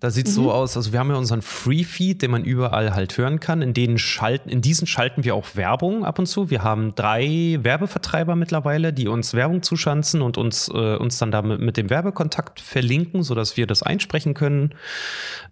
Da 0.00 0.10
sieht 0.10 0.26
es 0.26 0.36
mhm. 0.36 0.42
so 0.42 0.52
aus, 0.52 0.76
also 0.76 0.92
wir 0.92 0.98
haben 0.98 1.10
ja 1.10 1.16
unseren 1.16 1.42
Free-Feed, 1.42 2.22
den 2.22 2.30
man 2.30 2.44
überall 2.44 2.94
halt 2.94 3.16
hören 3.18 3.40
kann. 3.40 3.62
In, 3.62 3.74
denen 3.74 3.98
schalten, 3.98 4.48
in 4.48 4.60
diesen 4.60 4.86
schalten 4.86 5.24
wir 5.24 5.34
auch 5.34 5.56
Werbung 5.56 6.04
ab 6.04 6.18
und 6.18 6.26
zu. 6.26 6.50
Wir 6.50 6.62
haben 6.62 6.94
drei 6.94 7.58
Werbevertreiber 7.62 8.36
mittlerweile, 8.36 8.92
die 8.92 9.08
uns 9.08 9.34
Werbung 9.34 9.62
zuschanzen 9.62 10.22
und 10.22 10.38
uns, 10.38 10.68
äh, 10.68 10.96
uns 10.96 11.18
dann 11.18 11.30
da 11.30 11.42
mit, 11.42 11.60
mit, 11.60 11.76
dem 11.76 11.90
Werbekontakt 11.90 12.60
verlinken, 12.60 13.22
sodass 13.22 13.56
wir 13.56 13.66
das 13.66 13.82
einsprechen 13.82 14.34
können. 14.34 14.74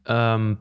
Ähm, 0.06 0.58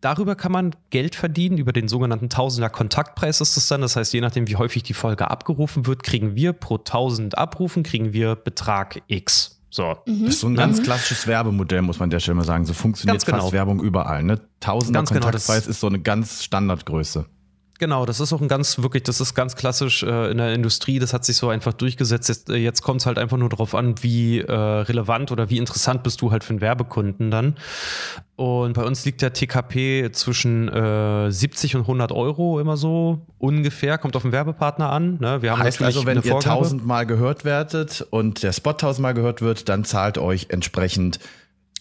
Darüber 0.00 0.34
kann 0.34 0.52
man 0.52 0.74
Geld 0.88 1.14
verdienen, 1.14 1.58
über 1.58 1.72
den 1.72 1.86
sogenannten 1.86 2.30
Tausender 2.30 2.70
Kontaktpreis 2.70 3.42
ist 3.42 3.56
es 3.58 3.68
dann. 3.68 3.82
Das 3.82 3.96
heißt, 3.96 4.14
je 4.14 4.22
nachdem, 4.22 4.48
wie 4.48 4.56
häufig 4.56 4.82
die 4.82 4.94
Folge 4.94 5.30
abgerufen 5.30 5.86
wird, 5.86 6.02
kriegen 6.02 6.34
wir 6.34 6.54
pro 6.54 6.76
1000 6.76 7.36
Abrufen, 7.36 7.82
kriegen 7.82 8.14
wir 8.14 8.34
Betrag 8.34 9.02
X. 9.08 9.59
So. 9.70 9.96
Mhm. 10.06 10.24
Das 10.24 10.34
ist 10.34 10.40
so 10.40 10.48
ein 10.48 10.56
ganz 10.56 10.78
mhm. 10.78 10.82
klassisches 10.84 11.26
Werbemodell, 11.26 11.82
muss 11.82 11.98
man 11.98 12.06
an 12.06 12.10
der 12.10 12.20
Stelle 12.20 12.36
mal 12.36 12.44
sagen. 12.44 12.64
So 12.66 12.74
funktioniert 12.74 13.24
genau. 13.24 13.38
fast 13.38 13.52
Werbung 13.52 13.80
überall. 13.80 14.22
Ne? 14.22 14.40
Tausender 14.58 14.98
ganz 14.98 15.10
genau, 15.10 15.26
Kontaktpreis 15.26 15.62
genau, 15.62 15.70
ist 15.70 15.80
so 15.80 15.86
eine 15.86 16.00
ganz 16.00 16.44
Standardgröße. 16.44 17.26
Genau, 17.80 18.04
das 18.04 18.20
ist 18.20 18.30
auch 18.34 18.42
ein 18.42 18.46
ganz, 18.46 18.82
wirklich, 18.82 19.04
das 19.04 19.22
ist 19.22 19.34
ganz 19.34 19.56
klassisch 19.56 20.02
äh, 20.02 20.30
in 20.30 20.36
der 20.36 20.52
Industrie, 20.52 20.98
das 20.98 21.14
hat 21.14 21.24
sich 21.24 21.38
so 21.38 21.48
einfach 21.48 21.72
durchgesetzt. 21.72 22.28
Jetzt, 22.28 22.50
äh, 22.50 22.56
jetzt 22.56 22.82
kommt 22.82 23.00
es 23.00 23.06
halt 23.06 23.18
einfach 23.18 23.38
nur 23.38 23.48
darauf 23.48 23.74
an, 23.74 23.94
wie 24.02 24.40
äh, 24.40 24.52
relevant 24.52 25.32
oder 25.32 25.48
wie 25.48 25.56
interessant 25.56 26.02
bist 26.02 26.20
du 26.20 26.30
halt 26.30 26.44
für 26.44 26.50
einen 26.50 26.60
Werbekunden 26.60 27.30
dann. 27.30 27.56
Und 28.36 28.74
bei 28.74 28.84
uns 28.84 29.06
liegt 29.06 29.22
der 29.22 29.32
TKP 29.32 30.10
zwischen 30.12 30.68
äh, 30.68 31.32
70 31.32 31.76
und 31.76 31.80
100 31.80 32.12
Euro 32.12 32.60
immer 32.60 32.76
so 32.76 33.26
ungefähr, 33.38 33.96
kommt 33.96 34.14
auf 34.14 34.22
den 34.22 34.32
Werbepartner 34.32 34.92
an. 34.92 35.16
Ne? 35.18 35.40
Wir 35.40 35.52
haben 35.52 35.62
heißt 35.62 35.80
also, 35.80 36.04
wenn 36.04 36.20
ihr 36.20 36.38
tausendmal 36.38 37.06
gehört 37.06 37.46
werdet 37.46 38.06
und 38.10 38.42
der 38.42 38.52
Spot 38.52 38.74
tausendmal 38.74 39.14
gehört 39.14 39.40
wird, 39.40 39.70
dann 39.70 39.84
zahlt 39.84 40.18
euch 40.18 40.48
entsprechend 40.50 41.18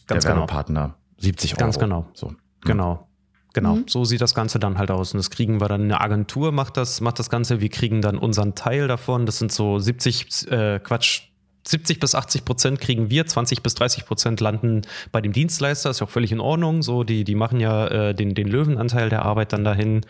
Ganz 0.07 0.23
der 0.23 0.31
genau. 0.31 0.43
Werbepartner 0.43 0.95
70 1.17 1.55
Euro. 1.55 1.59
Ganz 1.59 1.77
genau. 1.77 2.05
So. 2.13 2.33
Genau. 2.61 3.08
Genau, 3.53 3.77
mhm. 3.77 3.85
so 3.87 4.05
sieht 4.05 4.21
das 4.21 4.35
Ganze 4.35 4.59
dann 4.59 4.77
halt 4.77 4.91
aus. 4.91 5.13
Und 5.13 5.17
das 5.17 5.29
kriegen 5.29 5.59
wir 5.59 5.67
dann, 5.67 5.83
eine 5.83 6.01
Agentur 6.01 6.51
macht 6.51 6.77
das, 6.77 7.01
macht 7.01 7.19
das 7.19 7.29
Ganze, 7.29 7.61
wir 7.61 7.69
kriegen 7.69 8.01
dann 8.01 8.17
unseren 8.17 8.55
Teil 8.55 8.87
davon. 8.87 9.25
Das 9.25 9.39
sind 9.39 9.51
so 9.51 9.79
70, 9.79 10.51
äh, 10.51 10.79
Quatsch, 10.79 11.23
70 11.67 11.99
bis 11.99 12.15
80 12.15 12.45
Prozent 12.45 12.79
kriegen 12.79 13.09
wir, 13.09 13.25
20 13.25 13.61
bis 13.61 13.75
30 13.75 14.05
Prozent 14.05 14.39
landen 14.39 14.83
bei 15.11 15.21
dem 15.21 15.33
Dienstleister, 15.33 15.89
ist 15.89 15.99
ja 15.99 16.07
auch 16.07 16.11
völlig 16.11 16.31
in 16.31 16.39
Ordnung. 16.39 16.83
So, 16.83 17.03
die, 17.03 17.23
die 17.23 17.35
machen 17.35 17.59
ja 17.59 17.87
äh, 17.87 18.15
den, 18.15 18.33
den 18.35 18.47
Löwenanteil 18.47 19.09
der 19.09 19.23
Arbeit 19.23 19.53
dann 19.53 19.63
dahin, 19.63 20.01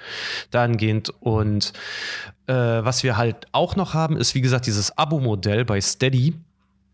dahingehend. 0.52 1.10
Und 1.22 1.74
äh, 2.48 2.54
was 2.54 3.04
wir 3.04 3.18
halt 3.18 3.48
auch 3.52 3.76
noch 3.76 3.94
haben, 3.94 4.18
ist 4.18 4.36
wie 4.36 4.42
gesagt 4.42 4.68
dieses 4.68 4.98
Abo-Modell 4.98 5.66
bei 5.66 5.80
Steady 5.82 6.36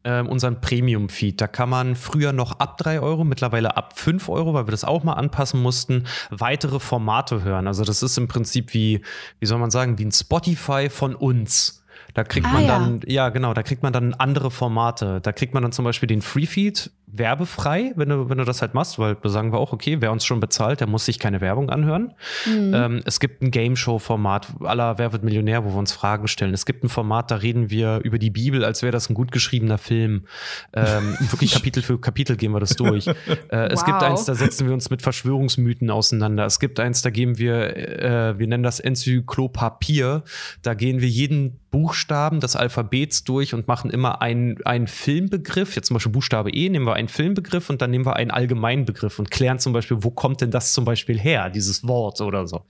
ähm, 0.05 0.27
unseren 0.29 0.61
Premium-Feed. 0.61 1.41
Da 1.41 1.47
kann 1.47 1.69
man 1.69 1.95
früher 1.95 2.31
noch 2.31 2.59
ab 2.59 2.77
3 2.77 3.01
Euro, 3.01 3.23
mittlerweile 3.25 3.75
ab 3.75 3.99
5 3.99 4.29
Euro, 4.29 4.53
weil 4.53 4.67
wir 4.67 4.71
das 4.71 4.85
auch 4.85 5.03
mal 5.03 5.13
anpassen 5.13 5.61
mussten, 5.61 6.05
weitere 6.29 6.79
Formate 6.79 7.43
hören. 7.43 7.67
Also 7.67 7.83
das 7.83 8.03
ist 8.03 8.17
im 8.17 8.27
Prinzip 8.27 8.73
wie, 8.73 9.01
wie 9.39 9.45
soll 9.45 9.57
man 9.59 9.71
sagen, 9.71 9.97
wie 9.97 10.05
ein 10.05 10.11
Spotify 10.11 10.89
von 10.89 11.15
uns. 11.15 11.83
Da 12.13 12.23
kriegt 12.23 12.45
Ah, 12.47 12.53
man 12.53 12.61
ja. 12.63 12.67
dann, 12.79 13.01
ja 13.07 13.29
genau, 13.29 13.53
da 13.53 13.63
kriegt 13.63 13.83
man 13.83 13.91
dann 13.91 14.13
andere 14.13 14.51
Formate. 14.51 15.19
Da 15.21 15.33
kriegt 15.33 15.53
man 15.53 15.63
dann 15.63 15.73
zum 15.73 15.83
Beispiel 15.83 16.07
den 16.07 16.21
Freefeed 16.21 16.91
werbefrei, 17.17 17.93
wenn 17.95 18.09
du, 18.09 18.29
wenn 18.29 18.37
du 18.37 18.43
das 18.45 18.61
halt 18.61 18.73
machst, 18.73 18.99
weil 18.99 19.15
da 19.15 19.29
sagen 19.29 19.51
wir 19.51 19.59
auch, 19.59 19.73
okay, 19.73 19.97
wer 19.99 20.11
uns 20.11 20.25
schon 20.25 20.39
bezahlt, 20.39 20.79
der 20.79 20.87
muss 20.87 21.05
sich 21.05 21.19
keine 21.19 21.41
Werbung 21.41 21.69
anhören. 21.69 22.13
Mhm. 22.45 22.73
Ähm, 22.73 23.01
es 23.05 23.19
gibt 23.19 23.41
ein 23.41 23.51
Game-Show-Format 23.51 24.47
aller 24.61 24.97
Wer 24.97 25.11
wird 25.13 25.23
Millionär, 25.23 25.65
wo 25.65 25.69
wir 25.69 25.77
uns 25.77 25.91
Fragen 25.93 26.27
stellen. 26.27 26.53
Es 26.53 26.65
gibt 26.65 26.83
ein 26.83 26.89
Format, 26.89 27.31
da 27.31 27.35
reden 27.37 27.69
wir 27.69 27.99
über 28.03 28.19
die 28.19 28.29
Bibel, 28.29 28.63
als 28.63 28.81
wäre 28.81 28.91
das 28.91 29.09
ein 29.09 29.13
gut 29.13 29.31
geschriebener 29.31 29.77
Film. 29.77 30.25
Ähm, 30.73 31.15
wirklich 31.31 31.51
Kapitel 31.53 31.83
für 31.83 31.99
Kapitel 31.99 32.35
gehen 32.37 32.51
wir 32.51 32.59
das 32.59 32.75
durch. 32.75 33.07
äh, 33.07 33.13
Es 33.49 33.83
gibt 33.85 33.95
Wow. 34.01 34.03
eins, 34.03 34.25
da 34.25 34.35
setzen 34.35 34.67
wir 34.67 34.73
uns 34.73 34.89
mit 34.89 35.01
Verschwörungsmythen 35.01 35.89
auseinander. 35.89 36.45
Es 36.45 36.59
gibt 36.59 36.79
eins, 36.79 37.01
da 37.01 37.09
geben 37.09 37.37
wir, 37.37 37.75
äh, 37.75 38.37
wir 38.39 38.47
nennen 38.47 38.63
das 38.63 38.79
Enzyklopapier. 38.79 40.23
Da 40.61 40.73
gehen 40.73 41.01
wir 41.01 41.07
jeden 41.07 41.59
Buchstaben 41.71 42.39
des 42.39 42.55
Alphabets 42.55 43.23
durch 43.25 43.53
und 43.53 43.67
machen 43.67 43.89
immer 43.91 44.21
einen, 44.21 44.63
einen 44.65 44.87
Filmbegriff. 44.87 45.75
Jetzt 45.75 45.87
zum 45.87 45.95
Beispiel 45.95 46.11
Buchstabe 46.11 46.49
E, 46.51 46.69
nehmen 46.69 46.85
wir 46.85 46.93
einen 46.93 47.04
Filmbegriff 47.07 47.69
und 47.69 47.81
dann 47.81 47.91
nehmen 47.91 48.05
wir 48.05 48.15
einen 48.15 48.31
Allgemeinbegriff 48.31 49.19
und 49.19 49.31
klären 49.31 49.59
zum 49.59 49.73
Beispiel, 49.73 49.97
wo 50.01 50.11
kommt 50.11 50.41
denn 50.41 50.51
das 50.51 50.73
zum 50.73 50.85
Beispiel 50.85 51.19
her, 51.19 51.49
dieses 51.49 51.87
Wort 51.87 52.21
oder 52.21 52.47
so. 52.47 52.61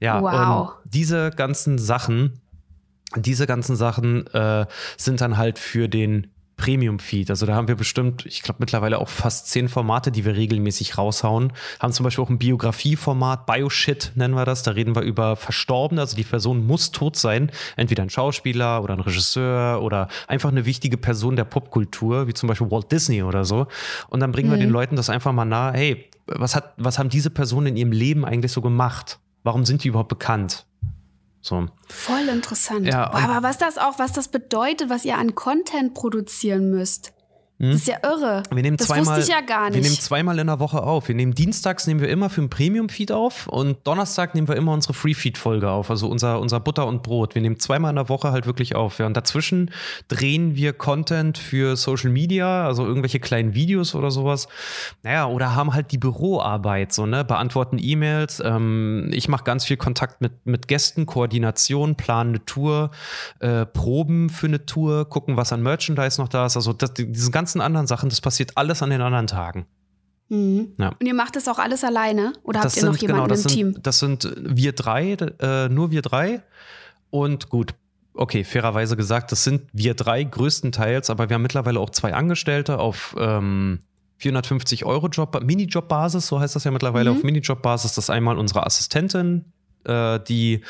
Ja, 0.00 0.20
Wow. 0.22 0.70
und 0.84 0.92
diese 0.92 1.30
ganzen 1.30 1.78
Sachen, 1.78 2.40
diese 3.16 3.46
ganzen 3.46 3.76
Sachen 3.76 4.26
äh, 4.28 4.66
sind 4.96 5.20
dann 5.20 5.36
halt 5.36 5.58
für 5.58 5.88
den 5.88 6.28
Premium-Feed. 6.60 7.30
Also 7.30 7.46
da 7.46 7.54
haben 7.54 7.68
wir 7.68 7.74
bestimmt, 7.74 8.26
ich 8.26 8.42
glaube 8.42 8.58
mittlerweile 8.60 8.98
auch 8.98 9.08
fast 9.08 9.48
zehn 9.48 9.70
Formate, 9.70 10.12
die 10.12 10.26
wir 10.26 10.36
regelmäßig 10.36 10.98
raushauen. 10.98 11.54
Haben 11.80 11.92
zum 11.94 12.04
Beispiel 12.04 12.22
auch 12.22 12.28
ein 12.28 12.38
Biografie-Format, 12.38 13.46
Bioshit 13.46 14.12
nennen 14.14 14.34
wir 14.34 14.44
das. 14.44 14.62
Da 14.62 14.72
reden 14.72 14.94
wir 14.94 15.00
über 15.00 15.36
Verstorbene. 15.36 16.02
Also 16.02 16.16
die 16.16 16.22
Person 16.22 16.66
muss 16.66 16.92
tot 16.92 17.16
sein. 17.16 17.50
Entweder 17.76 18.02
ein 18.02 18.10
Schauspieler 18.10 18.82
oder 18.82 18.92
ein 18.92 19.00
Regisseur 19.00 19.82
oder 19.82 20.08
einfach 20.28 20.50
eine 20.50 20.66
wichtige 20.66 20.98
Person 20.98 21.34
der 21.34 21.44
Popkultur, 21.44 22.26
wie 22.26 22.34
zum 22.34 22.46
Beispiel 22.46 22.70
Walt 22.70 22.92
Disney 22.92 23.22
oder 23.22 23.46
so. 23.46 23.66
Und 24.10 24.20
dann 24.20 24.30
bringen 24.30 24.50
wir 24.50 24.58
den 24.58 24.70
Leuten 24.70 24.96
das 24.96 25.08
einfach 25.08 25.32
mal 25.32 25.46
nahe. 25.46 25.72
Hey, 25.72 26.10
was, 26.26 26.54
hat, 26.54 26.74
was 26.76 26.98
haben 26.98 27.08
diese 27.08 27.30
Personen 27.30 27.68
in 27.68 27.76
ihrem 27.78 27.92
Leben 27.92 28.26
eigentlich 28.26 28.52
so 28.52 28.60
gemacht? 28.60 29.18
Warum 29.44 29.64
sind 29.64 29.82
die 29.82 29.88
überhaupt 29.88 30.10
bekannt? 30.10 30.66
So. 31.40 31.66
Voll 31.88 32.28
interessant. 32.28 32.86
Ja, 32.86 33.10
aber 33.12 33.42
was 33.42 33.58
das 33.58 33.78
auch, 33.78 33.98
was 33.98 34.12
das 34.12 34.28
bedeutet, 34.28 34.90
was 34.90 35.04
ihr 35.04 35.16
an 35.16 35.34
Content 35.34 35.94
produzieren 35.94 36.70
müsst. 36.70 37.12
Hm? 37.60 37.72
Das 37.72 37.80
ist 37.82 37.88
ja 37.88 37.96
irre. 38.02 38.42
Wir 38.50 38.62
nehmen 38.62 38.76
das 38.78 38.86
zweimal, 38.86 39.18
wusste 39.18 39.20
ich 39.20 39.28
ja 39.28 39.42
gar 39.42 39.66
Wir 39.66 39.70
nehmen 39.72 39.82
nicht. 39.90 40.02
zweimal 40.02 40.38
in 40.38 40.46
der 40.46 40.58
Woche 40.60 40.82
auf. 40.82 41.08
Wir 41.08 41.14
nehmen 41.14 41.34
dienstags 41.34 41.86
nehmen 41.86 42.00
wir 42.00 42.08
immer 42.08 42.30
für 42.30 42.40
ein 42.40 42.48
Premium-Feed 42.50 43.12
auf 43.12 43.46
und 43.48 43.76
Donnerstag 43.86 44.34
nehmen 44.34 44.48
wir 44.48 44.56
immer 44.56 44.72
unsere 44.72 44.94
Free-Feed-Folge 44.94 45.68
auf, 45.70 45.90
also 45.90 46.08
unser, 46.08 46.40
unser 46.40 46.58
Butter 46.58 46.86
und 46.86 47.02
Brot. 47.02 47.34
Wir 47.34 47.42
nehmen 47.42 47.58
zweimal 47.60 47.90
in 47.90 47.96
der 47.96 48.08
Woche 48.08 48.32
halt 48.32 48.46
wirklich 48.46 48.74
auf. 48.74 48.98
Ja. 48.98 49.06
Und 49.06 49.16
dazwischen 49.16 49.70
drehen 50.08 50.56
wir 50.56 50.72
Content 50.72 51.36
für 51.38 51.76
Social 51.76 52.10
Media, 52.10 52.66
also 52.66 52.86
irgendwelche 52.86 53.20
kleinen 53.20 53.54
Videos 53.54 53.94
oder 53.94 54.10
sowas. 54.10 54.48
Naja, 55.02 55.26
oder 55.26 55.54
haben 55.54 55.74
halt 55.74 55.92
die 55.92 55.98
Büroarbeit, 55.98 56.92
so, 56.92 57.04
ne? 57.06 57.24
Beantworten 57.24 57.76
E-Mails. 57.78 58.40
Ähm, 58.44 59.10
ich 59.12 59.28
mache 59.28 59.44
ganz 59.44 59.64
viel 59.66 59.76
Kontakt 59.76 60.20
mit, 60.22 60.46
mit 60.46 60.66
Gästen, 60.68 61.04
Koordination, 61.06 61.94
planen 61.96 62.30
eine 62.30 62.44
Tour, 62.46 62.90
äh, 63.40 63.66
Proben 63.66 64.30
für 64.30 64.46
eine 64.46 64.64
Tour, 64.64 65.08
gucken, 65.08 65.36
was 65.36 65.52
an 65.52 65.62
Merchandise 65.62 66.20
noch 66.20 66.28
da 66.28 66.46
ist. 66.46 66.56
Also 66.56 66.72
das, 66.72 66.94
die- 66.94 67.10
diese 67.10 67.30
ganzen 67.50 67.60
anderen 67.60 67.86
Sachen, 67.86 68.08
das 68.08 68.20
passiert 68.20 68.56
alles 68.56 68.82
an 68.82 68.90
den 68.90 69.00
anderen 69.00 69.26
Tagen. 69.26 69.66
Mhm. 70.28 70.74
Ja. 70.78 70.90
Und 71.00 71.06
ihr 71.06 71.14
macht 71.14 71.34
das 71.34 71.48
auch 71.48 71.58
alles 71.58 71.82
alleine? 71.82 72.32
Oder 72.44 72.60
das 72.60 72.74
habt 72.74 72.82
ihr 72.82 72.88
noch 72.88 72.96
jemanden 72.96 73.28
das 73.28 73.42
im 73.44 73.48
sind, 73.48 73.52
Team? 73.74 73.82
Das 73.82 73.98
sind 73.98 74.32
wir 74.38 74.72
drei, 74.72 75.12
äh, 75.40 75.68
nur 75.68 75.90
wir 75.90 76.02
drei. 76.02 76.42
Und 77.10 77.48
gut, 77.48 77.74
okay, 78.14 78.44
fairerweise 78.44 78.96
gesagt, 78.96 79.32
das 79.32 79.42
sind 79.42 79.62
wir 79.72 79.94
drei 79.94 80.22
größtenteils, 80.22 81.10
aber 81.10 81.28
wir 81.28 81.34
haben 81.34 81.42
mittlerweile 81.42 81.80
auch 81.80 81.90
zwei 81.90 82.14
Angestellte 82.14 82.78
auf 82.78 83.16
ähm, 83.18 83.80
450 84.18 84.84
Euro 84.84 85.08
Job, 85.08 85.42
Minijob-Basis, 85.42 86.28
so 86.28 86.38
heißt 86.38 86.54
das 86.54 86.62
ja 86.62 86.70
mittlerweile, 86.70 87.10
Mhm. 87.10 87.16
auf 87.16 87.22
Minijob-Basis. 87.24 87.94
Das 87.94 88.04
ist 88.04 88.10
einmal 88.10 88.38
unsere 88.38 88.64
Assistentin, 88.64 89.46
äh, 89.46 89.59
die 89.86 90.60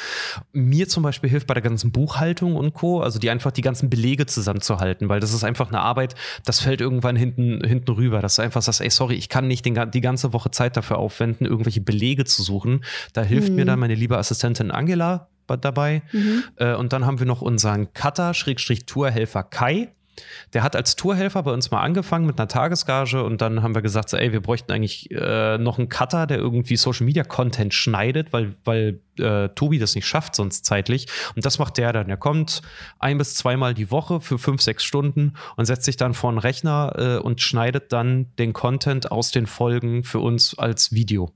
mir 0.52 0.88
zum 0.88 1.02
Beispiel 1.02 1.28
hilft 1.30 1.46
bei 1.46 1.54
der 1.54 1.62
ganzen 1.62 1.90
Buchhaltung 1.92 2.56
und 2.56 2.74
Co., 2.74 3.00
also 3.00 3.18
die 3.18 3.30
einfach 3.30 3.50
die 3.50 3.62
ganzen 3.62 3.90
Belege 3.90 4.26
zusammenzuhalten, 4.26 5.08
weil 5.08 5.20
das 5.20 5.32
ist 5.34 5.42
einfach 5.44 5.68
eine 5.68 5.80
Arbeit, 5.80 6.14
das 6.44 6.60
fällt 6.60 6.80
irgendwann 6.80 7.16
hinten, 7.16 7.62
hinten 7.64 7.90
rüber, 7.92 8.20
dass 8.20 8.36
du 8.36 8.42
einfach 8.42 8.62
sagst, 8.62 8.80
ey, 8.80 8.90
sorry, 8.90 9.14
ich 9.14 9.28
kann 9.28 9.48
nicht 9.48 9.64
den, 9.66 9.90
die 9.90 10.00
ganze 10.00 10.32
Woche 10.32 10.50
Zeit 10.50 10.76
dafür 10.76 10.98
aufwenden, 10.98 11.46
irgendwelche 11.46 11.80
Belege 11.80 12.24
zu 12.24 12.42
suchen. 12.42 12.84
Da 13.12 13.22
hilft 13.22 13.50
Mhm. 13.50 13.54
mir 13.56 13.64
dann 13.64 13.78
meine 13.80 13.94
liebe 13.94 14.16
Assistentin 14.16 14.70
Angela 14.70 15.28
dabei. 15.60 16.02
Mhm. 16.12 16.44
Äh, 16.56 16.74
und 16.74 16.92
dann 16.92 17.04
haben 17.04 17.18
wir 17.18 17.26
noch 17.26 17.42
unseren 17.42 17.92
Cutter, 17.92 18.34
Schrägstrich 18.34 18.86
Tourhelfer 18.86 19.42
Kai. 19.42 19.92
Der 20.52 20.62
hat 20.62 20.76
als 20.76 20.96
Tourhelfer 20.96 21.42
bei 21.42 21.52
uns 21.52 21.70
mal 21.70 21.80
angefangen 21.80 22.26
mit 22.26 22.38
einer 22.38 22.48
Tagesgage 22.48 23.22
und 23.22 23.40
dann 23.40 23.62
haben 23.62 23.74
wir 23.74 23.82
gesagt, 23.82 24.10
so, 24.10 24.16
ey, 24.16 24.32
wir 24.32 24.40
bräuchten 24.40 24.72
eigentlich 24.72 25.10
äh, 25.10 25.58
noch 25.58 25.78
einen 25.78 25.88
Cutter, 25.88 26.26
der 26.26 26.38
irgendwie 26.38 26.76
Social 26.76 27.06
Media 27.06 27.24
Content 27.24 27.74
schneidet, 27.74 28.32
weil, 28.32 28.56
weil 28.64 29.00
äh, 29.18 29.48
Tobi 29.50 29.78
das 29.78 29.94
nicht 29.94 30.06
schafft 30.06 30.34
sonst 30.34 30.64
zeitlich. 30.64 31.06
Und 31.36 31.44
das 31.44 31.58
macht 31.58 31.78
der 31.78 31.92
dann. 31.92 32.08
Er 32.08 32.16
kommt 32.16 32.62
ein 32.98 33.18
bis 33.18 33.34
zweimal 33.34 33.74
die 33.74 33.90
Woche 33.90 34.20
für 34.20 34.38
fünf, 34.38 34.62
sechs 34.62 34.84
Stunden 34.84 35.34
und 35.56 35.66
setzt 35.66 35.84
sich 35.84 35.96
dann 35.96 36.14
vor 36.14 36.30
einen 36.30 36.38
Rechner 36.38 36.92
äh, 36.96 37.18
und 37.18 37.40
schneidet 37.40 37.92
dann 37.92 38.34
den 38.38 38.52
Content 38.52 39.10
aus 39.12 39.30
den 39.30 39.46
Folgen 39.46 40.04
für 40.04 40.20
uns 40.20 40.58
als 40.58 40.92
Video. 40.92 41.32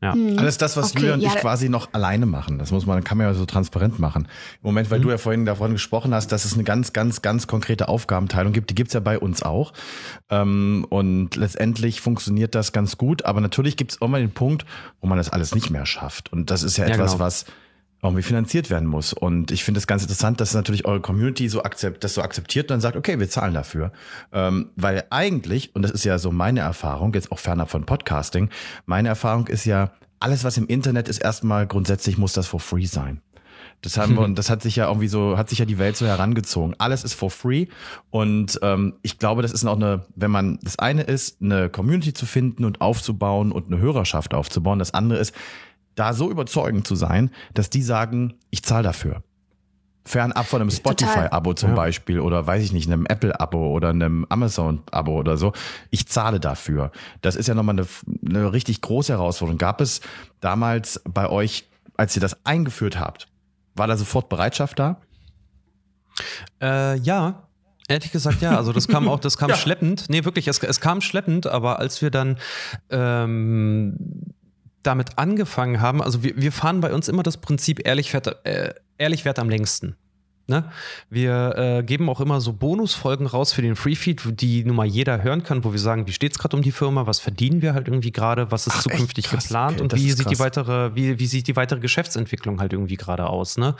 Ja. 0.00 0.14
Mhm. 0.14 0.38
Alles 0.38 0.58
das, 0.58 0.76
was 0.76 0.90
Okay, 0.92 1.00
Julia 1.00 1.14
und 1.14 1.20
ja, 1.22 1.30
ich 1.30 1.40
quasi 1.40 1.68
noch 1.68 1.92
alleine 1.92 2.24
machen. 2.26 2.58
Das 2.58 2.70
muss 2.70 2.86
man, 2.86 3.02
kann 3.02 3.18
man 3.18 3.26
ja 3.26 3.34
so 3.34 3.46
transparent 3.46 3.98
machen. 3.98 4.28
Im 4.62 4.68
Moment, 4.68 4.90
weil 4.90 5.00
Mhm. 5.00 5.02
du 5.02 5.10
ja 5.10 5.18
vorhin 5.18 5.44
davon 5.44 5.72
gesprochen 5.72 6.14
hast, 6.14 6.30
dass 6.30 6.44
es 6.44 6.54
eine 6.54 6.62
ganz, 6.64 6.92
ganz, 6.92 7.20
ganz 7.20 7.46
konkrete 7.48 7.88
Aufgabenteilung 7.88 8.52
gibt. 8.52 8.70
Die 8.70 8.74
gibt's 8.76 8.94
ja 8.94 9.00
bei 9.00 9.18
uns 9.18 9.42
auch. 9.42 9.72
Ähm, 10.30 10.86
und 10.88 11.34
letztendlich 11.36 12.00
funktioniert 12.00 12.54
das 12.54 12.72
ganz 12.72 12.96
gut. 12.96 13.24
Aber 13.24 13.40
natürlich 13.40 13.76
gibt's 13.76 14.00
auch 14.00 14.08
mal 14.08 14.20
den 14.20 14.30
Punkt, 14.32 14.64
wo 15.00 15.08
man 15.08 15.18
das 15.18 15.30
alles 15.30 15.54
nicht 15.54 15.70
mehr 15.70 15.84
schafft. 15.86 16.32
Und 16.32 16.50
das 16.50 16.62
ist 16.62 16.76
ja 16.76 16.86
Ja, 16.86 16.94
etwas, 16.94 17.12
genau. 17.12 17.24
was 17.24 17.44
irgendwie 18.02 18.22
finanziert 18.22 18.70
werden 18.70 18.88
muss. 18.88 19.12
Und 19.12 19.50
ich 19.50 19.64
finde 19.64 19.78
es 19.78 19.86
ganz 19.86 20.02
interessant, 20.02 20.40
dass 20.40 20.54
natürlich 20.54 20.84
eure 20.84 21.00
Community 21.00 21.48
so 21.48 21.62
akzept, 21.62 22.04
das 22.04 22.14
so 22.14 22.22
akzeptiert 22.22 22.66
und 22.66 22.74
dann 22.74 22.80
sagt, 22.80 22.96
okay, 22.96 23.18
wir 23.18 23.28
zahlen 23.28 23.54
dafür. 23.54 23.92
Ähm, 24.32 24.70
weil 24.76 25.04
eigentlich, 25.10 25.74
und 25.74 25.82
das 25.82 25.90
ist 25.90 26.04
ja 26.04 26.18
so 26.18 26.30
meine 26.30 26.60
Erfahrung, 26.60 27.12
jetzt 27.14 27.32
auch 27.32 27.38
fernab 27.38 27.70
von 27.70 27.86
Podcasting, 27.86 28.50
meine 28.86 29.08
Erfahrung 29.08 29.48
ist 29.48 29.64
ja, 29.64 29.92
alles, 30.20 30.44
was 30.44 30.56
im 30.56 30.66
Internet 30.66 31.08
ist, 31.08 31.18
erstmal 31.18 31.66
grundsätzlich 31.66 32.18
muss 32.18 32.32
das 32.32 32.46
for 32.46 32.60
free 32.60 32.86
sein. 32.86 33.20
Das 33.82 33.96
haben 33.96 34.16
wir, 34.16 34.22
und 34.24 34.36
das 34.36 34.50
hat 34.50 34.62
sich 34.62 34.76
ja 34.76 34.86
irgendwie 34.88 35.08
so, 35.08 35.38
hat 35.38 35.48
sich 35.48 35.58
ja 35.58 35.64
die 35.64 35.78
Welt 35.78 35.96
so 35.96 36.06
herangezogen. 36.06 36.74
Alles 36.78 37.04
ist 37.04 37.14
for 37.14 37.30
free. 37.30 37.66
Und 38.10 38.58
ähm, 38.62 38.94
ich 39.02 39.18
glaube, 39.18 39.42
das 39.42 39.52
ist 39.52 39.64
auch 39.64 39.76
eine, 39.76 40.06
wenn 40.16 40.30
man, 40.30 40.58
das 40.62 40.78
eine 40.78 41.02
ist, 41.02 41.40
eine 41.40 41.68
Community 41.68 42.12
zu 42.12 42.26
finden 42.26 42.64
und 42.64 42.80
aufzubauen 42.80 43.52
und 43.52 43.66
eine 43.66 43.78
Hörerschaft 43.80 44.34
aufzubauen. 44.34 44.78
Das 44.78 44.94
andere 44.94 45.18
ist, 45.18 45.34
da 45.98 46.14
so 46.14 46.30
überzeugend 46.30 46.86
zu 46.86 46.94
sein, 46.94 47.30
dass 47.54 47.70
die 47.70 47.82
sagen, 47.82 48.34
ich 48.50 48.62
zahle 48.62 48.84
dafür. 48.84 49.22
Fernab 50.04 50.46
von 50.46 50.62
einem. 50.62 50.70
Spotify-Abo 50.70 51.52
zum 51.54 51.70
Ja. 51.70 51.74
Beispiel 51.76 52.20
oder 52.20 52.46
weiß 52.46 52.64
ich 52.64 52.72
nicht, 52.72 52.86
einem 52.86 53.04
Apple-Abo 53.04 53.72
oder 53.72 53.90
einem 53.90 54.24
Amazon-Abo 54.30 55.12
oder 55.18 55.36
so. 55.36 55.52
Ich 55.90 56.08
zahle 56.08 56.40
dafür. 56.40 56.92
Das 57.20 57.36
ist 57.36 57.46
ja 57.46 57.54
nochmal 57.54 57.78
eine, 57.78 57.86
eine 58.26 58.52
richtig 58.52 58.80
große 58.80 59.12
Herausforderung. 59.12 59.58
Gab 59.58 59.80
es 59.82 60.00
damals 60.40 61.02
bei 61.04 61.28
euch, 61.28 61.68
als 61.96 62.16
ihr 62.16 62.22
das 62.22 62.46
eingeführt 62.46 62.98
habt, 62.98 63.28
war 63.74 63.86
da 63.86 63.96
sofort 63.96 64.28
Bereitschaft 64.30 64.78
da? 64.78 65.00
Äh, 66.62 66.96
ja. 67.00 67.42
Ehrlich 67.88 68.12
gesagt, 68.12 68.40
ja. 68.40 68.56
Also 68.56 68.72
das 68.72 68.88
kam 68.88 69.08
auch, 69.08 69.20
das 69.20 69.36
kam 69.36 69.52
schleppend. 69.54 70.06
Nee, 70.08 70.24
wirklich, 70.24 70.48
es, 70.48 70.58
es 70.62 70.80
kam 70.80 71.00
schleppend, 71.00 71.46
aber 71.46 71.78
als 71.78 72.00
wir 72.00 72.10
dann 72.10 72.38
ähm, 72.90 73.96
damit 74.88 75.18
angefangen 75.18 75.80
haben, 75.80 76.02
also 76.02 76.22
wir, 76.22 76.36
wir 76.36 76.50
fahren 76.50 76.80
bei 76.80 76.92
uns 76.92 77.08
immer 77.08 77.22
das 77.22 77.36
Prinzip 77.36 77.86
ehrlich 77.86 78.12
wert, 78.14 78.44
äh, 78.44 78.74
ehrlich 78.96 79.24
wert 79.24 79.38
am 79.38 79.50
längsten. 79.50 79.96
Ne? 80.50 80.64
Wir 81.10 81.54
äh, 81.58 81.82
geben 81.82 82.08
auch 82.08 82.22
immer 82.22 82.40
so 82.40 82.54
Bonusfolgen 82.54 83.26
raus 83.26 83.52
für 83.52 83.60
den 83.60 83.76
Freefeed, 83.76 84.40
die 84.40 84.64
nun 84.64 84.76
mal 84.76 84.86
jeder 84.86 85.22
hören 85.22 85.42
kann, 85.42 85.62
wo 85.62 85.72
wir 85.72 85.78
sagen, 85.78 86.06
wie 86.06 86.12
steht 86.12 86.32
es 86.32 86.38
gerade 86.38 86.56
um 86.56 86.62
die 86.62 86.72
Firma, 86.72 87.06
was 87.06 87.20
verdienen 87.20 87.60
wir 87.60 87.74
halt 87.74 87.86
irgendwie 87.86 88.12
gerade, 88.12 88.50
was 88.50 88.66
ist 88.66 88.76
Ach, 88.78 88.82
zukünftig 88.84 89.26
Krass. 89.26 89.44
geplant 89.44 89.74
Okay, 89.74 89.82
und 89.82 89.94
wie 89.94 90.10
sieht 90.10 90.30
die 90.30 90.38
weitere, 90.38 90.94
wie, 90.94 91.18
wie 91.18 91.26
sieht 91.26 91.48
die 91.48 91.56
weitere 91.56 91.80
Geschäftsentwicklung 91.80 92.60
halt 92.60 92.72
irgendwie 92.72 92.96
gerade 92.96 93.26
aus. 93.26 93.58
Ne? 93.58 93.76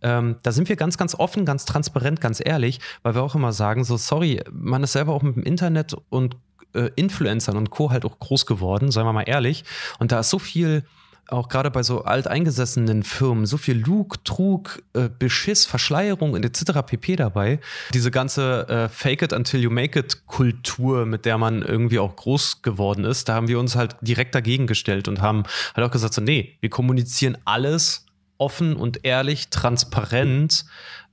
Ähm, 0.00 0.36
da 0.44 0.52
sind 0.52 0.68
wir 0.68 0.76
ganz, 0.76 0.96
ganz 0.96 1.16
offen, 1.16 1.44
ganz 1.44 1.64
transparent, 1.64 2.20
ganz 2.20 2.40
ehrlich, 2.44 2.78
weil 3.02 3.16
wir 3.16 3.24
auch 3.24 3.34
immer 3.34 3.52
sagen, 3.52 3.82
so 3.82 3.96
sorry, 3.96 4.40
man 4.52 4.84
ist 4.84 4.92
selber 4.92 5.12
auch 5.12 5.22
mit 5.22 5.34
dem 5.34 5.42
Internet 5.42 5.96
und 6.08 6.36
äh, 6.76 6.90
Influencern 6.96 7.56
und 7.56 7.70
Co. 7.70 7.90
halt 7.90 8.04
auch 8.04 8.18
groß 8.18 8.46
geworden, 8.46 8.90
seien 8.90 9.06
wir 9.06 9.12
mal 9.12 9.22
ehrlich. 9.22 9.64
Und 9.98 10.12
da 10.12 10.20
ist 10.20 10.30
so 10.30 10.38
viel 10.38 10.84
auch 11.28 11.48
gerade 11.48 11.70
bei 11.70 11.82
so 11.82 12.04
alteingesessenen 12.04 13.02
Firmen 13.02 13.46
so 13.46 13.56
viel 13.56 13.78
Lug, 13.78 14.24
Trug, 14.24 14.82
äh, 14.94 15.08
Beschiss, 15.08 15.66
Verschleierung 15.66 16.36
etc. 16.36 16.82
pp 16.86 17.16
dabei. 17.16 17.58
Diese 17.92 18.10
ganze 18.10 18.68
äh, 18.68 18.88
Fake 18.88 19.22
it 19.22 19.32
until 19.32 19.60
you 19.60 19.70
make 19.70 19.98
it 19.98 20.26
Kultur, 20.26 21.06
mit 21.06 21.24
der 21.24 21.38
man 21.38 21.62
irgendwie 21.62 21.98
auch 21.98 22.14
groß 22.14 22.62
geworden 22.62 23.04
ist, 23.04 23.28
da 23.28 23.34
haben 23.34 23.48
wir 23.48 23.58
uns 23.58 23.74
halt 23.74 23.96
direkt 24.00 24.34
dagegen 24.34 24.66
gestellt 24.66 25.08
und 25.08 25.20
haben 25.20 25.44
halt 25.74 25.86
auch 25.86 25.90
gesagt, 25.90 26.14
so 26.14 26.22
nee, 26.22 26.56
wir 26.60 26.70
kommunizieren 26.70 27.36
alles 27.44 28.06
offen 28.38 28.76
und 28.76 29.04
ehrlich, 29.04 29.48
transparent. 29.48 30.64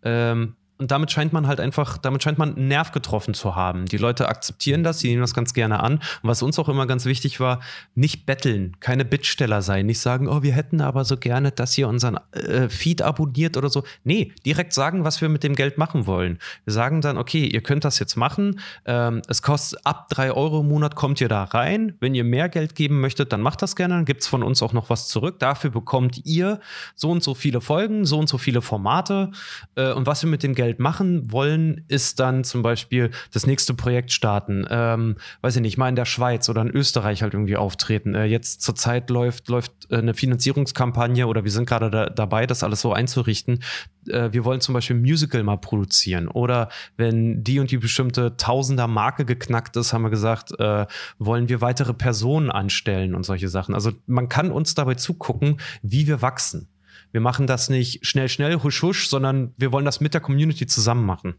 Ähm, 0.03 0.55
und 0.80 0.91
damit 0.91 1.11
scheint 1.11 1.34
man 1.34 1.45
halt 1.45 1.59
einfach, 1.59 1.97
damit 1.97 2.24
scheint 2.24 2.39
man 2.39 2.55
einen 2.55 2.67
Nerv 2.67 2.91
getroffen 2.91 3.34
zu 3.36 3.55
haben. 3.55 3.86
Die 3.86 3.97
Leute 3.97 4.28
akzeptieren 4.28 4.84
das, 4.84 4.99
sie 4.99 5.09
nehmen 5.09 5.21
das 5.21 5.36
ganz 5.36 5.53
gerne 5.53 5.82
an. 5.82 5.93
Und 5.93 6.24
was 6.24 6.41
uns 6.41 6.57
auch 6.57 6.67
immer 6.67 6.88
ganz 6.88 7.05
wichtig 7.05 7.39
war, 7.39 7.59
nicht 7.93 8.26
betteln, 8.26 8.76
keine 8.80 9.05
Bittsteller 9.05 9.61
sein, 9.61 9.86
nicht 9.86 9.99
sagen, 9.99 10.28
oh, 10.28 10.41
wir 10.41 10.53
hätten 10.53 10.82
aber 10.82 11.05
so 11.05 11.15
gerne, 11.15 11.51
dass 11.51 11.78
ihr 11.78 11.88
unseren 11.88 12.17
äh, 12.32 12.69
Feed 12.69 13.03
abonniert 13.03 13.55
oder 13.55 13.69
so. 13.69 13.84
Nee, 14.03 14.34
direkt 14.45 14.74
sagen, 14.74 15.03
was 15.03 15.21
wir 15.21 15.30
mit 15.30 15.43
dem 15.43 15.55
Geld 15.55 15.78
machen 15.78 16.07
wollen. 16.07 16.39
Wir 16.65 16.74
sagen 16.74 17.01
dann, 17.01 17.19
okay, 17.19 17.45
ihr 17.45 17.61
könnt 17.61 17.86
das 17.86 17.99
jetzt 17.99 18.15
machen. 18.15 18.59
Ähm, 18.86 19.21
es 19.28 19.43
kostet 19.43 19.80
ab 19.86 20.09
drei 20.09 20.32
Euro 20.32 20.61
im 20.61 20.69
Monat, 20.69 20.95
kommt 20.95 21.21
ihr 21.21 21.30
da 21.30 21.43
rein. 21.43 21.95
Wenn 21.99 22.15
ihr 22.15 22.24
mehr 22.24 22.49
Geld 22.49 22.74
geben 22.74 22.99
möchtet, 22.99 23.32
dann 23.32 23.41
macht 23.41 23.61
das 23.61 23.76
gerne. 23.76 23.93
Dann 23.93 24.05
gibt 24.05 24.24
es 24.24 24.28
von 24.28 24.41
uns 24.41 24.63
auch 24.63 24.74
noch 24.74 24.89
was 24.89 25.07
zurück. 25.07 25.39
Dafür 25.39 25.69
bekommt 25.69 26.26
ihr 26.26 26.59
so 26.95 27.11
und 27.11 27.21
so 27.21 27.36
viele 27.36 27.61
Folgen, 27.61 28.05
so 28.05 28.17
und 28.17 28.28
so 28.28 28.39
viele 28.39 28.63
Formate. 28.63 29.30
Äh, 29.76 29.93
und 29.93 30.07
was 30.07 30.24
wir 30.24 30.30
mit 30.30 30.41
dem 30.41 30.55
Geld 30.55 30.62
Geld 30.64 30.80
machen 30.80 31.32
wollen, 31.32 31.84
ist 31.89 32.20
dann 32.20 32.43
zum 32.43 32.61
Beispiel 32.61 33.11
das 33.34 33.45
nächste 33.45 33.74
Projekt 33.74 34.11
starten. 34.11 34.66
Ähm, 34.70 35.18
weiß 35.41 35.57
ich 35.57 35.61
nicht, 35.61 35.78
mal 35.78 35.89
in 35.89 35.95
der 35.95 36.05
Schweiz 36.05 36.47
oder 36.47 36.61
in 36.61 36.70
Österreich 36.70 37.22
halt 37.22 37.34
irgendwie 37.34 37.57
auftreten. 37.57 38.16
Äh, 38.16 38.26
jetzt 38.26 38.61
zurzeit 38.61 39.09
läuft, 39.09 39.49
läuft 39.49 39.74
äh, 39.89 39.97
eine 39.97 40.14
Finanzierungskampagne 40.14 41.28
oder 41.28 41.43
wir 41.43 41.51
sind 41.51 41.68
gerade 41.68 41.89
da, 41.89 42.05
dabei, 42.05 42.47
das 42.47 42.64
alles 42.64 42.80
so 42.80 42.93
einzurichten. 42.93 43.59
Äh, 44.07 44.30
wir 44.32 44.45
wollen 44.45 44.61
zum 44.61 44.74
Beispiel 44.74 44.95
ein 44.95 45.01
Musical 45.01 45.43
mal 45.43 45.57
produzieren. 45.57 46.30
Oder 46.30 46.70
wenn 46.95 47.43
die 47.43 47.59
und 47.59 47.70
die 47.70 47.78
bestimmte 47.78 48.38
Tausender-Marke 48.38 49.26
geknackt 49.26 49.76
ist, 49.76 49.91
haben 49.91 50.03
wir 50.03 50.09
gesagt, 50.09 50.57
äh, 50.59 50.86
wollen 51.20 51.49
wir 51.49 51.59
weitere 51.59 51.93
Personen 51.93 52.49
anstellen 52.49 53.16
und 53.16 53.26
solche 53.26 53.49
Sachen. 53.49 53.76
Also 53.76 53.91
man 54.07 54.30
kann 54.30 54.49
uns 54.51 54.76
dabei 54.76 54.95
zugucken, 54.95 55.59
wie 55.82 56.07
wir 56.07 56.22
wachsen. 56.22 56.70
Wir 57.14 57.22
machen 57.22 57.45
das 57.45 57.70
nicht 57.70 58.05
schnell, 58.05 58.28
schnell, 58.28 58.61
husch, 58.64 58.82
husch, 58.82 59.07
sondern 59.07 59.53
wir 59.55 59.72
wollen 59.72 59.86
das 59.86 60.01
mit 60.01 60.16
der 60.16 60.22
Community 60.22 60.66
zusammen 60.66 61.05
machen. 61.05 61.36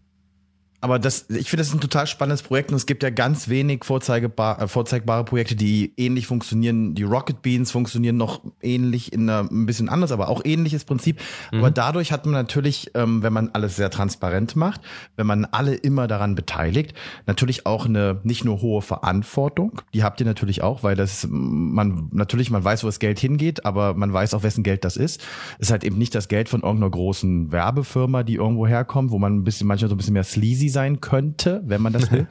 Aber 0.85 0.99
das, 0.99 1.30
ich 1.30 1.49
finde, 1.49 1.62
das 1.62 1.68
ist 1.68 1.74
ein 1.74 1.80
total 1.80 2.07
spannendes 2.07 2.43
Projekt 2.43 2.70
und 2.70 2.76
es 2.76 2.85
gibt 2.85 3.03
ja 3.03 3.09
ganz 3.09 3.49
wenig 3.49 3.85
vorzeigebar, 3.85 4.61
äh, 4.61 4.68
vorzeigbare 4.68 5.24
Projekte, 5.24 5.57
die 5.57 5.95
ähnlich 5.97 6.26
funktionieren. 6.26 6.95
Die 6.95 7.05
Rocket 7.05 7.41
Beans 7.41 7.70
funktionieren 7.70 8.18
noch 8.18 8.43
ähnlich 8.61 9.11
in 9.11 9.30
einer, 9.30 9.49
ein 9.51 9.64
bisschen 9.64 9.89
anders, 9.89 10.12
aber 10.12 10.28
auch 10.28 10.43
ähnliches 10.45 10.85
Prinzip. 10.85 11.22
Mhm. 11.53 11.61
Aber 11.61 11.70
dadurch 11.70 12.12
hat 12.12 12.26
man 12.26 12.35
natürlich, 12.35 12.91
ähm, 12.93 13.22
wenn 13.22 13.32
man 13.32 13.49
alles 13.55 13.76
sehr 13.76 13.89
transparent 13.89 14.57
macht, 14.57 14.82
wenn 15.16 15.26
man 15.26 15.47
alle 15.47 15.74
immer 15.74 16.07
daran 16.07 16.35
beteiligt, 16.35 16.93
natürlich 17.24 17.64
auch 17.64 17.87
eine 17.87 18.20
nicht 18.22 18.45
nur 18.45 18.61
hohe 18.61 18.82
Verantwortung. 18.82 19.80
Die 19.95 20.05
habt 20.05 20.20
ihr 20.20 20.26
natürlich 20.26 20.62
auch, 20.62 20.82
weil 20.82 20.97
das 20.97 21.26
man 21.30 22.11
natürlich 22.12 22.51
man 22.51 22.62
weiß, 22.62 22.85
wo 22.85 22.89
das 22.89 22.99
Geld 22.99 23.18
hingeht, 23.18 23.64
aber 23.64 23.95
man 23.95 24.12
weiß 24.12 24.35
auch, 24.35 24.43
wessen 24.43 24.62
Geld 24.62 24.85
das 24.85 24.99
ist. 24.99 25.22
Es 25.59 25.68
ist 25.68 25.70
halt 25.70 25.82
eben 25.82 25.97
nicht 25.97 26.14
das 26.14 26.28
Geld 26.28 26.51
von 26.51 26.61
irgendeiner 26.61 26.91
großen 26.91 27.53
Werbefirma, 27.53 28.22
die 28.22 28.35
irgendwo 28.35 28.66
herkommt, 28.66 29.12
wo 29.12 29.18
man 29.18 29.35
ein 29.35 29.45
bisschen 29.45 29.66
manchmal 29.66 29.89
so 29.89 29.95
ein 29.95 29.97
bisschen 29.97 30.12
mehr 30.12 30.24
sleazy 30.24 30.74
sein 30.75 31.01
könnte, 31.01 31.62
wenn 31.64 31.81
man 31.81 31.95
das 31.95 32.11
will. 32.12 32.27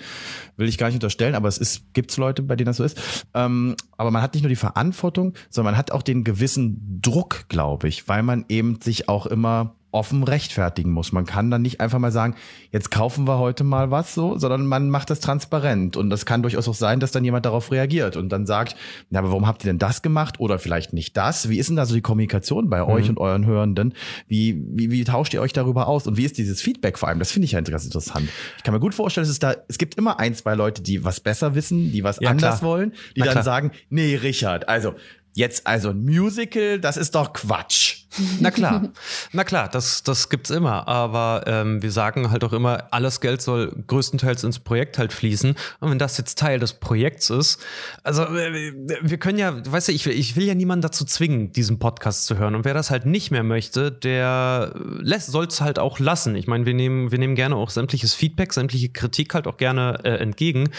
will 0.55 0.69
ich 0.69 0.77
gar 0.77 0.87
nicht 0.87 0.97
unterstellen, 0.97 1.33
aber 1.33 1.47
es 1.47 1.57
ist, 1.57 1.93
gibt's 1.93 2.17
Leute, 2.17 2.43
bei 2.43 2.55
denen 2.55 2.67
das 2.67 2.77
so 2.77 2.83
ist. 2.83 3.25
Ähm, 3.33 3.75
aber 3.97 4.11
man 4.11 4.21
hat 4.21 4.35
nicht 4.35 4.43
nur 4.43 4.49
die 4.49 4.55
Verantwortung, 4.55 5.33
sondern 5.49 5.73
man 5.73 5.77
hat 5.79 5.89
auch 5.89 6.03
den 6.03 6.23
gewissen 6.23 7.01
Druck, 7.01 7.45
glaube 7.49 7.87
ich, 7.87 8.07
weil 8.07 8.21
man 8.21 8.45
eben 8.49 8.79
sich 8.81 9.09
auch 9.09 9.25
immer 9.25 9.75
offen 9.93 10.23
rechtfertigen 10.23 10.91
muss. 10.91 11.11
Man 11.11 11.25
kann 11.25 11.51
dann 11.51 11.61
nicht 11.61 11.79
einfach 11.79 11.99
mal 11.99 12.11
sagen, 12.11 12.35
jetzt 12.71 12.91
kaufen 12.91 13.27
wir 13.27 13.37
heute 13.37 13.63
mal 13.63 13.91
was 13.91 14.13
so, 14.13 14.37
sondern 14.37 14.65
man 14.65 14.89
macht 14.89 15.09
das 15.09 15.19
transparent. 15.19 15.97
Und 15.97 16.09
das 16.09 16.25
kann 16.25 16.41
durchaus 16.41 16.67
auch 16.67 16.73
sein, 16.73 16.99
dass 16.99 17.11
dann 17.11 17.23
jemand 17.23 17.45
darauf 17.45 17.71
reagiert 17.71 18.17
und 18.17 18.29
dann 18.29 18.45
sagt, 18.45 18.75
na, 19.09 19.19
aber 19.19 19.29
warum 19.29 19.47
habt 19.47 19.63
ihr 19.63 19.67
denn 19.67 19.79
das 19.79 20.01
gemacht 20.01 20.39
oder 20.39 20.59
vielleicht 20.59 20.93
nicht 20.93 21.15
das? 21.15 21.49
Wie 21.49 21.57
ist 21.57 21.69
denn 21.69 21.75
da 21.75 21.85
so 21.85 21.93
die 21.93 22.01
Kommunikation 22.01 22.69
bei 22.69 22.83
mhm. 22.83 22.89
euch 22.89 23.09
und 23.09 23.19
euren 23.19 23.45
Hörenden? 23.45 23.93
Wie, 24.27 24.61
wie, 24.69 24.91
wie 24.91 25.03
tauscht 25.03 25.33
ihr 25.33 25.41
euch 25.41 25.53
darüber 25.53 25.87
aus? 25.87 26.07
Und 26.07 26.17
wie 26.17 26.25
ist 26.25 26.37
dieses 26.37 26.61
Feedback 26.61 26.97
vor 26.97 27.09
allem? 27.09 27.19
Das 27.19 27.31
finde 27.31 27.45
ich 27.45 27.51
ja 27.51 27.61
ganz 27.61 27.85
interessant. 27.85 28.29
Ich 28.57 28.63
kann 28.63 28.73
mir 28.73 28.79
gut 28.79 28.95
vorstellen, 28.95 29.23
dass 29.23 29.31
es 29.31 29.39
da, 29.39 29.55
es 29.67 29.77
gibt 29.77 29.95
immer 29.95 30.19
ein, 30.19 30.35
zwei 30.35 30.55
Leute, 30.55 30.81
die 30.81 31.03
was 31.05 31.19
besser 31.19 31.55
wissen, 31.55 31.91
die 31.91 32.03
was 32.03 32.19
ja, 32.19 32.29
anders 32.29 32.59
klar. 32.59 32.71
wollen, 32.71 32.93
die 33.15 33.19
Na, 33.19 33.25
dann 33.25 33.33
klar. 33.33 33.43
sagen, 33.43 33.71
nee, 33.89 34.15
Richard, 34.15 34.67
also 34.67 34.95
Jetzt 35.35 35.65
also 35.65 35.89
ein 35.89 36.05
Musical, 36.05 36.79
das 36.79 36.95
ist 36.95 37.15
doch 37.15 37.33
Quatsch. 37.33 38.02
Na 38.39 38.51
klar, 38.51 38.89
na 39.31 39.43
klar, 39.43 39.69
das, 39.69 40.03
das 40.03 40.29
gibt's 40.29 40.49
immer. 40.49 40.87
Aber 40.87 41.43
ähm, 41.47 41.81
wir 41.81 41.91
sagen 41.91 42.31
halt 42.31 42.43
auch 42.43 42.53
immer, 42.53 42.85
alles 42.91 43.21
Geld 43.21 43.41
soll 43.41 43.73
größtenteils 43.87 44.43
ins 44.43 44.59
Projekt 44.59 44.97
halt 44.97 45.13
fließen. 45.13 45.55
Und 45.79 45.89
wenn 45.89 45.99
das 45.99 46.17
jetzt 46.17 46.37
Teil 46.37 46.59
des 46.59 46.73
Projekts 46.73 47.29
ist, 47.29 47.59
also 48.03 48.23
äh, 48.23 48.73
wir 49.01 49.17
können 49.17 49.39
ja, 49.39 49.53
weißt 49.65 49.87
du, 49.87 49.91
ich 49.91 50.05
will, 50.05 50.13
ich 50.13 50.35
will 50.35 50.45
ja 50.45 50.55
niemanden 50.55 50.81
dazu 50.81 51.05
zwingen, 51.05 51.51
diesen 51.51 51.79
Podcast 51.79 52.25
zu 52.25 52.37
hören. 52.37 52.55
Und 52.55 52.65
wer 52.65 52.73
das 52.73 52.91
halt 52.91 53.05
nicht 53.05 53.31
mehr 53.31 53.43
möchte, 53.43 53.91
der 53.91 54.73
lässt, 54.99 55.31
soll's 55.31 55.61
halt 55.61 55.79
auch 55.79 55.99
lassen. 55.99 56.35
Ich 56.35 56.47
meine, 56.47 56.65
wir 56.65 56.73
nehmen, 56.73 57.11
wir 57.11 57.19
nehmen 57.19 57.35
gerne 57.35 57.55
auch 57.55 57.69
sämtliches 57.69 58.13
Feedback, 58.13 58.53
sämtliche 58.53 58.89
Kritik 58.89 59.33
halt 59.33 59.47
auch 59.47 59.57
gerne 59.57 59.99
äh, 60.03 60.17
entgegen. 60.17 60.69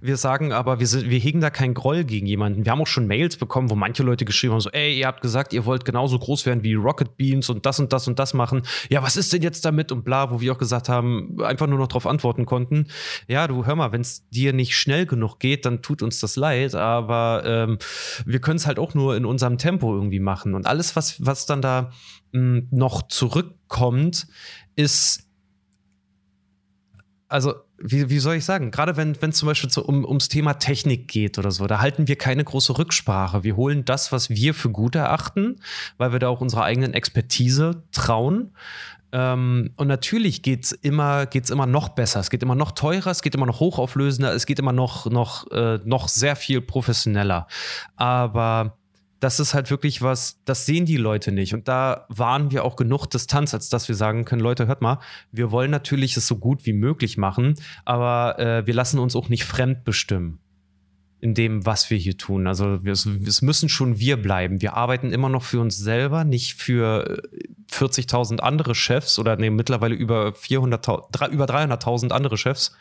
Wir 0.00 0.16
sagen 0.16 0.52
aber, 0.52 0.80
wir, 0.80 0.86
sind, 0.86 1.08
wir 1.08 1.18
hegen 1.18 1.40
da 1.40 1.50
keinen 1.50 1.74
Groll 1.74 2.04
gegen 2.04 2.26
jemanden. 2.26 2.64
Wir 2.64 2.72
haben 2.72 2.80
auch 2.80 2.86
schon 2.86 3.06
Mails 3.06 3.36
bekommen, 3.36 3.70
wo 3.70 3.74
manche 3.74 4.02
Leute 4.02 4.24
geschrieben 4.24 4.54
haben, 4.54 4.60
so, 4.60 4.70
ey, 4.70 4.98
ihr 4.98 5.06
habt 5.06 5.22
gesagt, 5.22 5.52
ihr 5.52 5.64
wollt 5.64 5.84
genauso 5.84 6.18
groß 6.18 6.46
werden 6.46 6.62
wie 6.62 6.79
Rocket 6.82 7.16
Beans 7.16 7.48
und 7.50 7.66
das 7.66 7.80
und 7.80 7.92
das 7.92 8.08
und 8.08 8.18
das 8.18 8.34
machen. 8.34 8.62
Ja, 8.88 9.02
was 9.02 9.16
ist 9.16 9.32
denn 9.32 9.42
jetzt 9.42 9.64
damit 9.64 9.92
und 9.92 10.04
bla, 10.04 10.30
wo 10.30 10.40
wir 10.40 10.52
auch 10.52 10.58
gesagt 10.58 10.88
haben, 10.88 11.40
einfach 11.42 11.66
nur 11.66 11.78
noch 11.78 11.88
darauf 11.88 12.06
antworten 12.06 12.46
konnten. 12.46 12.86
Ja, 13.28 13.46
du 13.46 13.66
hör 13.66 13.76
mal, 13.76 13.92
wenn 13.92 14.00
es 14.00 14.28
dir 14.30 14.52
nicht 14.52 14.76
schnell 14.76 15.06
genug 15.06 15.38
geht, 15.38 15.66
dann 15.66 15.82
tut 15.82 16.02
uns 16.02 16.20
das 16.20 16.36
leid, 16.36 16.74
aber 16.74 17.42
ähm, 17.44 17.78
wir 18.24 18.40
können 18.40 18.56
es 18.56 18.66
halt 18.66 18.78
auch 18.78 18.94
nur 18.94 19.16
in 19.16 19.24
unserem 19.24 19.58
Tempo 19.58 19.94
irgendwie 19.94 20.20
machen. 20.20 20.54
Und 20.54 20.66
alles, 20.66 20.96
was, 20.96 21.24
was 21.24 21.46
dann 21.46 21.62
da 21.62 21.90
mh, 22.32 22.40
hm, 22.40 22.68
noch 22.70 23.08
zurückkommt, 23.08 24.26
ist 24.76 25.26
also 27.28 27.54
wie, 27.82 28.10
wie 28.10 28.18
soll 28.18 28.36
ich 28.36 28.44
sagen, 28.44 28.70
gerade 28.70 28.96
wenn 28.96 29.16
es 29.20 29.36
zum 29.36 29.46
Beispiel 29.46 29.70
so 29.70 29.82
um, 29.82 30.04
ums 30.04 30.28
Thema 30.28 30.54
Technik 30.54 31.08
geht 31.08 31.38
oder 31.38 31.50
so, 31.50 31.66
da 31.66 31.80
halten 31.80 32.08
wir 32.08 32.16
keine 32.16 32.44
große 32.44 32.76
Rücksprache. 32.78 33.42
Wir 33.42 33.56
holen 33.56 33.84
das, 33.84 34.12
was 34.12 34.30
wir 34.30 34.54
für 34.54 34.70
gut 34.70 34.94
erachten, 34.94 35.56
weil 35.96 36.12
wir 36.12 36.18
da 36.18 36.28
auch 36.28 36.40
unserer 36.40 36.64
eigenen 36.64 36.92
Expertise 36.92 37.82
trauen. 37.92 38.52
Ähm, 39.12 39.70
und 39.76 39.88
natürlich 39.88 40.42
geht's 40.42 40.72
immer, 40.72 41.26
geht's 41.26 41.50
immer 41.50 41.66
noch 41.66 41.88
besser. 41.90 42.20
Es 42.20 42.30
geht 42.30 42.42
immer 42.42 42.54
noch 42.54 42.72
teurer, 42.72 43.10
es 43.10 43.22
geht 43.22 43.34
immer 43.34 43.46
noch 43.46 43.60
hochauflösender, 43.60 44.34
es 44.34 44.46
geht 44.46 44.58
immer 44.58 44.72
noch, 44.72 45.06
noch, 45.06 45.50
äh, 45.50 45.78
noch 45.84 46.08
sehr 46.08 46.36
viel 46.36 46.60
professioneller. 46.60 47.46
Aber 47.96 48.76
das 49.20 49.38
ist 49.38 49.54
halt 49.54 49.70
wirklich 49.70 50.02
was, 50.02 50.40
das 50.44 50.66
sehen 50.66 50.86
die 50.86 50.96
Leute 50.96 51.30
nicht. 51.30 51.54
Und 51.54 51.68
da 51.68 52.06
waren 52.08 52.50
wir 52.50 52.64
auch 52.64 52.76
genug 52.76 53.06
Distanz, 53.06 53.54
als 53.54 53.68
dass 53.68 53.86
wir 53.86 53.94
sagen 53.94 54.24
können, 54.24 54.42
Leute, 54.42 54.66
hört 54.66 54.80
mal, 54.80 54.98
wir 55.30 55.50
wollen 55.50 55.70
natürlich 55.70 56.16
es 56.16 56.26
so 56.26 56.36
gut 56.36 56.64
wie 56.66 56.72
möglich 56.72 57.18
machen, 57.18 57.54
aber 57.84 58.38
äh, 58.38 58.66
wir 58.66 58.74
lassen 58.74 58.98
uns 58.98 59.14
auch 59.14 59.28
nicht 59.28 59.44
fremd 59.44 59.84
bestimmen 59.84 60.40
in 61.20 61.34
dem, 61.34 61.66
was 61.66 61.90
wir 61.90 61.98
hier 61.98 62.16
tun. 62.16 62.46
Also 62.46 62.78
es 62.84 63.42
müssen 63.42 63.68
schon 63.68 63.98
wir 63.98 64.16
bleiben. 64.16 64.62
Wir 64.62 64.74
arbeiten 64.74 65.12
immer 65.12 65.28
noch 65.28 65.42
für 65.42 65.60
uns 65.60 65.76
selber, 65.76 66.24
nicht 66.24 66.54
für 66.54 67.22
40.000 67.70 68.38
äh, 68.38 68.40
andere 68.40 68.74
Chefs 68.74 69.18
oder 69.18 69.36
nee, 69.36 69.50
mittlerweile 69.50 69.94
über 69.94 70.30
400.000, 70.30 71.28
über 71.30 71.44
300.000 71.44 72.10
andere 72.10 72.38
Chefs. 72.38 72.74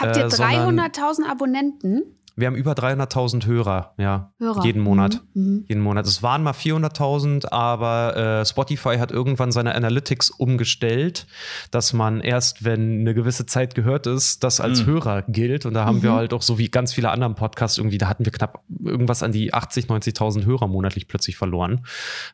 Habt 0.00 0.16
ihr 0.16 0.24
äh, 0.24 0.28
300.000 0.28 1.30
Abonnenten? 1.30 2.17
Wir 2.38 2.46
haben 2.46 2.54
über 2.54 2.74
300.000 2.74 3.46
Hörer, 3.46 3.94
ja, 3.98 4.32
Hörer. 4.38 4.64
jeden 4.64 4.80
Monat. 4.80 5.22
Mhm. 5.34 5.42
mhm. 5.42 5.64
Jeden 5.66 5.82
Monat. 5.82 6.06
Es 6.06 6.22
waren 6.22 6.44
mal 6.44 6.52
400.000, 6.52 7.50
aber 7.50 8.16
äh, 8.16 8.46
Spotify 8.46 8.98
hat 8.98 9.10
irgendwann 9.10 9.50
seine 9.50 9.74
Analytics 9.74 10.30
umgestellt, 10.30 11.26
dass 11.72 11.92
man 11.92 12.20
erst, 12.20 12.64
wenn 12.64 13.00
eine 13.00 13.12
gewisse 13.12 13.44
Zeit 13.46 13.74
gehört 13.74 14.06
ist, 14.06 14.44
das 14.44 14.60
als 14.60 14.82
mhm. 14.82 14.86
Hörer 14.86 15.22
gilt. 15.22 15.66
Und 15.66 15.74
da 15.74 15.84
haben 15.84 15.98
mhm. 15.98 16.02
wir 16.04 16.12
halt 16.12 16.32
auch 16.32 16.42
so 16.42 16.58
wie 16.58 16.68
ganz 16.68 16.92
viele 16.92 17.10
anderen 17.10 17.34
Podcasts 17.34 17.76
irgendwie, 17.76 17.98
da 17.98 18.06
hatten 18.06 18.24
wir 18.24 18.30
knapp 18.30 18.62
irgendwas 18.84 19.24
an 19.24 19.32
die 19.32 19.52
80, 19.52 19.86
90.000 19.86 20.44
Hörer 20.44 20.68
monatlich 20.68 21.08
plötzlich 21.08 21.36
verloren. 21.36 21.84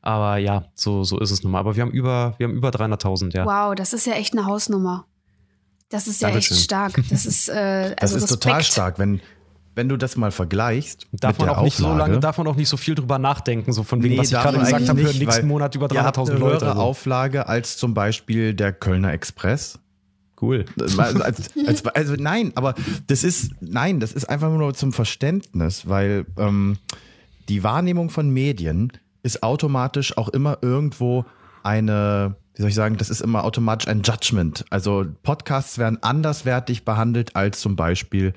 Aber 0.02 0.36
ja, 0.36 0.66
so, 0.74 1.02
so 1.05 1.18
ist 1.18 1.30
es 1.30 1.42
nun 1.42 1.52
mal. 1.52 1.61
Aber 1.61 1.76
wir 1.76 1.82
haben 1.82 1.92
über, 1.92 2.34
wir 2.36 2.46
haben 2.46 2.55
über 2.55 2.68
300.000, 2.68 3.34
ja. 3.34 3.46
Wow, 3.46 3.74
das 3.74 3.94
ist 3.94 4.07
ja 4.07 4.12
echt 4.12 4.34
eine 4.34 4.44
Hausnummer. 4.44 5.07
Das 5.88 6.09
ist 6.09 6.20
ja 6.20 6.28
Dankeschön. 6.28 6.57
echt 6.57 6.64
stark. 6.64 6.92
Das 7.09 7.24
ist, 7.24 7.48
äh, 7.48 7.94
also 8.00 8.16
das 8.16 8.24
ist 8.24 8.28
total 8.28 8.62
stark, 8.62 8.98
wenn, 8.98 9.20
wenn 9.75 9.89
du 9.89 9.97
das 9.97 10.16
mal 10.16 10.31
vergleichst, 10.31 11.07
darf 11.12 11.39
man 11.39 11.49
auch 11.49 11.62
nicht 11.62 11.75
Auflage, 11.75 11.93
so 11.93 11.99
lange, 11.99 12.20
darf 12.20 12.39
man 12.39 12.47
auch 12.47 12.57
nicht 12.57 12.68
so 12.68 12.77
viel 12.77 12.95
drüber 12.95 13.18
nachdenken, 13.18 13.72
so 13.72 13.83
von 13.83 14.03
wegen, 14.03 14.14
nee, 14.14 14.20
was 14.20 14.31
ich 14.31 14.39
gerade 14.39 14.59
gesagt 14.59 14.89
habe, 14.89 15.03
hören 15.03 15.18
nächsten 15.18 15.49
Monat 15.49 15.75
über 15.75 15.87
300.000 15.87 16.35
Leute. 16.35 16.66
Höhere 16.66 16.77
Auflage 16.77 17.49
als 17.49 17.77
zum 17.77 17.95
Beispiel 17.95 18.55
der 18.55 18.72
Kölner 18.72 19.12
Express. 19.12 19.79
Cool. 20.41 20.64
Also, 20.81 21.03
als, 21.03 21.51
als, 21.66 21.87
also 21.87 22.14
nein, 22.16 22.53
aber 22.55 22.75
das 23.07 23.25
ist, 23.25 23.53
nein, 23.61 24.01
das 24.01 24.12
ist 24.12 24.29
einfach 24.29 24.51
nur 24.51 24.75
zum 24.75 24.93
Verständnis, 24.93 25.89
weil 25.89 26.27
ähm, 26.39 26.77
die 27.49 27.62
Wahrnehmung 27.62 28.11
von 28.11 28.31
Medien 28.31 28.93
ist 29.22 29.43
automatisch 29.43 30.16
auch 30.16 30.29
immer 30.29 30.59
irgendwo 30.61 31.25
eine, 31.62 32.37
wie 32.55 32.62
soll 32.62 32.68
ich 32.68 32.75
sagen, 32.75 32.97
das 32.97 33.11
ist 33.11 33.22
immer 33.22 33.45
automatisch 33.45 33.89
ein 33.89 34.03
Judgment. 34.03 34.64
Also 34.70 35.07
Podcasts 35.22 35.79
werden 35.79 36.03
anderswertig 36.03 36.85
behandelt 36.85 37.35
als 37.35 37.61
zum 37.61 37.75
Beispiel 37.75 38.35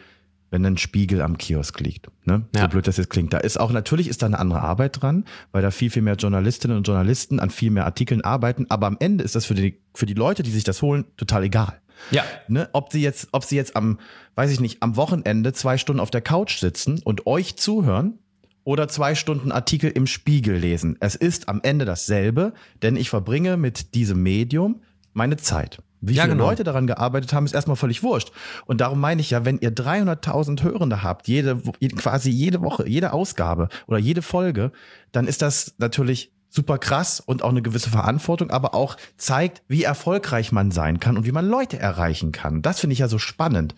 wenn 0.49 0.65
ein 0.65 0.77
Spiegel 0.77 1.21
am 1.21 1.37
Kiosk 1.37 1.79
liegt. 1.79 2.07
Ne? 2.25 2.45
Ja. 2.55 2.61
So 2.61 2.67
blöd 2.69 2.87
das 2.87 2.97
jetzt 2.97 3.09
klingt. 3.09 3.33
Da 3.33 3.39
ist 3.39 3.59
auch, 3.59 3.71
natürlich 3.71 4.07
ist 4.07 4.21
da 4.21 4.25
eine 4.25 4.39
andere 4.39 4.61
Arbeit 4.61 5.01
dran, 5.01 5.25
weil 5.51 5.61
da 5.61 5.71
viel, 5.71 5.89
viel 5.89 6.01
mehr 6.01 6.15
Journalistinnen 6.15 6.77
und 6.77 6.87
Journalisten 6.87 7.39
an 7.39 7.49
viel 7.49 7.71
mehr 7.71 7.85
Artikeln 7.85 8.21
arbeiten. 8.21 8.65
Aber 8.69 8.87
am 8.87 8.97
Ende 8.99 9.23
ist 9.23 9.35
das 9.35 9.45
für 9.45 9.55
die, 9.55 9.81
für 9.93 10.05
die 10.05 10.13
Leute, 10.13 10.43
die 10.43 10.51
sich 10.51 10.63
das 10.63 10.81
holen, 10.81 11.05
total 11.17 11.43
egal. 11.43 11.81
Ja. 12.11 12.23
Ne? 12.47 12.69
Ob 12.73 12.91
sie 12.91 13.01
jetzt, 13.01 13.29
ob 13.31 13.43
sie 13.43 13.55
jetzt 13.55 13.75
am, 13.75 13.99
weiß 14.35 14.51
ich 14.51 14.59
nicht, 14.59 14.83
am 14.83 14.95
Wochenende 14.95 15.53
zwei 15.53 15.77
Stunden 15.77 15.99
auf 15.99 16.11
der 16.11 16.21
Couch 16.21 16.59
sitzen 16.59 17.01
und 17.03 17.27
euch 17.27 17.57
zuhören 17.57 18.19
oder 18.63 18.87
zwei 18.87 19.15
Stunden 19.15 19.51
Artikel 19.51 19.89
im 19.89 20.07
Spiegel 20.07 20.57
lesen. 20.57 20.97
Es 20.99 21.15
ist 21.15 21.49
am 21.49 21.61
Ende 21.63 21.85
dasselbe, 21.85 22.53
denn 22.81 22.95
ich 22.95 23.09
verbringe 23.09 23.57
mit 23.57 23.95
diesem 23.95 24.21
Medium 24.21 24.81
meine 25.13 25.37
Zeit. 25.37 25.79
Wie 26.01 26.13
ja, 26.13 26.23
viele 26.23 26.35
genau. 26.35 26.49
Leute 26.49 26.63
daran 26.63 26.87
gearbeitet 26.87 27.33
haben, 27.33 27.45
ist 27.45 27.55
erstmal 27.55 27.75
völlig 27.75 28.03
wurscht. 28.03 28.31
Und 28.65 28.81
darum 28.81 28.99
meine 28.99 29.21
ich 29.21 29.31
ja, 29.31 29.45
wenn 29.45 29.59
ihr 29.59 29.73
300.000 29.73 30.63
Hörende 30.63 31.03
habt, 31.03 31.27
jede, 31.27 31.57
quasi 31.95 32.29
jede 32.29 32.61
Woche, 32.61 32.87
jede 32.87 33.13
Ausgabe 33.13 33.69
oder 33.87 33.97
jede 33.97 34.21
Folge, 34.21 34.71
dann 35.11 35.27
ist 35.27 35.41
das 35.41 35.75
natürlich 35.77 36.31
super 36.49 36.77
krass 36.77 37.19
und 37.19 37.43
auch 37.43 37.49
eine 37.49 37.61
gewisse 37.61 37.89
Verantwortung, 37.89 38.51
aber 38.51 38.73
auch 38.73 38.97
zeigt, 39.17 39.63
wie 39.67 39.83
erfolgreich 39.83 40.51
man 40.51 40.71
sein 40.71 40.99
kann 40.99 41.17
und 41.17 41.25
wie 41.25 41.31
man 41.31 41.47
Leute 41.47 41.77
erreichen 41.77 42.31
kann. 42.31 42.61
Das 42.61 42.79
finde 42.79 42.93
ich 42.93 42.99
ja 42.99 43.07
so 43.07 43.19
spannend. 43.19 43.75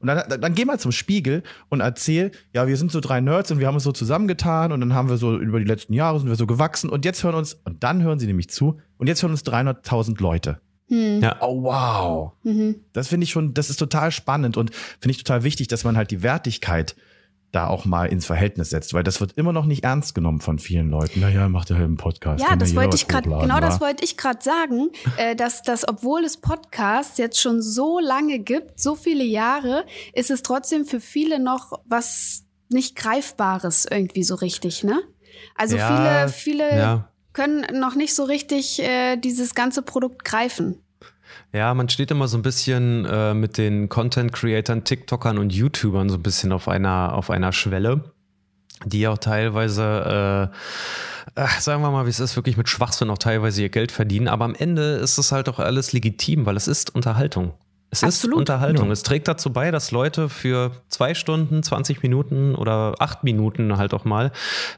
Und 0.00 0.06
dann, 0.06 0.40
dann, 0.40 0.54
geh 0.54 0.64
mal 0.64 0.80
zum 0.80 0.92
Spiegel 0.92 1.42
und 1.68 1.80
erzähl, 1.80 2.32
ja, 2.54 2.66
wir 2.66 2.76
sind 2.78 2.90
so 2.90 3.00
drei 3.00 3.20
Nerds 3.20 3.50
und 3.50 3.60
wir 3.60 3.66
haben 3.66 3.74
uns 3.74 3.84
so 3.84 3.92
zusammengetan 3.92 4.72
und 4.72 4.80
dann 4.80 4.94
haben 4.94 5.10
wir 5.10 5.18
so 5.18 5.38
über 5.38 5.58
die 5.58 5.66
letzten 5.66 5.92
Jahre 5.92 6.18
sind 6.18 6.28
wir 6.28 6.36
so 6.36 6.46
gewachsen 6.46 6.88
und 6.88 7.04
jetzt 7.04 7.22
hören 7.22 7.34
uns, 7.34 7.54
und 7.64 7.84
dann 7.84 8.02
hören 8.02 8.18
sie 8.18 8.26
nämlich 8.26 8.48
zu 8.48 8.80
und 8.96 9.08
jetzt 9.08 9.22
hören 9.22 9.32
uns 9.32 9.44
300.000 9.44 10.20
Leute. 10.22 10.60
Hm. 10.90 11.20
Ja. 11.22 11.36
Oh, 11.40 11.62
wow. 11.62 12.32
Mhm. 12.42 12.76
Das 12.92 13.08
finde 13.08 13.24
ich 13.24 13.30
schon, 13.30 13.54
das 13.54 13.70
ist 13.70 13.78
total 13.78 14.10
spannend 14.10 14.56
und 14.56 14.74
finde 14.74 15.12
ich 15.12 15.18
total 15.18 15.44
wichtig, 15.44 15.68
dass 15.68 15.84
man 15.84 15.96
halt 15.96 16.10
die 16.10 16.22
Wertigkeit 16.22 16.96
da 17.52 17.66
auch 17.66 17.84
mal 17.84 18.06
ins 18.06 18.26
Verhältnis 18.26 18.70
setzt, 18.70 18.94
weil 18.94 19.02
das 19.02 19.20
wird 19.20 19.32
immer 19.32 19.52
noch 19.52 19.66
nicht 19.66 19.82
ernst 19.82 20.14
genommen 20.14 20.40
von 20.40 20.58
vielen 20.58 20.90
Leuten. 20.90 21.20
Naja, 21.20 21.48
macht 21.48 21.70
ja 21.70 21.76
halt 21.76 21.86
einen 21.86 21.96
Podcast. 21.96 22.42
Ja, 22.42 22.54
das 22.54 22.76
wollte 22.76 22.96
ich 22.96 23.08
gerade, 23.08 23.28
genau 23.28 23.54
war. 23.54 23.60
das 23.60 23.80
wollte 23.80 24.04
ich 24.04 24.16
gerade 24.16 24.42
sagen, 24.42 24.90
äh, 25.16 25.34
dass, 25.34 25.62
dass 25.62 25.88
obwohl 25.88 26.24
es 26.24 26.36
Podcasts 26.36 27.18
jetzt 27.18 27.40
schon 27.40 27.60
so 27.60 27.98
lange 27.98 28.38
gibt, 28.38 28.78
so 28.78 28.94
viele 28.94 29.24
Jahre, 29.24 29.84
ist 30.12 30.30
es 30.30 30.42
trotzdem 30.42 30.84
für 30.84 31.00
viele 31.00 31.40
noch 31.40 31.72
was 31.86 32.44
nicht 32.68 32.94
Greifbares 32.94 33.86
irgendwie 33.90 34.22
so 34.22 34.36
richtig, 34.36 34.84
ne? 34.84 35.00
Also 35.56 35.76
ja, 35.76 36.28
viele, 36.28 36.28
viele 36.28 36.78
ja. 36.78 37.08
Können 37.32 37.66
noch 37.78 37.94
nicht 37.94 38.14
so 38.14 38.24
richtig 38.24 38.82
äh, 38.82 39.16
dieses 39.16 39.54
ganze 39.54 39.82
Produkt 39.82 40.24
greifen. 40.24 40.82
Ja, 41.52 41.74
man 41.74 41.88
steht 41.88 42.10
immer 42.10 42.28
so 42.28 42.38
ein 42.38 42.42
bisschen 42.42 43.04
äh, 43.06 43.34
mit 43.34 43.58
den 43.58 43.88
Content-Creatern, 43.88 44.84
TikTokern 44.84 45.38
und 45.38 45.52
YouTubern 45.52 46.08
so 46.08 46.16
ein 46.16 46.22
bisschen 46.22 46.52
auf 46.52 46.68
einer, 46.68 47.14
auf 47.14 47.30
einer 47.30 47.52
Schwelle, 47.52 48.12
die 48.84 49.08
auch 49.08 49.18
teilweise, 49.18 50.50
äh, 51.36 51.42
äh, 51.42 51.48
sagen 51.60 51.82
wir 51.82 51.90
mal, 51.90 52.06
wie 52.06 52.10
es 52.10 52.20
ist, 52.20 52.36
wirklich 52.36 52.56
mit 52.56 52.68
Schwachsinn 52.68 53.10
auch 53.10 53.18
teilweise 53.18 53.62
ihr 53.62 53.68
Geld 53.68 53.90
verdienen. 53.90 54.28
Aber 54.28 54.44
am 54.44 54.54
Ende 54.54 54.94
ist 54.94 55.18
es 55.18 55.32
halt 55.32 55.48
auch 55.48 55.58
alles 55.58 55.92
legitim, 55.92 56.46
weil 56.46 56.56
es 56.56 56.68
ist 56.68 56.94
Unterhaltung. 56.94 57.54
Es 57.92 58.04
Absolut. 58.04 58.36
ist 58.36 58.38
Unterhaltung. 58.40 58.86
Ja. 58.86 58.92
Es 58.92 59.02
trägt 59.02 59.26
dazu 59.26 59.52
bei, 59.52 59.72
dass 59.72 59.90
Leute 59.90 60.28
für 60.28 60.70
zwei 60.88 61.14
Stunden, 61.14 61.62
20 61.62 62.02
Minuten 62.02 62.54
oder 62.54 62.94
acht 63.00 63.24
Minuten 63.24 63.76
halt 63.76 63.94
auch 63.94 64.04
mal 64.04 64.30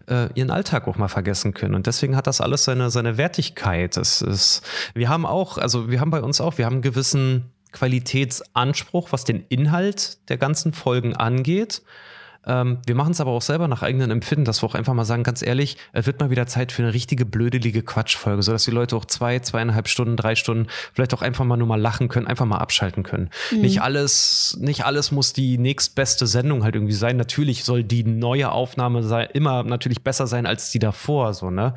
äh, 0.08 0.28
ihren 0.34 0.50
Alltag 0.50 0.88
auch 0.88 0.96
mal 0.96 1.08
vergessen 1.08 1.52
können. 1.52 1.74
Und 1.74 1.86
deswegen 1.86 2.16
hat 2.16 2.26
das 2.26 2.40
alles 2.40 2.64
seine, 2.64 2.90
seine 2.90 3.18
Wertigkeit. 3.18 3.98
Es 3.98 4.22
ist, 4.22 4.62
wir 4.94 5.10
haben 5.10 5.26
auch, 5.26 5.58
also 5.58 5.90
wir 5.90 6.00
haben 6.00 6.10
bei 6.10 6.22
uns 6.22 6.40
auch, 6.40 6.56
wir 6.56 6.64
haben 6.64 6.76
einen 6.76 6.82
gewissen 6.82 7.50
Qualitätsanspruch, 7.72 9.12
was 9.12 9.24
den 9.24 9.44
Inhalt 9.48 10.28
der 10.30 10.38
ganzen 10.38 10.72
Folgen 10.72 11.14
angeht. 11.14 11.82
Ähm, 12.46 12.78
wir 12.86 12.94
machen 12.94 13.12
es 13.12 13.20
aber 13.20 13.30
auch 13.30 13.42
selber 13.42 13.68
nach 13.68 13.82
eigenem 13.82 14.10
Empfinden, 14.10 14.44
dass 14.44 14.62
wir 14.62 14.66
auch 14.66 14.74
einfach 14.74 14.94
mal 14.94 15.04
sagen, 15.04 15.22
ganz 15.22 15.42
ehrlich, 15.42 15.76
es 15.92 16.06
wird 16.06 16.20
mal 16.20 16.30
wieder 16.30 16.46
Zeit 16.46 16.72
für 16.72 16.82
eine 16.82 16.92
richtige 16.92 17.24
blödelige 17.24 17.82
Quatschfolge, 17.82 18.42
sodass 18.42 18.64
die 18.64 18.70
Leute 18.70 18.96
auch 18.96 19.04
zwei, 19.04 19.38
zweieinhalb 19.38 19.88
Stunden, 19.88 20.16
drei 20.16 20.34
Stunden 20.34 20.66
vielleicht 20.92 21.14
auch 21.14 21.22
einfach 21.22 21.44
mal 21.44 21.56
nur 21.56 21.68
mal 21.68 21.80
lachen 21.80 22.08
können, 22.08 22.26
einfach 22.26 22.46
mal 22.46 22.58
abschalten 22.58 23.02
können. 23.02 23.30
Mhm. 23.50 23.60
Nicht 23.60 23.82
alles, 23.82 24.56
nicht 24.60 24.84
alles 24.84 25.12
muss 25.12 25.32
die 25.32 25.58
nächstbeste 25.58 26.26
Sendung 26.26 26.64
halt 26.64 26.74
irgendwie 26.74 26.92
sein. 26.92 27.16
Natürlich 27.16 27.64
soll 27.64 27.84
die 27.84 28.04
neue 28.04 28.50
Aufnahme 28.50 29.02
sein, 29.02 29.28
immer 29.32 29.62
natürlich 29.62 30.02
besser 30.02 30.26
sein 30.26 30.46
als 30.46 30.70
die 30.70 30.78
davor, 30.78 31.34
so, 31.34 31.50
ne? 31.50 31.74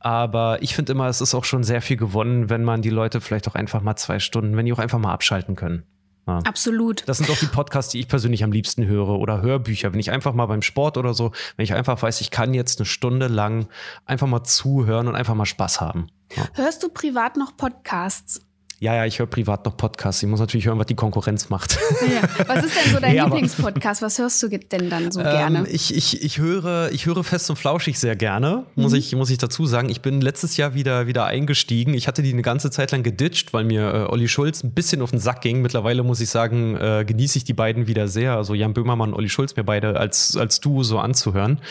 Aber 0.00 0.62
ich 0.62 0.74
finde 0.74 0.92
immer, 0.92 1.08
es 1.08 1.20
ist 1.20 1.34
auch 1.34 1.44
schon 1.44 1.62
sehr 1.62 1.82
viel 1.82 1.96
gewonnen, 1.96 2.48
wenn 2.48 2.64
man 2.64 2.82
die 2.82 2.90
Leute 2.90 3.20
vielleicht 3.20 3.48
auch 3.48 3.54
einfach 3.54 3.82
mal 3.82 3.96
zwei 3.96 4.18
Stunden, 4.18 4.56
wenn 4.56 4.66
die 4.66 4.72
auch 4.72 4.78
einfach 4.78 4.98
mal 4.98 5.12
abschalten 5.12 5.56
können. 5.56 5.84
Ja. 6.26 6.40
Absolut. 6.44 7.04
Das 7.06 7.18
sind 7.18 7.28
doch 7.28 7.38
die 7.38 7.46
Podcasts, 7.46 7.92
die 7.92 8.00
ich 8.00 8.08
persönlich 8.08 8.42
am 8.42 8.50
liebsten 8.50 8.86
höre 8.86 9.10
oder 9.10 9.42
Hörbücher. 9.42 9.92
Wenn 9.92 10.00
ich 10.00 10.10
einfach 10.10 10.34
mal 10.34 10.46
beim 10.46 10.62
Sport 10.62 10.96
oder 10.96 11.14
so, 11.14 11.32
wenn 11.56 11.64
ich 11.64 11.74
einfach 11.74 12.02
weiß, 12.02 12.20
ich 12.20 12.30
kann 12.30 12.52
jetzt 12.52 12.80
eine 12.80 12.86
Stunde 12.86 13.28
lang 13.28 13.68
einfach 14.06 14.26
mal 14.26 14.42
zuhören 14.42 15.06
und 15.08 15.14
einfach 15.14 15.34
mal 15.34 15.46
Spaß 15.46 15.80
haben. 15.80 16.08
Ja. 16.36 16.44
Hörst 16.54 16.82
du 16.82 16.88
privat 16.88 17.36
noch 17.36 17.56
Podcasts? 17.56 18.40
Ja, 18.78 18.94
ja, 18.94 19.06
ich 19.06 19.18
höre 19.18 19.26
privat 19.26 19.64
noch 19.64 19.78
Podcasts. 19.78 20.22
Ich 20.22 20.28
muss 20.28 20.38
natürlich 20.38 20.66
hören, 20.66 20.78
was 20.78 20.86
die 20.86 20.94
Konkurrenz 20.94 21.48
macht. 21.48 21.78
Ja. 22.02 22.20
Was 22.46 22.62
ist 22.62 22.76
denn 22.76 22.92
so 22.92 23.00
dein 23.00 23.14
ja, 23.16 23.24
Lieblingspodcast? 23.24 24.02
Was 24.02 24.18
hörst 24.18 24.42
du 24.42 24.48
denn 24.48 24.90
dann 24.90 25.10
so 25.10 25.20
ähm, 25.20 25.26
gerne? 25.26 25.68
Ich, 25.68 25.94
ich, 25.94 26.22
ich, 26.22 26.38
höre, 26.38 26.90
ich 26.92 27.06
höre 27.06 27.24
fest 27.24 27.48
und 27.48 27.56
flauschig 27.56 27.98
sehr 27.98 28.16
gerne, 28.16 28.66
muss, 28.74 28.92
mhm. 28.92 28.98
ich, 28.98 29.16
muss 29.16 29.30
ich 29.30 29.38
dazu 29.38 29.64
sagen. 29.64 29.88
Ich 29.88 30.02
bin 30.02 30.20
letztes 30.20 30.58
Jahr 30.58 30.74
wieder, 30.74 31.06
wieder 31.06 31.24
eingestiegen. 31.24 31.94
Ich 31.94 32.06
hatte 32.06 32.22
die 32.22 32.32
eine 32.32 32.42
ganze 32.42 32.70
Zeit 32.70 32.92
lang 32.92 33.02
geditcht, 33.02 33.54
weil 33.54 33.64
mir 33.64 33.94
äh, 33.94 34.12
Olli 34.12 34.28
Schulz 34.28 34.62
ein 34.62 34.72
bisschen 34.72 35.00
auf 35.00 35.10
den 35.10 35.20
Sack 35.20 35.40
ging. 35.40 35.62
Mittlerweile 35.62 36.02
muss 36.02 36.20
ich 36.20 36.28
sagen, 36.28 36.76
äh, 36.76 37.04
genieße 37.06 37.38
ich 37.38 37.44
die 37.44 37.54
beiden 37.54 37.86
wieder 37.86 38.08
sehr. 38.08 38.36
Also 38.36 38.52
Jan 38.52 38.74
Böhmermann 38.74 39.10
und 39.10 39.16
Olli 39.16 39.30
Schulz, 39.30 39.56
mir 39.56 39.64
beide 39.64 39.98
als, 39.98 40.36
als 40.36 40.60
Duo 40.60 40.82
so 40.82 40.98
anzuhören. 40.98 41.62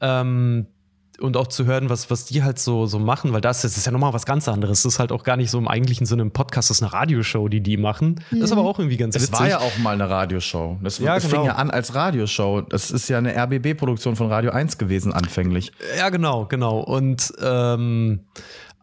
Ähm, 0.00 0.66
und 1.20 1.36
auch 1.36 1.46
zu 1.46 1.64
hören, 1.64 1.90
was, 1.90 2.10
was 2.10 2.24
die 2.24 2.42
halt 2.42 2.58
so, 2.58 2.86
so 2.86 2.98
machen, 2.98 3.32
weil 3.32 3.40
das, 3.40 3.62
das 3.62 3.76
ist 3.76 3.86
ja 3.86 3.92
nochmal 3.92 4.12
was 4.12 4.26
ganz 4.26 4.48
anderes. 4.48 4.82
Das 4.82 4.94
ist 4.94 4.98
halt 4.98 5.12
auch 5.12 5.22
gar 5.22 5.36
nicht 5.36 5.50
so 5.50 5.58
im 5.58 5.68
eigentlichen 5.68 6.06
Sinne 6.06 6.22
ein 6.22 6.30
Podcast, 6.30 6.70
das 6.70 6.78
ist 6.78 6.82
eine 6.82 6.92
Radioshow, 6.92 7.48
die 7.48 7.60
die 7.60 7.76
machen. 7.76 8.20
Das 8.30 8.40
ist 8.40 8.52
aber 8.52 8.62
mhm. 8.62 8.68
auch 8.68 8.78
irgendwie 8.78 8.96
ganz 8.96 9.16
es 9.16 9.22
witzig. 9.22 9.34
Es 9.34 9.40
war 9.40 9.48
ja 9.48 9.58
auch 9.58 9.78
mal 9.78 9.94
eine 9.94 10.08
Radioshow. 10.08 10.78
Das, 10.82 10.98
ja, 10.98 11.14
das 11.14 11.24
genau. 11.24 11.36
fing 11.36 11.46
ja 11.46 11.56
an 11.56 11.70
als 11.70 11.94
Radioshow. 11.94 12.62
Das 12.62 12.90
ist 12.90 13.08
ja 13.08 13.18
eine 13.18 13.34
RBB-Produktion 13.36 14.16
von 14.16 14.28
Radio 14.28 14.50
1 14.50 14.78
gewesen 14.78 15.12
anfänglich. 15.12 15.72
Ja, 15.98 16.08
genau, 16.08 16.46
genau. 16.46 16.80
Und 16.80 17.32
ähm, 17.42 18.20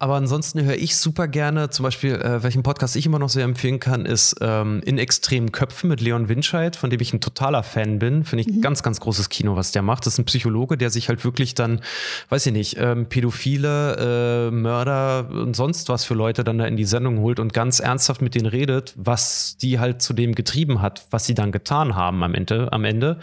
aber 0.01 0.15
ansonsten 0.15 0.63
höre 0.63 0.77
ich 0.77 0.95
super 0.95 1.27
gerne, 1.27 1.69
zum 1.69 1.83
Beispiel, 1.83 2.15
äh, 2.15 2.41
welchen 2.41 2.63
Podcast 2.63 2.95
ich 2.95 3.05
immer 3.05 3.19
noch 3.19 3.29
sehr 3.29 3.43
empfehlen 3.43 3.79
kann, 3.79 4.07
ist 4.07 4.35
ähm, 4.41 4.81
In 4.83 4.97
extremen 4.97 5.51
Köpfen 5.51 5.89
mit 5.89 6.01
Leon 6.01 6.27
Winscheid, 6.27 6.75
von 6.75 6.89
dem 6.89 6.99
ich 7.01 7.13
ein 7.13 7.21
totaler 7.21 7.61
Fan 7.61 7.99
bin. 7.99 8.23
Finde 8.23 8.41
ich 8.41 8.47
mhm. 8.47 8.61
ganz, 8.61 8.81
ganz 8.81 8.99
großes 8.99 9.29
Kino, 9.29 9.55
was 9.55 9.71
der 9.71 9.83
macht. 9.83 10.07
Das 10.07 10.13
ist 10.13 10.19
ein 10.19 10.25
Psychologe, 10.25 10.75
der 10.75 10.89
sich 10.89 11.07
halt 11.07 11.23
wirklich 11.23 11.53
dann, 11.53 11.81
weiß 12.29 12.47
ich 12.47 12.51
nicht, 12.51 12.77
ähm, 12.79 13.05
Pädophile, 13.09 14.47
äh, 14.47 14.51
Mörder 14.51 15.29
und 15.29 15.55
sonst 15.55 15.87
was 15.87 16.03
für 16.03 16.15
Leute 16.15 16.43
dann 16.43 16.57
da 16.57 16.65
in 16.65 16.77
die 16.77 16.85
Sendung 16.85 17.19
holt 17.19 17.39
und 17.39 17.53
ganz 17.53 17.79
ernsthaft 17.79 18.23
mit 18.23 18.33
denen 18.33 18.47
redet, 18.47 18.95
was 18.97 19.55
die 19.61 19.77
halt 19.77 20.01
zu 20.01 20.13
dem 20.13 20.33
getrieben 20.33 20.81
hat, 20.81 21.05
was 21.11 21.27
sie 21.27 21.35
dann 21.35 21.51
getan 21.51 21.95
haben 21.95 22.23
am 22.23 22.33
Ende. 22.33 22.73
Am 22.73 22.85
Ende. 22.85 23.19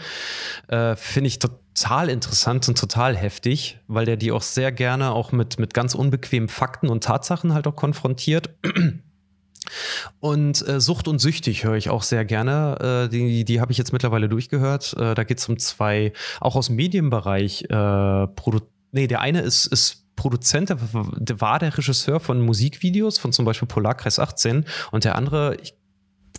Äh, 0.69 0.95
Finde 0.95 1.27
ich 1.27 1.39
total 1.39 1.59
total 1.73 2.09
interessant 2.09 2.67
und 2.67 2.77
total 2.77 3.15
heftig, 3.15 3.79
weil 3.87 4.05
der 4.05 4.17
die 4.17 4.31
auch 4.31 4.41
sehr 4.41 4.71
gerne 4.71 5.11
auch 5.11 5.31
mit, 5.31 5.59
mit 5.59 5.73
ganz 5.73 5.95
unbequemen 5.95 6.49
Fakten 6.49 6.89
und 6.89 7.03
Tatsachen 7.03 7.53
halt 7.53 7.67
auch 7.67 7.75
konfrontiert. 7.75 8.49
Und 10.19 10.67
äh, 10.67 10.79
Sucht 10.79 11.07
und 11.07 11.19
Süchtig 11.19 11.63
höre 11.63 11.75
ich 11.75 11.89
auch 11.89 12.03
sehr 12.03 12.25
gerne. 12.25 13.07
Äh, 13.07 13.09
die 13.09 13.45
die 13.45 13.61
habe 13.61 13.71
ich 13.71 13.77
jetzt 13.77 13.93
mittlerweile 13.93 14.29
durchgehört. 14.29 14.95
Äh, 14.97 15.13
da 15.15 15.23
geht 15.23 15.39
es 15.39 15.47
um 15.47 15.59
zwei, 15.59 16.13
auch 16.39 16.55
aus 16.55 16.67
dem 16.67 16.75
Medienbereich. 16.75 17.65
Äh, 17.69 18.27
nee, 18.91 19.07
der 19.07 19.21
eine 19.21 19.41
ist, 19.41 19.67
ist 19.67 20.05
Produzent, 20.15 20.69
der 20.69 21.41
war 21.41 21.59
der 21.59 21.77
Regisseur 21.77 22.19
von 22.19 22.41
Musikvideos, 22.41 23.17
von 23.17 23.31
zum 23.31 23.45
Beispiel 23.45 23.67
Polarkreis 23.67 24.19
18. 24.19 24.65
Und 24.91 25.05
der 25.05 25.15
andere, 25.15 25.55
ich 25.61 25.75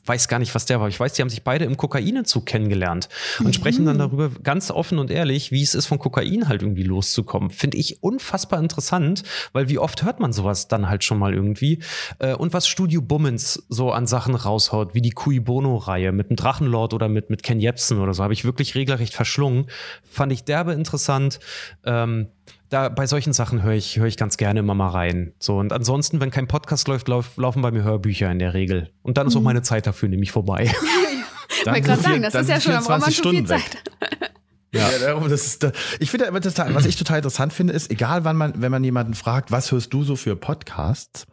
weiß 0.04 0.28
gar 0.28 0.38
nicht, 0.38 0.54
was 0.54 0.66
der 0.66 0.80
war. 0.80 0.88
Ich 0.88 0.98
weiß, 0.98 1.12
die 1.14 1.22
haben 1.22 1.30
sich 1.30 1.42
beide 1.42 1.64
im 1.64 1.76
Kokainenzug 1.76 2.46
kennengelernt 2.46 3.08
und 3.38 3.46
mhm. 3.46 3.52
sprechen 3.52 3.86
dann 3.86 3.98
darüber 3.98 4.30
ganz 4.42 4.70
offen 4.70 4.98
und 4.98 5.10
ehrlich, 5.10 5.52
wie 5.52 5.62
es 5.62 5.74
ist, 5.74 5.86
von 5.86 5.98
Kokain 5.98 6.48
halt 6.48 6.62
irgendwie 6.62 6.82
loszukommen. 6.82 7.50
Finde 7.50 7.78
ich 7.78 8.02
unfassbar 8.02 8.60
interessant, 8.60 9.22
weil 9.52 9.68
wie 9.68 9.78
oft 9.78 10.02
hört 10.02 10.20
man 10.20 10.32
sowas 10.32 10.68
dann 10.68 10.88
halt 10.88 11.04
schon 11.04 11.18
mal 11.18 11.34
irgendwie. 11.34 11.80
Äh, 12.18 12.34
und 12.34 12.52
was 12.52 12.66
Studio 12.66 13.00
Bummens 13.00 13.64
so 13.68 13.92
an 13.92 14.06
Sachen 14.06 14.34
raushaut, 14.34 14.94
wie 14.94 15.02
die 15.02 15.10
Cui 15.10 15.40
Bono-Reihe 15.40 16.12
mit 16.12 16.30
dem 16.30 16.36
Drachenlord 16.36 16.94
oder 16.94 17.08
mit, 17.08 17.30
mit 17.30 17.42
Ken 17.42 17.60
Jebsen 17.60 18.00
oder 18.00 18.14
so, 18.14 18.22
habe 18.22 18.32
ich 18.32 18.44
wirklich 18.44 18.74
regelrecht 18.74 19.14
verschlungen. 19.14 19.66
Fand 20.02 20.32
ich 20.32 20.44
derbe 20.44 20.72
interessant. 20.72 21.40
Ähm, 21.84 22.28
da 22.70 22.88
bei 22.88 23.06
solchen 23.06 23.32
Sachen 23.32 23.62
höre 23.62 23.74
ich, 23.74 23.98
höre 23.98 24.06
ich 24.06 24.16
ganz 24.16 24.36
gerne 24.36 24.60
immer 24.60 24.74
mal 24.74 24.88
rein. 24.88 25.34
So, 25.38 25.58
und 25.58 25.72
ansonsten, 25.72 26.20
wenn 26.20 26.30
kein 26.30 26.46
Podcast 26.46 26.88
läuft, 26.88 27.08
lauf, 27.08 27.36
laufen 27.36 27.62
bei 27.62 27.72
mir 27.72 27.82
Hörbücher 27.82 28.30
in 28.30 28.38
der 28.38 28.54
Regel. 28.54 28.90
Und 29.02 29.18
dann 29.18 29.26
ist 29.26 29.34
auch 29.34 29.40
mhm. 29.40 29.46
meine 29.46 29.62
Zeit 29.62 29.86
dafür 29.86 30.08
nämlich 30.08 30.30
vorbei. 30.30 30.72
ich 31.60 31.66
wollte 31.66 31.82
gerade 31.82 32.02
sagen, 32.02 32.22
das 32.22 32.34
ist 32.34 32.48
ja 32.48 32.60
schon, 32.60 32.72
da 32.72 32.80
braucht 32.80 33.00
man 33.00 33.12
schon 33.12 33.32
viel 33.32 33.46
Zeit. 33.46 33.82
Ja. 34.72 34.88
darum, 35.00 35.28
das 35.28 35.46
ist, 35.46 35.66
ich 35.98 36.12
finde, 36.12 36.28
was 36.30 36.86
ich 36.86 36.94
total 36.94 37.16
interessant 37.16 37.52
finde, 37.52 37.72
ist, 37.72 37.90
egal 37.90 38.22
wann 38.22 38.36
man, 38.36 38.62
wenn 38.62 38.70
man 38.70 38.84
jemanden 38.84 39.14
fragt, 39.14 39.50
was 39.50 39.72
hörst 39.72 39.92
du 39.92 40.04
so 40.04 40.14
für 40.14 40.36
Podcasts, 40.36 41.26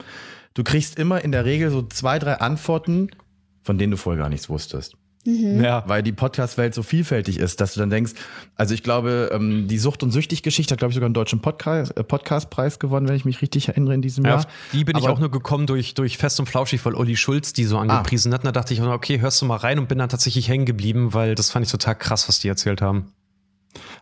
du 0.56 0.64
kriegst 0.64 0.98
immer 0.98 1.24
in 1.24 1.32
der 1.32 1.46
Regel 1.46 1.70
so 1.70 1.84
zwei, 1.84 2.18
drei 2.18 2.40
Antworten, 2.40 3.12
von 3.62 3.78
denen 3.78 3.92
du 3.92 3.98
vorher 3.98 4.24
gar 4.24 4.30
nichts 4.30 4.50
wusstest. 4.50 4.96
Mhm. 5.28 5.62
Ja. 5.62 5.84
Weil 5.88 6.04
die 6.04 6.14
Podcast-Welt 6.14 6.74
so 6.74 6.84
vielfältig 6.84 7.38
ist, 7.38 7.60
dass 7.60 7.74
du 7.74 7.82
dann 7.82 7.90
denkst, 7.90 8.14
also 8.56 8.74
ich 8.74 8.82
glaube, 8.82 9.30
ähm, 9.34 9.68
die 9.68 9.78
Sucht- 9.78 10.02
und 10.02 10.12
Süchtig-Geschichte 10.12 10.72
hat, 10.72 10.80
glaube 10.80 10.92
ich, 10.92 10.96
sogar 10.96 11.08
einen 11.08 11.14
deutschen 11.14 11.42
Podcast, 11.42 11.98
äh, 11.98 12.04
Podcast-Preis 12.04 12.80
gewonnen, 12.80 13.10
wenn 13.10 13.16
ich 13.18 13.26
mich 13.26 13.42
richtig 13.42 13.68
erinnere 13.68 13.94
in 13.94 14.02
diesem 14.02 14.24
ja, 14.24 14.32
Jahr. 14.32 14.46
Die 14.72 14.86
bin 14.86 14.96
Aber 14.96 15.04
ich 15.04 15.10
auch 15.10 15.20
nur 15.20 15.30
gekommen 15.30 15.68
durch, 15.68 15.96
durch 15.96 16.18
Fest 16.18 16.40
und 16.40 16.46
Flauschig, 16.46 16.86
weil 16.86 16.96
Olli 16.96 17.18
Schulz 17.18 17.52
die 17.52 17.66
so 17.66 17.78
angepriesen 17.78 18.32
ah. 18.32 18.36
hat. 18.36 18.42
Und 18.44 18.46
da 18.46 18.52
dachte 18.54 18.74
ich, 18.74 18.82
okay, 18.82 19.20
hörst 19.20 19.42
du 19.42 19.46
mal 19.46 19.58
rein 19.58 19.80
und 19.80 19.90
bin 19.90 19.98
dann 19.98 20.08
tatsächlich 20.08 20.48
hängen 20.48 20.66
geblieben, 20.66 21.14
weil 21.14 21.36
das 21.36 21.52
fand 21.52 21.66
ich 21.66 21.72
total 21.74 21.96
krass, 21.96 22.30
was 22.30 22.40
die 22.40 22.48
erzählt 22.48 22.82
haben. 22.82 23.12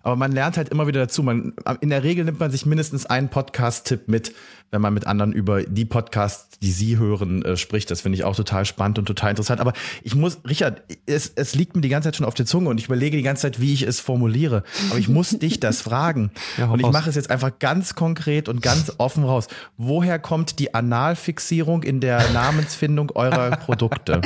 Aber 0.03 0.15
man 0.15 0.31
lernt 0.31 0.57
halt 0.57 0.69
immer 0.69 0.85
wieder 0.85 1.01
dazu. 1.01 1.23
Man, 1.23 1.53
in 1.81 1.89
der 1.89 2.03
Regel 2.03 2.25
nimmt 2.25 2.39
man 2.39 2.51
sich 2.51 2.67
mindestens 2.67 3.07
einen 3.07 3.29
Podcast-Tipp 3.29 4.07
mit, 4.07 4.33
wenn 4.71 4.81
man 4.81 4.93
mit 4.93 5.07
anderen 5.07 5.31
über 5.31 5.63
die 5.63 5.85
Podcasts, 5.85 6.59
die 6.59 6.71
sie 6.71 6.97
hören, 6.97 7.43
äh, 7.43 7.57
spricht. 7.57 7.91
Das 7.91 8.01
finde 8.01 8.17
ich 8.17 8.23
auch 8.23 8.35
total 8.35 8.65
spannend 8.65 8.99
und 8.99 9.05
total 9.05 9.29
interessant. 9.31 9.61
Aber 9.61 9.73
ich 10.03 10.15
muss, 10.15 10.39
Richard, 10.47 10.81
es, 11.05 11.31
es 11.35 11.55
liegt 11.55 11.75
mir 11.75 11.81
die 11.81 11.89
ganze 11.89 12.07
Zeit 12.07 12.17
schon 12.17 12.25
auf 12.25 12.33
der 12.33 12.45
Zunge 12.45 12.69
und 12.69 12.79
ich 12.79 12.85
überlege 12.85 13.15
die 13.17 13.23
ganze 13.23 13.43
Zeit, 13.43 13.61
wie 13.61 13.73
ich 13.73 13.83
es 13.83 13.99
formuliere. 13.99 14.63
Aber 14.89 14.99
ich 14.99 15.07
muss 15.07 15.29
dich 15.29 15.59
das 15.59 15.81
fragen. 15.81 16.31
Ja, 16.57 16.67
und 16.67 16.79
ich 16.79 16.89
mache 16.89 17.09
es 17.09 17.15
jetzt 17.15 17.31
einfach 17.31 17.59
ganz 17.59 17.95
konkret 17.95 18.47
und 18.47 18.61
ganz 18.61 18.93
offen 18.97 19.25
raus. 19.25 19.47
Woher 19.77 20.19
kommt 20.19 20.59
die 20.59 20.73
Analfixierung 20.73 21.83
in 21.83 21.99
der 21.99 22.31
Namensfindung 22.31 23.11
eurer 23.11 23.57
Produkte? 23.57 24.21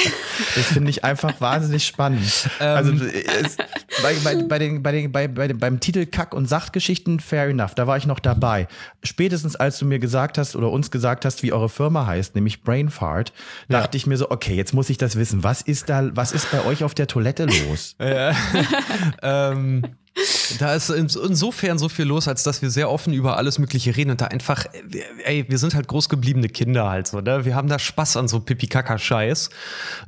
Das 0.55 0.65
finde 0.65 0.91
ich 0.91 1.03
einfach 1.03 1.41
wahnsinnig 1.41 1.87
spannend. 1.87 2.49
Ähm. 2.59 2.67
Also 2.75 2.91
es, 2.93 3.57
bei, 4.03 4.13
bei, 4.23 4.43
bei, 4.43 4.59
den, 4.59 4.83
bei, 4.83 4.91
den, 4.91 5.11
bei, 5.11 5.27
bei, 5.27 5.47
beim 5.53 5.79
Titel 5.79 6.05
Kack- 6.05 6.35
und 6.35 6.47
Sachgeschichten, 6.47 7.19
fair 7.19 7.47
enough, 7.47 7.73
da 7.73 7.87
war 7.87 7.97
ich 7.97 8.05
noch 8.05 8.19
dabei. 8.19 8.67
Spätestens 9.03 9.55
als 9.55 9.79
du 9.79 9.85
mir 9.85 9.99
gesagt 9.99 10.28
hast 10.37 10.55
oder 10.55 10.71
uns 10.71 10.91
gesagt 10.91 11.25
hast, 11.25 11.43
wie 11.43 11.51
eure 11.53 11.69
Firma 11.69 12.05
heißt, 12.05 12.35
nämlich 12.35 12.63
Brainfart, 12.63 13.33
ja. 13.67 13.79
dachte 13.79 13.97
ich 13.97 14.07
mir 14.07 14.17
so, 14.17 14.29
okay, 14.29 14.55
jetzt 14.55 14.73
muss 14.73 14.89
ich 14.89 14.97
das 14.97 15.15
wissen. 15.15 15.43
Was 15.43 15.61
ist 15.61 15.89
da, 15.89 16.09
was 16.15 16.31
ist 16.31 16.51
bei 16.51 16.63
euch 16.65 16.83
auf 16.83 16.93
der 16.93 17.07
Toilette 17.07 17.45
los? 17.45 17.95
ähm, 19.21 19.83
da 20.59 20.73
ist 20.73 20.89
insofern 20.89 21.77
so 21.77 21.89
viel 21.89 22.05
los, 22.05 22.27
als 22.27 22.43
dass 22.43 22.61
wir 22.61 22.69
sehr 22.69 22.89
offen 22.89 23.13
über 23.13 23.37
alles 23.37 23.59
Mögliche 23.59 23.95
reden 23.95 24.11
und 24.11 24.21
da 24.21 24.25
einfach, 24.25 24.65
ey, 25.23 25.45
wir 25.47 25.57
sind 25.57 25.75
halt 25.75 25.87
großgebliebene 25.87 26.49
Kinder 26.49 26.89
halt 26.89 27.07
so, 27.07 27.21
ne? 27.21 27.45
Wir 27.45 27.55
haben 27.55 27.67
da 27.67 27.79
Spaß 27.79 28.17
an 28.17 28.27
so 28.27 28.39
Pipi-Kaka-Scheiß. 28.39 29.49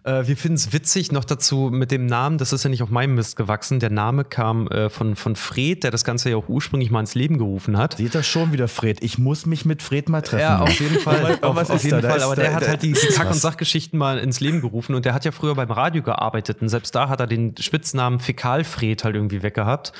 Äh, 0.03 0.27
wir 0.27 0.37
finden 0.37 0.55
es 0.55 0.73
witzig, 0.73 1.11
noch 1.11 1.25
dazu 1.25 1.69
mit 1.71 1.91
dem 1.91 2.05
Namen, 2.05 2.37
das 2.37 2.53
ist 2.53 2.63
ja 2.63 2.69
nicht 2.69 2.83
auf 2.83 2.89
meinem 2.89 3.15
Mist 3.15 3.35
gewachsen. 3.35 3.79
Der 3.79 3.89
Name 3.89 4.23
kam 4.23 4.67
äh, 4.67 4.89
von, 4.89 5.15
von 5.15 5.35
Fred, 5.35 5.83
der 5.83 5.91
das 5.91 6.03
Ganze 6.03 6.29
ja 6.29 6.37
auch 6.37 6.49
ursprünglich 6.49 6.91
mal 6.91 6.99
ins 6.99 7.15
Leben 7.15 7.37
gerufen 7.37 7.77
hat. 7.77 7.97
Sieht 7.97 8.15
das 8.15 8.27
schon 8.27 8.51
wieder 8.51 8.67
Fred. 8.67 9.03
Ich 9.03 9.17
muss 9.17 9.45
mich 9.45 9.65
mit 9.65 9.81
Fred 9.81 10.09
mal 10.09 10.21
treffen. 10.21 10.41
Ja, 10.41 10.59
auf 10.59 10.79
jeden 10.79 10.99
Fall. 10.99 11.39
auf, 11.41 11.57
auf, 11.57 11.69
auf 11.69 11.83
jeden 11.83 12.01
da? 12.01 12.09
Fall. 12.09 12.23
Aber 12.23 12.35
der, 12.35 12.45
der 12.45 12.53
hat 12.55 12.67
halt 12.67 12.83
die, 12.83 12.93
die 12.93 13.07
Kack- 13.13 13.31
und 13.31 13.39
Sachgeschichten 13.39 13.97
mal 13.97 14.17
ins 14.19 14.39
Leben 14.39 14.61
gerufen 14.61 14.95
und 14.95 15.05
der 15.05 15.13
hat 15.13 15.25
ja 15.25 15.31
früher 15.31 15.55
beim 15.55 15.71
Radio 15.71 16.01
gearbeitet 16.01 16.61
und 16.61 16.69
selbst 16.69 16.95
da 16.95 17.09
hat 17.09 17.19
er 17.19 17.27
den 17.27 17.55
Spitznamen 17.57 18.19
Fäkalfred 18.19 19.03
halt 19.03 19.15
irgendwie 19.15 19.43
weggehabt. 19.43 19.93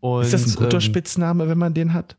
Und, 0.00 0.22
ist 0.22 0.32
das 0.32 0.46
ein 0.46 0.54
guter 0.54 0.76
ähm, 0.76 0.80
Spitzname, 0.80 1.48
wenn 1.48 1.58
man 1.58 1.74
den 1.74 1.92
hat? 1.92 2.16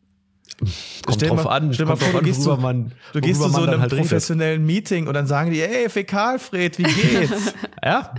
Kommt 1.05 1.15
stell 1.15 1.29
drauf 1.29 1.45
mal, 1.45 1.55
an, 1.55 1.73
stell 1.73 1.87
mal 1.87 1.95
vor, 1.95 2.19
du 2.19 2.25
gehst, 2.25 2.43
zu, 2.43 2.55
man, 2.55 2.91
du 3.13 3.21
gehst 3.21 3.41
zu 3.41 3.49
so 3.49 3.63
einem 3.63 3.81
halt 3.81 3.95
professionellen. 3.95 4.63
Meeting 4.63 5.07
und 5.07 5.15
dann 5.15 5.25
sagen 5.25 5.49
die, 5.49 5.59
ey, 5.59 5.89
Fäkalfred, 5.89 6.77
wie 6.77 6.83
geht's? 6.83 7.55
ja. 7.83 8.13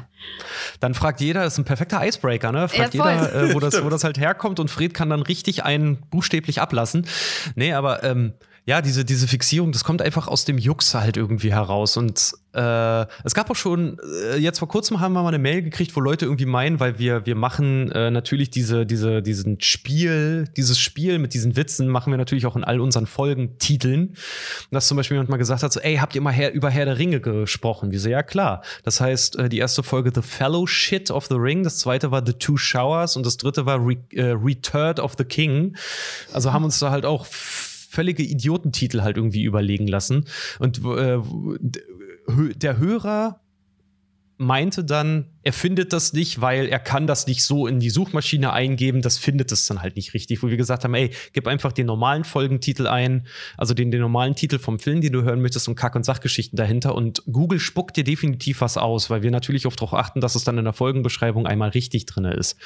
Dann 0.80 0.94
fragt 0.94 1.20
jeder, 1.20 1.44
das 1.44 1.54
ist 1.54 1.58
ein 1.58 1.64
perfekter 1.64 2.04
Icebreaker, 2.04 2.50
ne? 2.50 2.68
Fragt 2.68 2.94
ja, 2.94 3.12
jeder, 3.12 3.34
äh, 3.34 3.54
wo, 3.54 3.60
das, 3.60 3.84
wo 3.84 3.88
das 3.88 4.02
halt 4.02 4.18
herkommt 4.18 4.58
und 4.58 4.70
Fred 4.70 4.92
kann 4.92 5.10
dann 5.10 5.22
richtig 5.22 5.64
einen 5.64 5.98
buchstäblich 6.10 6.60
ablassen. 6.60 7.06
Nee, 7.54 7.74
aber 7.74 8.02
ähm, 8.02 8.32
ja, 8.64 8.80
diese, 8.80 9.04
diese 9.04 9.26
Fixierung, 9.26 9.72
das 9.72 9.82
kommt 9.82 10.02
einfach 10.02 10.28
aus 10.28 10.44
dem 10.44 10.56
Jux 10.56 10.94
halt 10.94 11.16
irgendwie 11.16 11.52
heraus. 11.52 11.96
Und 11.96 12.32
äh, 12.54 13.06
es 13.24 13.34
gab 13.34 13.50
auch 13.50 13.56
schon, 13.56 13.98
äh, 14.30 14.36
jetzt 14.36 14.60
vor 14.60 14.68
kurzem 14.68 15.00
haben 15.00 15.14
wir 15.14 15.22
mal 15.22 15.28
eine 15.28 15.40
Mail 15.40 15.62
gekriegt, 15.62 15.96
wo 15.96 16.00
Leute 16.00 16.26
irgendwie 16.26 16.46
meinen, 16.46 16.78
weil 16.78 16.96
wir, 17.00 17.26
wir 17.26 17.34
machen 17.34 17.90
äh, 17.90 18.12
natürlich 18.12 18.50
diese, 18.50 18.86
diese, 18.86 19.20
diesen 19.20 19.60
Spiel, 19.60 20.46
dieses 20.56 20.78
Spiel 20.78 21.18
mit 21.18 21.34
diesen 21.34 21.56
Witzen 21.56 21.88
machen 21.88 22.12
wir 22.12 22.18
natürlich 22.18 22.46
auch 22.46 22.54
in 22.54 22.62
all 22.62 22.80
unseren 22.80 23.06
Folgentiteln. 23.06 24.14
Dass 24.70 24.86
zum 24.86 24.96
Beispiel 24.96 25.16
jemand 25.16 25.30
mal 25.30 25.38
gesagt 25.38 25.64
hat, 25.64 25.72
so, 25.72 25.80
ey, 25.80 25.96
habt 25.96 26.14
ihr 26.14 26.20
mal 26.20 26.30
her, 26.30 26.54
über 26.54 26.70
Herr 26.70 26.84
der 26.84 26.98
Ringe 26.98 27.20
gesprochen? 27.20 27.90
Wir 27.90 27.98
so, 27.98 28.10
ja 28.10 28.22
klar. 28.22 28.62
Das 28.84 29.00
heißt, 29.00 29.40
äh, 29.40 29.48
die 29.48 29.58
erste 29.58 29.82
Folge 29.82 30.12
The 30.14 30.22
Fellowship 30.22 31.10
of 31.10 31.26
the 31.26 31.34
Ring, 31.34 31.64
das 31.64 31.78
zweite 31.78 32.12
war 32.12 32.24
The 32.24 32.34
Two 32.34 32.56
Showers 32.56 33.16
und 33.16 33.26
das 33.26 33.38
dritte 33.38 33.66
war 33.66 33.84
Re 33.84 33.96
äh, 34.12 34.36
Return 34.40 35.00
of 35.00 35.14
the 35.18 35.24
King. 35.24 35.76
Also 36.32 36.52
haben 36.52 36.64
uns 36.64 36.78
da 36.78 36.90
halt 36.92 37.06
auch 37.06 37.26
völlige 37.92 38.22
Idiotentitel 38.22 39.02
halt 39.02 39.18
irgendwie 39.18 39.42
überlegen 39.42 39.86
lassen. 39.86 40.24
Und 40.58 40.78
äh, 40.84 41.18
der 42.56 42.78
Hörer 42.78 43.40
meinte 44.38 44.82
dann, 44.82 45.26
er 45.42 45.52
findet 45.52 45.92
das 45.92 46.14
nicht, 46.14 46.40
weil 46.40 46.66
er 46.66 46.78
kann 46.78 47.06
das 47.06 47.26
nicht 47.26 47.44
so 47.44 47.66
in 47.66 47.80
die 47.80 47.90
Suchmaschine 47.90 48.52
eingeben, 48.52 49.02
das 49.02 49.18
findet 49.18 49.52
es 49.52 49.66
dann 49.66 49.82
halt 49.82 49.94
nicht 49.96 50.14
richtig, 50.14 50.42
wo 50.42 50.48
wir 50.48 50.56
gesagt 50.56 50.84
haben, 50.84 50.94
ey, 50.94 51.10
gib 51.34 51.46
einfach 51.46 51.70
den 51.70 51.86
normalen 51.86 52.24
Folgentitel 52.24 52.86
ein, 52.86 53.26
also 53.58 53.74
den, 53.74 53.90
den 53.90 54.00
normalen 54.00 54.34
Titel 54.34 54.58
vom 54.58 54.78
Film, 54.78 55.02
den 55.02 55.12
du 55.12 55.22
hören 55.22 55.42
möchtest 55.42 55.68
und 55.68 55.74
Kack- 55.74 55.94
und 55.94 56.04
Sachgeschichten 56.04 56.56
dahinter 56.56 56.94
und 56.94 57.22
Google 57.30 57.60
spuckt 57.60 57.96
dir 57.98 58.04
definitiv 58.04 58.62
was 58.62 58.78
aus, 58.78 59.10
weil 59.10 59.22
wir 59.22 59.30
natürlich 59.30 59.66
auch 59.66 59.76
darauf 59.76 59.94
achten, 59.94 60.20
dass 60.22 60.34
es 60.34 60.44
dann 60.44 60.56
in 60.58 60.64
der 60.64 60.72
Folgenbeschreibung 60.72 61.46
einmal 61.46 61.68
richtig 61.68 62.06
drin 62.06 62.24
ist. 62.24 62.56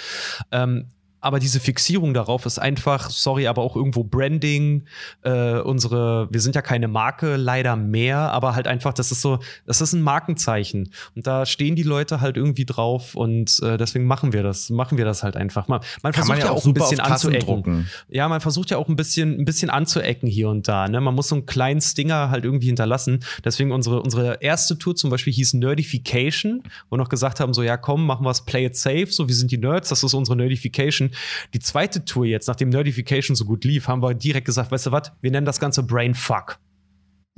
Ähm, 0.53 0.87
aber 1.21 1.41
diese 1.41 1.61
Fixierung 1.61 2.15
darauf 2.15 2.47
ist 2.47 2.59
einfach, 2.59 3.11
sorry, 3.11 3.47
aber 3.47 3.63
auch 3.63 3.75
irgendwo 3.75 4.05
Branding. 4.05 4.85
Äh, 5.23 5.59
unsere, 5.59 6.29
wir 6.31 6.41
sind 6.41 6.55
ja 6.55 6.63
keine 6.63 6.89
Marke, 6.89 7.37
leider 7.37 7.75
mehr, 7.75 8.19
aber 8.19 8.55
halt 8.55 8.67
einfach, 8.67 8.93
das 8.93 9.11
ist 9.11 9.23
so, 9.23 9.41
das 9.67 9.81
ist 9.81 9.93
ein 9.93 10.03
Markenzeichen. 10.03 10.91
Und 11.15 11.27
da 11.27 11.47
stehen 11.47 11.75
die 11.75 11.83
Leute 11.83 12.21
halt 12.21 12.37
irgendwie 12.37 12.65
drauf 12.65 13.15
und 13.15 13.61
äh, 13.63 13.77
deswegen 13.77 14.05
machen 14.05 14.33
wir 14.33 14.43
das, 14.43 14.71
machen 14.71 14.99
wir 14.99 15.05
das 15.05 15.23
halt 15.23 15.37
einfach. 15.37 15.69
Man, 15.69 15.81
man 16.03 16.13
versucht 16.13 16.29
man 16.29 16.39
ja, 16.39 16.45
ja 16.47 16.51
auch 16.53 16.65
ein 16.65 16.75
bisschen 16.75 17.01
anzuecken. 17.01 17.89
Ja, 18.09 18.29
man 18.29 18.41
versucht 18.41 18.71
ja 18.71 18.77
auch 18.77 18.89
ein 18.89 18.97
bisschen, 18.97 19.41
ein 19.41 19.45
bisschen 19.45 19.71
anzuecken 19.71 20.29
hier 20.29 20.49
und 20.49 20.69
da. 20.69 20.87
Ne? 20.87 21.01
Man 21.01 21.15
muss 21.15 21.29
so 21.29 21.35
einen 21.35 21.47
kleinen 21.47 21.81
Stinger 21.81 22.31
halt 22.31 22.45
irgendwie 22.45 22.67
hinterlassen. 22.67 23.21
Deswegen 23.45 23.73
unsere, 23.73 24.01
unsere 24.01 24.39
erste 24.43 24.79
Tour 24.79 24.95
zum 24.95 25.11
Beispiel 25.11 25.33
hieß 25.33 25.55
Nerdification, 25.55 26.63
wo 26.91 26.97
noch 26.97 27.09
gesagt 27.09 27.41
haben, 27.41 27.55
so 27.55 27.63
ja 27.63 27.77
komm, 27.77 28.07
machen 28.07 28.25
wir 28.25 28.31
es 28.31 28.45
Play 28.45 28.67
It 28.67 28.77
Safe, 28.77 29.07
so 29.07 29.29
wir 29.29 29.35
sind 29.35 29.51
die 29.51 29.59
Nerds, 29.59 29.89
das 29.89 30.03
ist 30.03 30.15
unsere 30.15 30.37
Nerdification. 30.37 31.06
Die 31.55 31.61
zweite 31.61 32.05
Tour 32.05 32.27
jetzt, 32.27 32.49
nachdem 32.49 32.69
Nerdification 32.71 33.37
so 33.37 33.45
gut 33.45 33.65
lief, 33.65 33.89
haben 33.89 34.03
wir 34.03 34.15
direkt 34.15 34.47
gesagt, 34.47 34.71
weißt 34.71 34.87
du 34.87 34.93
was, 34.93 35.13
wir 35.21 35.31
nennen 35.31 35.47
das 35.47 35.61
Ganze 35.61 35.83
Brainfuck. 35.83 36.59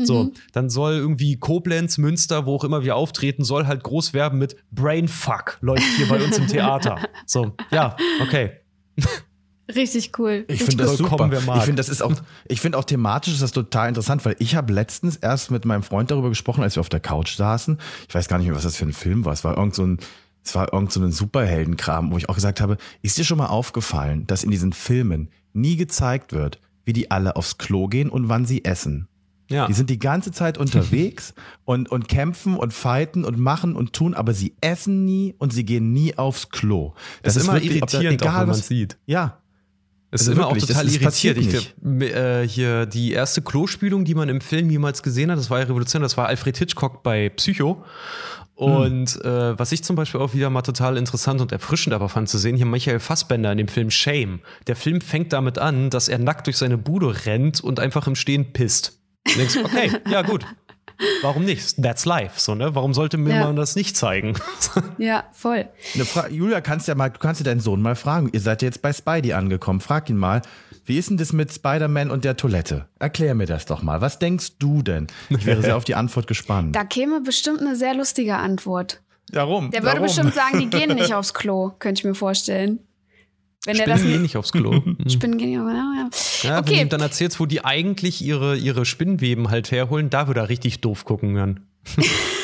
So, 0.01 0.25
mhm. 0.25 0.33
dann 0.53 0.71
soll 0.71 0.93
irgendwie 0.93 1.39
Koblenz, 1.39 1.99
Münster, 1.99 2.47
wo 2.47 2.55
auch 2.55 2.65
immer 2.65 2.85
wir 2.85 2.95
auftreten, 2.95 3.43
soll 3.43 3.67
halt 3.67 3.83
groß 3.83 4.15
werben 4.15 4.39
mit 4.39 4.57
Brainfuck 4.71 5.59
läuft 5.61 5.83
hier 5.97 6.07
bei 6.09 6.23
uns 6.23 6.39
im 6.39 6.47
Theater. 6.47 6.99
So, 7.27 7.53
ja, 7.71 7.97
okay. 8.23 8.53
Richtig 9.75 10.19
cool. 10.19 10.45
Ich 10.49 10.63
finde 10.63 10.85
das 10.85 10.97
super. 10.97 11.31
Ich 11.57 11.63
finde 11.63 11.75
das 11.75 11.91
ist 11.91 12.03
auch, 12.03 12.15
ich 12.47 12.61
finde 12.61 12.79
auch 12.79 12.85
thematisch 12.85 13.35
ist 13.35 13.43
das 13.43 13.53
total 13.53 13.89
interessant, 13.89 14.25
weil 14.25 14.37
ich 14.39 14.55
habe 14.55 14.73
letztens 14.73 15.17
erst 15.17 15.51
mit 15.51 15.67
meinem 15.67 15.83
Freund 15.83 16.11
darüber 16.11 16.31
gesprochen, 16.31 16.63
als 16.63 16.77
wir 16.77 16.81
auf 16.81 16.89
der 16.89 17.01
Couch 17.01 17.37
saßen. 17.37 17.79
Ich 18.09 18.15
weiß 18.15 18.29
gar 18.29 18.39
nicht 18.39 18.47
mehr, 18.47 18.57
was 18.57 18.63
das 18.63 18.77
für 18.77 18.87
ein 18.87 18.95
Film 18.95 19.27
war. 19.27 19.35
Es 19.35 19.45
war 19.45 19.59
irgend 19.59 19.75
so 19.75 19.85
ein 19.85 19.99
es 20.49 20.55
war 20.55 20.73
irgend 20.73 20.91
so 20.91 21.01
ein 21.03 21.13
Superheldenkram, 21.13 22.11
wo 22.11 22.17
ich 22.17 22.29
auch 22.29 22.35
gesagt 22.35 22.63
habe, 22.63 22.79
ist 23.03 23.19
dir 23.19 23.25
schon 23.25 23.37
mal 23.37 23.49
aufgefallen, 23.49 24.27
dass 24.27 24.45
in 24.45 24.51
diesen 24.51 24.73
Filmen 24.73 25.29
nie 25.53 25.77
gezeigt 25.77 26.33
wird, 26.33 26.59
wie 26.87 26.95
die 26.95 27.11
alle 27.11 27.37
aufs 27.37 27.59
Klo 27.59 27.87
gehen 27.87 28.09
und 28.09 28.31
wann 28.31 28.47
sie 28.47 28.65
essen? 28.65 29.09
Ja. 29.51 29.67
Die 29.67 29.75
sind 29.75 29.91
die 29.91 29.99
ganze 29.99 30.33
Zeit 30.33 30.57
unterwegs 30.59 31.35
und, 31.67 31.91
und 31.91 32.09
kämpfen 32.09 32.57
und 32.57 32.73
fighten 32.73 33.25
und 33.25 33.39
machen 33.39 33.77
und 33.77 33.93
tun, 33.93 34.15
aber 34.15 34.33
sie 34.33 34.55
essen 34.63 35.05
nie 35.05 35.35
und 35.39 35.53
sie 35.53 35.65
gehen 35.65 35.93
nie 35.93 36.17
aufs 36.17 36.49
Klo. 36.49 36.95
Das, 37.23 37.35
das 37.35 37.43
ist 37.43 37.49
immer 37.49 37.61
irritierend, 37.61 38.23
egal, 38.23 38.35
auch, 38.35 38.41
wenn 38.41 38.49
man 38.49 38.57
sieht. 38.57 38.97
Ja. 39.05 39.43
Es 40.11 40.23
ist 40.23 40.29
immer 40.29 40.45
wirklich, 40.47 40.65
auch 40.65 40.69
total 40.69 40.85
das, 40.87 41.03
das 41.03 41.25
irritiert. 41.25 41.75
Ich, 41.83 42.15
äh, 42.15 42.49
hier 42.49 42.87
die 42.87 43.13
erste 43.13 43.43
Klospülung, 43.43 44.07
die 44.07 44.15
man 44.15 44.31
im 44.31 44.41
Film 44.41 44.71
jemals 44.71 45.03
gesehen 45.03 45.31
hat, 45.31 45.37
das 45.37 45.51
war 45.51 45.59
ja 45.59 45.67
Revolution, 45.67 46.01
das 46.01 46.17
war 46.17 46.29
Alfred 46.29 46.57
Hitchcock 46.57 47.03
bei 47.03 47.29
Psycho. 47.29 47.85
Und 48.59 49.11
hm. 49.11 49.23
äh, 49.23 49.57
was 49.57 49.71
ich 49.71 49.85
zum 49.85 49.95
Beispiel 49.95 50.21
auch 50.21 50.35
wieder 50.35 50.51
mal 50.51 50.63
total 50.63 50.97
interessant 50.97 51.41
und 51.41 51.53
erfrischend 51.53 51.95
aber 51.95 52.09
fand 52.09 52.29
zu 52.29 52.39
sehen, 52.39 52.57
hier 52.57 52.67
Michael 52.67 52.99
Fassbender 52.99 53.53
in 53.53 53.59
dem 53.59 53.69
Film 53.69 53.89
Shame. 53.89 54.41
Der 54.67 54.75
Film 54.75 55.01
fängt 55.01 55.33
damit 55.33 55.61
an, 55.61 55.91
dass 55.91 56.09
er 56.09 56.19
nackt 56.19 56.49
durch 56.49 56.57
seine 56.57 56.77
Bude 56.77 57.25
rennt 57.25 57.61
und 57.61 57.79
einfach 57.79 58.09
im 58.09 58.17
Stehen 58.17 58.53
pisst. 58.53 58.99
Und 59.29 59.39
denkst, 59.39 59.59
okay, 59.65 59.93
ja 60.11 60.23
gut. 60.23 60.45
Warum 61.23 61.45
nicht? 61.45 61.81
That's 61.81 62.05
life, 62.05 62.41
so, 62.41 62.57
ne? 62.57 62.75
Warum 62.75 62.95
sollte 62.95 63.17
mir 63.17 63.37
ja. 63.37 63.45
man 63.45 63.55
das 63.55 63.77
nicht 63.77 63.97
zeigen? 63.97 64.35
ja, 64.99 65.23
voll. 65.31 65.69
Julia, 66.29 66.61
kannst 66.61 66.89
ja 66.89 66.97
mal, 66.97 67.11
du 67.11 67.21
kannst 67.21 67.41
ja 67.41 67.45
deinen 67.45 67.61
Sohn 67.61 67.81
mal 67.81 67.95
fragen. 67.95 68.29
Ihr 68.33 68.41
seid 68.41 68.63
ja 68.63 68.67
jetzt 68.67 68.83
bei 68.83 68.93
Spidey 68.93 69.35
angekommen. 69.35 69.79
Frag 69.81 70.11
ihn 70.11 70.17
mal, 70.17 70.43
wie 70.89 70.99
ist 70.99 71.11
denn 71.11 71.19
das 71.19 71.35
mit 71.35 71.53
Spider-Man 71.53 72.11
und 72.11 72.25
der 72.25 72.37
Toilette? 72.37 72.89
Erklär 72.99 73.35
mir 73.35 73.47
das 73.47 73.67
doch 73.67 73.83
mal. 73.83 74.01
Was 74.01 74.19
denkst 74.19 74.59
du 74.59 74.83
denn? 74.83 75.07
Ich 75.29 75.45
wäre 75.45 75.61
sehr 75.63 75.77
auf 75.77 75.85
die 75.85 75.95
Antwort 75.95 76.27
gespannt. 76.27 76.75
Da 76.75 76.85
käme 76.85 77.21
bestimmt 77.21 77.61
eine 77.61 77.77
sehr 77.77 77.95
lustige 77.95 78.37
Antwort. 78.37 79.03
Warum? 79.33 79.71
Der 79.71 79.83
würde 79.83 79.97
Warum? 79.97 80.07
bestimmt 80.07 80.35
sagen, 80.35 80.59
die 80.59 80.71
gehen 80.71 80.95
nicht 80.95 81.13
aufs 81.15 81.35
Klo, 81.35 81.73
könnte 81.79 82.01
ich 82.01 82.05
mir 82.05 82.15
vorstellen. 82.15 82.81
Wenn 83.67 83.77
er 83.77 83.83
Spinnen 83.83 83.99
das 83.99 84.07
gehen 84.07 84.23
nicht 84.23 84.37
aufs 84.39 84.53
Klo. 84.53 84.83
Spinnen 85.07 85.37
gehen, 85.37 85.53
ja, 85.53 85.61
ja. 85.61 86.09
Ja, 86.43 86.57
wenn 86.57 86.65
du 86.65 86.73
okay, 86.73 86.81
ihm 86.81 86.89
dann 86.89 87.03
erzählst, 87.03 87.39
wo 87.39 87.45
die 87.45 87.65
eigentlich 87.65 88.23
ihre, 88.23 88.57
ihre 88.57 88.87
Spinnweben 88.87 89.51
halt 89.51 89.71
herholen, 89.71 90.09
da 90.09 90.27
würde 90.27 90.41
er 90.41 90.49
richtig 90.49 90.81
doof 90.81 91.05
gucken 91.05 91.35
dann. 91.35 91.61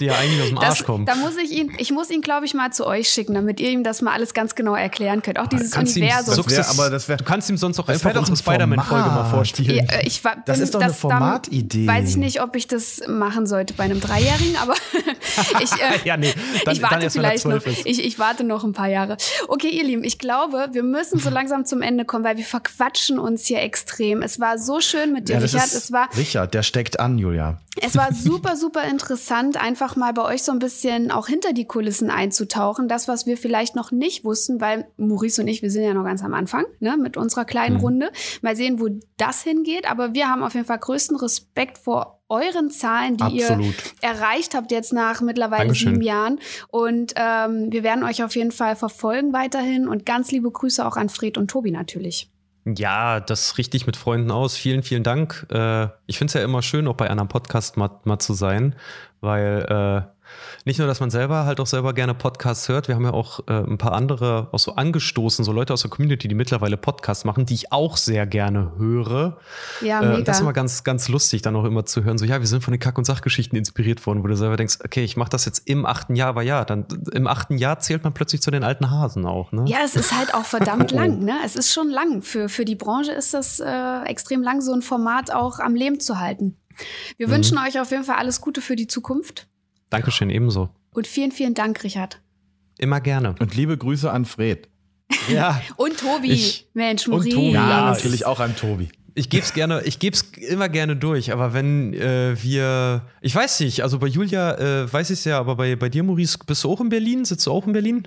Die 0.00 0.06
ja 0.06 0.14
eigentlich 0.16 0.42
aus 0.42 0.48
dem 0.48 0.58
Arsch 0.58 0.78
das, 0.78 0.84
kommen. 0.86 1.06
da 1.06 1.14
muss 1.16 1.36
ich 1.36 1.50
ihn, 1.50 1.72
ich 1.78 1.90
muss 1.90 2.10
ihn, 2.10 2.20
glaube 2.22 2.46
ich, 2.46 2.54
mal 2.54 2.72
zu 2.72 2.86
euch 2.86 3.08
schicken, 3.10 3.34
damit 3.34 3.60
ihr 3.60 3.70
ihm 3.70 3.82
das 3.84 4.02
mal 4.02 4.12
alles 4.12 4.34
ganz 4.34 4.54
genau 4.54 4.74
erklären 4.74 5.22
könnt. 5.22 5.38
Auch 5.38 5.46
dieses 5.46 5.70
Kannst 5.72 5.96
ihm 5.96 6.02
Universum. 6.04 6.36
Das 6.36 6.48
wär- 6.50 6.68
aber 6.70 6.90
das 6.90 7.08
wär- 7.08 7.16
du 7.16 7.24
kannst 7.24 7.50
ihm 7.50 7.56
sonst 7.56 7.78
auch 7.80 7.86
das 7.86 8.04
einfach 8.04 8.18
unsere 8.18 8.36
Spider-Man-Folge 8.36 9.08
mal 9.08 9.24
vorstellen. 9.30 9.70
Ja, 9.70 9.84
äh, 9.84 10.06
ich 10.06 10.22
war, 10.24 10.36
Das 10.46 10.56
bin- 10.58 10.64
ist 10.64 10.74
doch 10.74 10.80
eine 10.80 10.90
da 10.90 10.94
Formatidee. 10.96 11.86
Weiß 11.86 12.10
ich 12.10 12.16
nicht, 12.16 12.40
ob 12.42 12.54
ich 12.56 12.66
das 12.66 13.00
machen 13.08 13.46
sollte 13.46 13.74
bei 13.74 13.84
einem 13.84 14.00
Dreijährigen, 14.00 14.56
aber 14.56 14.74
ich, 15.60 15.72
äh, 15.72 15.98
Ja, 16.04 16.16
nee, 16.16 16.32
dann- 16.64 16.74
ich 16.74 16.82
warte 16.82 16.94
dann 16.94 17.02
erst, 17.02 17.16
wenn 17.16 17.22
vielleicht 17.24 17.44
noch. 17.46 17.66
Ich, 17.84 18.04
ich 18.04 18.18
warte 18.18 18.44
noch 18.44 18.64
ein 18.64 18.72
paar 18.72 18.88
Jahre. 18.88 19.16
Okay, 19.48 19.68
ihr 19.68 19.84
Lieben, 19.84 20.04
ich 20.04 20.18
glaube, 20.18 20.68
wir 20.72 20.82
müssen 20.82 21.18
so 21.18 21.30
langsam 21.30 21.64
zum 21.64 21.82
Ende 21.82 22.04
kommen, 22.04 22.24
weil 22.24 22.36
wir 22.36 22.44
verquatschen 22.44 23.18
uns 23.18 23.46
hier 23.46 23.60
extrem. 23.62 24.22
Es 24.22 24.40
war 24.40 24.58
so 24.58 24.80
schön 24.80 25.12
mit 25.12 25.28
dir, 25.28 25.34
Ja, 25.34 25.40
das 25.40 25.54
Richard. 25.54 25.72
Es 25.72 25.92
war, 25.92 26.08
Richard, 26.16 26.54
der 26.54 26.62
steckt 26.62 27.00
an, 27.00 27.18
Julia. 27.18 27.58
Es 27.82 27.96
war 27.96 28.12
super, 28.12 28.56
super 28.56 28.84
interessant, 28.84 29.56
einfach 29.56 29.96
mal 29.96 30.12
bei 30.12 30.22
euch 30.22 30.42
so 30.42 30.52
ein 30.52 30.58
bisschen 30.58 31.10
auch 31.10 31.26
hinter 31.26 31.52
die 31.52 31.64
Kulissen 31.66 32.10
einzutauchen. 32.10 32.88
Das, 32.88 33.08
was 33.08 33.26
wir 33.26 33.36
vielleicht 33.36 33.74
noch 33.76 33.90
nicht 33.90 34.24
wussten, 34.24 34.60
weil 34.60 34.86
Maurice 34.96 35.40
und 35.42 35.48
ich, 35.48 35.62
wir 35.62 35.70
sind 35.70 35.82
ja 35.84 35.94
noch 35.94 36.04
ganz 36.04 36.22
am 36.22 36.34
Anfang, 36.34 36.64
ne, 36.80 36.96
mit 36.96 37.16
unserer 37.16 37.44
kleinen 37.44 37.76
Mhm. 37.76 37.80
Runde. 37.80 38.10
Mal 38.42 38.56
sehen, 38.56 38.80
wo 38.80 38.88
das 39.16 39.42
hingeht. 39.42 39.90
Aber 39.90 40.14
wir 40.14 40.28
haben 40.28 40.42
auf 40.42 40.54
jeden 40.54 40.66
Fall 40.66 40.78
größten 40.78 41.16
Respekt 41.16 41.78
vor 41.78 42.20
euren 42.28 42.70
Zahlen, 42.70 43.16
die 43.16 43.40
Absolut. 43.42 43.64
ihr 43.66 43.74
erreicht 44.02 44.54
habt 44.54 44.70
jetzt 44.70 44.92
nach 44.92 45.20
mittlerweile 45.22 45.62
Dankeschön. 45.64 45.94
sieben 45.94 46.02
Jahren. 46.02 46.40
Und 46.68 47.14
ähm, 47.16 47.72
wir 47.72 47.82
werden 47.82 48.04
euch 48.04 48.22
auf 48.22 48.36
jeden 48.36 48.52
Fall 48.52 48.76
verfolgen 48.76 49.32
weiterhin. 49.32 49.88
Und 49.88 50.04
ganz 50.04 50.30
liebe 50.30 50.50
Grüße 50.50 50.86
auch 50.86 50.96
an 50.96 51.08
Fred 51.08 51.38
und 51.38 51.50
Tobi 51.50 51.70
natürlich. 51.70 52.30
Ja, 52.76 53.20
das 53.20 53.56
richte 53.58 53.76
ich 53.76 53.86
mit 53.86 53.96
Freunden 53.96 54.30
aus. 54.30 54.56
Vielen, 54.56 54.82
vielen 54.82 55.02
Dank. 55.02 55.46
Äh, 55.50 55.88
ich 56.06 56.18
finde 56.18 56.30
es 56.30 56.34
ja 56.34 56.42
immer 56.42 56.62
schön, 56.62 56.86
auch 56.88 56.96
bei 56.96 57.08
einem 57.08 57.28
Podcast 57.28 57.76
mal, 57.76 57.90
mal 58.04 58.18
zu 58.18 58.34
sein, 58.34 58.74
weil 59.20 59.64
äh, 59.68 60.17
nicht 60.64 60.78
nur, 60.78 60.86
dass 60.88 61.00
man 61.00 61.10
selber 61.10 61.44
halt 61.44 61.60
auch 61.60 61.66
selber 61.66 61.92
gerne 61.92 62.14
Podcasts 62.14 62.68
hört, 62.68 62.88
wir 62.88 62.94
haben 62.94 63.04
ja 63.04 63.12
auch 63.12 63.40
äh, 63.48 63.52
ein 63.52 63.78
paar 63.78 63.92
andere 63.92 64.48
auch 64.52 64.58
so 64.58 64.74
angestoßen, 64.74 65.44
so 65.44 65.52
Leute 65.52 65.72
aus 65.72 65.82
der 65.82 65.90
Community, 65.90 66.28
die 66.28 66.34
mittlerweile 66.34 66.76
Podcasts 66.76 67.24
machen, 67.24 67.46
die 67.46 67.54
ich 67.54 67.72
auch 67.72 67.96
sehr 67.96 68.26
gerne 68.26 68.72
höre. 68.78 69.38
Ja, 69.80 70.00
Äh, 70.02 70.08
mega. 70.08 70.22
das 70.24 70.36
ist 70.36 70.42
immer 70.42 70.52
ganz, 70.52 70.84
ganz 70.84 71.08
lustig, 71.08 71.42
dann 71.42 71.56
auch 71.56 71.64
immer 71.64 71.84
zu 71.86 72.04
hören, 72.04 72.18
so 72.18 72.24
ja, 72.24 72.40
wir 72.40 72.46
sind 72.46 72.62
von 72.62 72.72
den 72.72 72.80
Kack- 72.80 72.98
und 72.98 73.04
Sachgeschichten 73.04 73.56
inspiriert 73.56 74.06
worden, 74.06 74.22
wo 74.22 74.26
du 74.26 74.36
selber 74.36 74.56
denkst, 74.56 74.78
okay, 74.84 75.04
ich 75.04 75.16
mache 75.16 75.30
das 75.30 75.44
jetzt 75.44 75.68
im 75.68 75.86
achten 75.86 76.16
Jahr, 76.16 76.28
aber 76.28 76.42
ja, 76.42 76.64
dann 76.64 76.86
im 77.12 77.26
achten 77.26 77.56
Jahr 77.58 77.78
zählt 77.78 78.04
man 78.04 78.12
plötzlich 78.12 78.42
zu 78.42 78.50
den 78.50 78.64
alten 78.64 78.90
Hasen 78.90 79.26
auch, 79.26 79.52
ne? 79.52 79.64
Ja, 79.66 79.78
es 79.84 79.96
ist 79.96 80.16
halt 80.16 80.34
auch 80.34 80.44
verdammt 80.44 80.90
lang, 80.92 81.20
ne? 81.24 81.34
Es 81.44 81.56
ist 81.56 81.72
schon 81.72 81.88
lang. 81.90 82.22
Für, 82.22 82.48
für 82.48 82.64
die 82.64 82.74
Branche 82.76 83.12
ist 83.12 83.34
das 83.34 83.60
äh, 83.60 84.02
extrem 84.04 84.42
lang, 84.42 84.60
so 84.60 84.72
ein 84.72 84.82
Format 84.82 85.32
auch 85.32 85.58
am 85.58 85.74
Leben 85.74 86.00
zu 86.00 86.18
halten. 86.18 86.56
Wir 87.16 87.26
Mhm. 87.28 87.32
wünschen 87.32 87.58
euch 87.58 87.80
auf 87.80 87.90
jeden 87.90 88.04
Fall 88.04 88.16
alles 88.16 88.40
Gute 88.40 88.60
für 88.60 88.76
die 88.76 88.86
Zukunft. 88.86 89.46
Dankeschön, 89.90 90.30
ebenso. 90.30 90.68
Und 90.92 91.06
vielen, 91.06 91.32
vielen 91.32 91.54
Dank, 91.54 91.82
Richard. 91.84 92.20
Immer 92.78 93.00
gerne. 93.00 93.34
Und 93.40 93.54
liebe 93.54 93.76
Grüße 93.76 94.10
an 94.10 94.24
Fred. 94.24 94.68
Ja, 95.32 95.60
Und 95.76 95.98
Tobi. 95.98 96.32
Ich- 96.32 96.66
Mensch, 96.74 97.06
und 97.06 97.14
Maurice. 97.14 97.30
Tobi, 97.36 97.50
Ja, 97.52 97.90
natürlich 97.90 98.24
auch 98.26 98.40
an 98.40 98.54
Tobi. 98.56 98.88
Ich 99.14 99.28
geb's 99.30 99.52
gerne, 99.52 99.82
ich 99.84 99.98
geb's 99.98 100.22
immer 100.48 100.68
gerne 100.68 100.94
durch, 100.94 101.32
aber 101.32 101.52
wenn 101.52 101.92
äh, 101.94 102.40
wir, 102.40 103.02
ich 103.20 103.34
weiß 103.34 103.60
nicht, 103.60 103.82
also 103.82 103.98
bei 103.98 104.06
Julia 104.06 104.54
äh, 104.84 104.92
weiß 104.92 105.10
ich 105.10 105.24
ja, 105.24 105.40
aber 105.40 105.56
bei, 105.56 105.74
bei 105.76 105.88
dir, 105.88 106.04
Maurice, 106.04 106.38
bist 106.46 106.62
du 106.62 106.70
auch 106.70 106.80
in 106.80 106.88
Berlin? 106.88 107.24
Sitzt 107.24 107.46
du 107.46 107.50
auch 107.50 107.66
in 107.66 107.72
Berlin? 107.72 108.06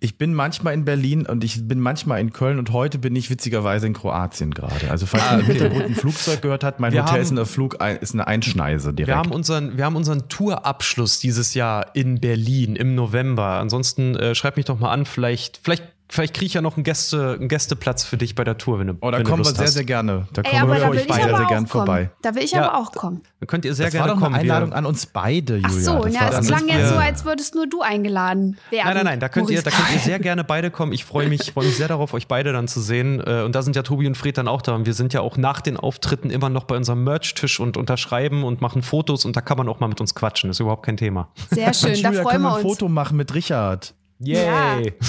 Ich 0.00 0.16
bin 0.16 0.32
manchmal 0.32 0.74
in 0.74 0.84
Berlin 0.84 1.26
und 1.26 1.42
ich 1.42 1.66
bin 1.66 1.80
manchmal 1.80 2.20
in 2.20 2.32
Köln 2.32 2.60
und 2.60 2.70
heute 2.72 2.98
bin 2.98 3.16
ich 3.16 3.30
witzigerweise 3.30 3.88
in 3.88 3.94
Kroatien 3.94 4.54
gerade. 4.54 4.90
Also 4.90 5.06
falls 5.06 5.24
man 5.28 5.40
im 5.40 5.46
Hintergrund 5.46 5.84
ein 5.86 5.94
Flugzeug 5.96 6.40
gehört 6.40 6.62
hat, 6.62 6.78
mein 6.78 6.92
Wir 6.92 7.02
Hotel 7.02 7.14
haben- 7.14 7.22
ist, 7.22 7.30
eine 7.32 7.44
Flug, 7.46 7.78
ist 8.00 8.14
eine 8.14 8.26
Einschneise 8.28 8.94
direkt. 8.94 9.08
Wir 9.08 9.16
haben 9.18 9.32
unseren, 9.32 9.76
wir 9.76 9.84
haben 9.84 9.96
unseren 9.96 10.28
Tourabschluss 10.28 11.18
dieses 11.18 11.54
Jahr 11.54 11.96
in 11.96 12.20
Berlin 12.20 12.76
im 12.76 12.94
November. 12.94 13.58
Ansonsten 13.58 14.14
äh, 14.14 14.36
schreib 14.36 14.56
mich 14.56 14.66
doch 14.66 14.78
mal 14.78 14.92
an, 14.92 15.04
vielleicht, 15.04 15.58
vielleicht, 15.64 15.82
vielleicht 16.10 16.34
kriege 16.34 16.46
ich 16.46 16.54
ja 16.54 16.60
noch 16.62 16.76
einen, 16.76 16.84
Gäste, 16.84 17.36
einen 17.38 17.48
Gästeplatz 17.48 18.04
für 18.04 18.16
dich 18.16 18.34
bei 18.34 18.44
der 18.44 18.56
Tour, 18.58 18.78
wenn 18.78 18.86
du 18.88 18.94
oh, 19.00 19.10
da 19.10 19.18
wenn 19.18 19.24
kommen 19.26 19.44
wir 19.44 19.52
sehr, 19.54 19.68
sehr 19.68 19.84
gerne. 19.84 20.26
Da 20.32 20.42
Ey, 20.42 20.50
kommen 20.50 20.62
aber 20.62 20.72
wir 20.74 20.80
da 20.80 20.88
euch 20.88 20.92
will 20.92 21.06
ich 21.08 21.14
sehr 21.14 21.34
auch 21.34 21.38
gern 21.38 21.48
kommen. 21.48 21.66
vorbei. 21.66 22.10
Da 22.22 22.34
will 22.34 22.42
ich 22.42 22.52
Ja, 22.52 22.68
aber 22.70 22.78
auch 22.78 22.92
kommen. 22.92 23.22
Dann 23.40 23.46
könnt 23.46 23.64
ihr 23.64 23.74
sehr 23.74 23.86
Das 23.86 23.92
gerne 23.94 24.08
war 24.08 24.14
doch 24.16 24.22
kommen. 24.22 24.34
eine 24.34 24.42
Einladung 24.42 24.72
an 24.72 24.86
uns 24.86 25.06
beide, 25.06 25.56
Julia. 25.56 25.68
Ach 25.68 25.72
so, 25.72 26.04
Das 26.04 26.14
ja, 26.14 26.28
es 26.38 26.46
klang 26.46 26.68
jetzt 26.68 26.88
so, 26.88 26.96
als 26.96 27.24
würdest 27.24 27.54
nur 27.54 27.66
du 27.66 27.82
eingeladen 27.82 28.56
werden. 28.70 28.86
Nein, 28.86 28.94
nein, 28.96 29.04
nein, 29.04 29.20
da 29.20 29.28
könnt 29.28 29.50
ihr, 29.50 29.62
da 29.62 29.70
könnt 29.70 29.92
ihr 29.92 30.00
sehr 30.00 30.18
gerne 30.18 30.44
beide 30.44 30.70
kommen. 30.70 30.92
Ich 30.92 31.04
freue 31.04 31.28
mich, 31.28 31.52
freue 31.52 31.66
mich 31.66 31.76
sehr 31.76 31.88
darauf, 31.88 32.14
euch 32.14 32.26
beide 32.26 32.52
dann 32.52 32.68
zu 32.68 32.80
sehen. 32.80 33.20
Äh, 33.26 33.42
Und 33.42 33.54
da 33.54 33.62
sind 33.62 33.76
ja 33.76 33.82
Tobi 33.82 34.06
und 34.06 34.16
Fred 34.16 34.38
dann 34.38 34.48
auch 34.48 34.62
da. 34.62 34.74
Und 34.74 34.86
wir 34.86 34.94
sind 34.94 35.12
ja 35.12 35.20
auch 35.20 35.36
nach 35.36 35.60
den 35.60 35.76
Auftritten 35.76 36.30
immer 36.30 36.48
noch 36.48 36.64
bei 36.64 36.76
unserem 36.76 37.04
Merch-Tisch 37.04 37.60
und 37.60 37.76
unterschreiben 37.76 38.44
und 38.44 38.60
machen 38.60 38.82
Fotos 38.82 39.24
und 39.24 39.36
da 39.36 39.40
kann 39.40 39.58
man 39.58 39.68
auch 39.68 39.80
mal 39.80 39.88
mit 39.88 40.00
uns 40.00 40.14
quatschen. 40.14 40.50
ist 40.50 40.60
überhaupt 40.60 40.84
kein 40.84 40.96
Thema. 40.96 41.28
Sehr 41.50 41.72
schön, 41.74 42.02
da 42.02 42.12
freuen 42.12 42.24
können 42.28 42.42
wir 42.44 42.48
wir 42.50 42.56
ein 42.56 42.64
uns. 42.64 42.72
Foto 42.78 42.88
machen 42.88 43.16
mit 43.16 43.34
Richard. 43.34 43.94
Yay! 44.20 44.94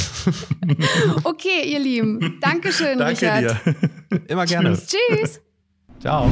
Okay, 1.24 1.64
ihr 1.66 1.80
Lieben. 1.80 2.38
Dankeschön, 2.42 2.98
Danke 3.00 3.22
Richard. 3.22 3.58
dir. 3.66 4.22
Immer 4.28 4.46
gerne. 4.46 4.78
Tschüss. 5.10 5.42
Ciao. 6.00 6.30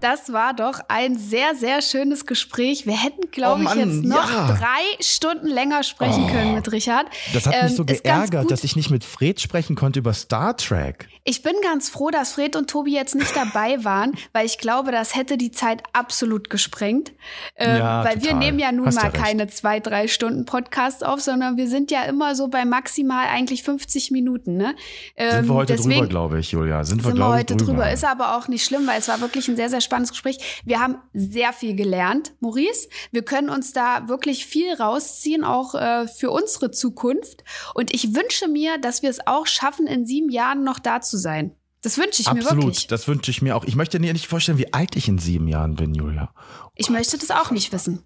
Das 0.00 0.32
war 0.32 0.54
doch 0.54 0.80
ein 0.88 1.18
sehr, 1.18 1.54
sehr 1.54 1.82
schönes 1.82 2.24
Gespräch. 2.24 2.86
Wir 2.86 2.96
hätten, 2.96 3.30
glaube 3.30 3.62
Oh 3.66 3.68
ich, 3.68 3.74
jetzt 3.74 4.02
noch 4.04 4.30
ja. 4.30 4.46
drei 4.56 5.04
Stunden 5.04 5.46
länger 5.48 5.82
sprechen 5.82 6.26
können 6.28 6.54
mit 6.54 6.72
Richard. 6.72 7.06
Das 7.34 7.46
hat 7.46 7.54
Ähm, 7.54 7.64
mich 7.66 7.76
so 7.76 7.84
ganz 7.84 8.02
geärgert, 8.02 8.50
dass 8.50 8.64
ich 8.64 8.76
nicht 8.76 8.90
mit 8.90 9.04
Fred 9.04 9.38
sprechen 9.40 9.76
konnte 9.76 9.98
über 9.98 10.14
Star 10.14 10.56
Trek. 10.56 11.06
Ich 11.30 11.42
bin 11.42 11.54
ganz 11.62 11.88
froh, 11.88 12.10
dass 12.10 12.32
Fred 12.32 12.56
und 12.56 12.68
Tobi 12.68 12.92
jetzt 12.92 13.14
nicht 13.14 13.36
dabei 13.36 13.84
waren, 13.84 14.14
weil 14.32 14.46
ich 14.46 14.58
glaube, 14.58 14.90
das 14.90 15.14
hätte 15.14 15.38
die 15.38 15.52
Zeit 15.52 15.84
absolut 15.92 16.50
gesprengt. 16.50 17.12
Ähm, 17.54 17.76
Ja, 17.76 18.04
weil 18.04 18.16
wir 18.16 18.30
total. 18.30 18.38
nehmen 18.40 18.58
ja 18.58 18.72
nun 18.72 18.86
Hast 18.86 18.96
mal 18.96 19.12
keine 19.12 19.46
zwei, 19.46 19.78
drei 19.78 20.08
Stunden 20.08 20.44
Podcast 20.44 21.06
auf, 21.06 21.20
sondern 21.20 21.56
wir 21.56 21.68
sind 21.68 21.92
ja 21.92 22.02
immer 22.02 22.34
so 22.34 22.48
bei 22.48 22.64
maximal 22.64 23.28
eigentlich 23.28 23.62
50 23.62 24.10
Minuten. 24.10 24.56
Ne? 24.56 24.74
Ähm, 25.14 25.30
Sind 25.30 25.48
wir 25.50 25.54
heute 25.54 25.76
deswegen, 25.76 26.00
drüber, 26.00 26.08
glaube 26.08 26.40
ich, 26.40 26.50
Julia. 26.50 26.82
Sind 26.82 27.04
wir, 27.04 27.10
sind 27.10 27.18
wir 27.18 27.28
heute 27.28 27.54
drüber. 27.54 27.74
drüber. 27.74 27.92
Ist 27.92 28.04
aber 28.04 28.36
auch 28.36 28.48
nicht 28.48 28.64
schlimm, 28.64 28.88
weil 28.88 28.98
es 28.98 29.06
war 29.06 29.20
wirklich 29.20 29.46
ein 29.46 29.54
sehr, 29.54 29.70
sehr 29.70 29.80
spannendes 29.80 30.10
Gespräch. 30.10 30.60
Wir 30.64 30.80
haben 30.80 30.96
sehr 31.14 31.52
viel 31.52 31.76
gelernt, 31.76 32.32
Maurice. 32.40 32.88
Wir 33.12 33.22
können 33.22 33.50
uns 33.50 33.72
da 33.72 34.08
wirklich 34.08 34.46
viel 34.46 34.74
rausziehen, 34.74 35.44
auch 35.44 35.76
äh, 35.76 36.08
für 36.08 36.32
unsere 36.32 36.72
Zukunft. 36.72 37.44
Und 37.74 37.94
ich 37.94 38.16
wünsche 38.16 38.48
mir, 38.48 38.78
dass 38.78 39.02
wir 39.02 39.10
es 39.10 39.24
auch 39.28 39.46
schaffen, 39.46 39.86
in 39.86 40.04
sieben 40.04 40.28
Jahren 40.28 40.64
noch 40.64 40.80
da 40.80 41.00
zu 41.00 41.19
sein. 41.20 41.52
Das 41.82 41.96
wünsche 41.96 42.20
ich 42.20 42.28
mir 42.32 42.42
wirklich. 42.44 42.50
Absolut, 42.50 42.90
das 42.92 43.08
wünsche 43.08 43.30
ich 43.30 43.40
mir 43.40 43.56
auch. 43.56 43.64
Ich 43.64 43.74
möchte 43.76 43.98
dir 43.98 44.12
nicht 44.12 44.26
vorstellen, 44.26 44.58
wie 44.58 44.72
alt 44.74 44.96
ich 44.96 45.08
in 45.08 45.18
sieben 45.18 45.48
Jahren 45.48 45.76
bin, 45.76 45.94
Julia. 45.94 46.30
Ich 46.74 46.90
möchte 46.90 47.16
das 47.16 47.30
auch 47.30 47.50
nicht 47.50 47.72
wissen. 47.72 48.02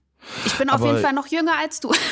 Ich 0.46 0.54
bin 0.54 0.70
auf 0.70 0.76
Aber- 0.80 0.86
jeden 0.92 1.02
Fall 1.02 1.12
noch 1.12 1.26
jünger 1.26 1.52
als 1.60 1.80
du. 1.80 1.92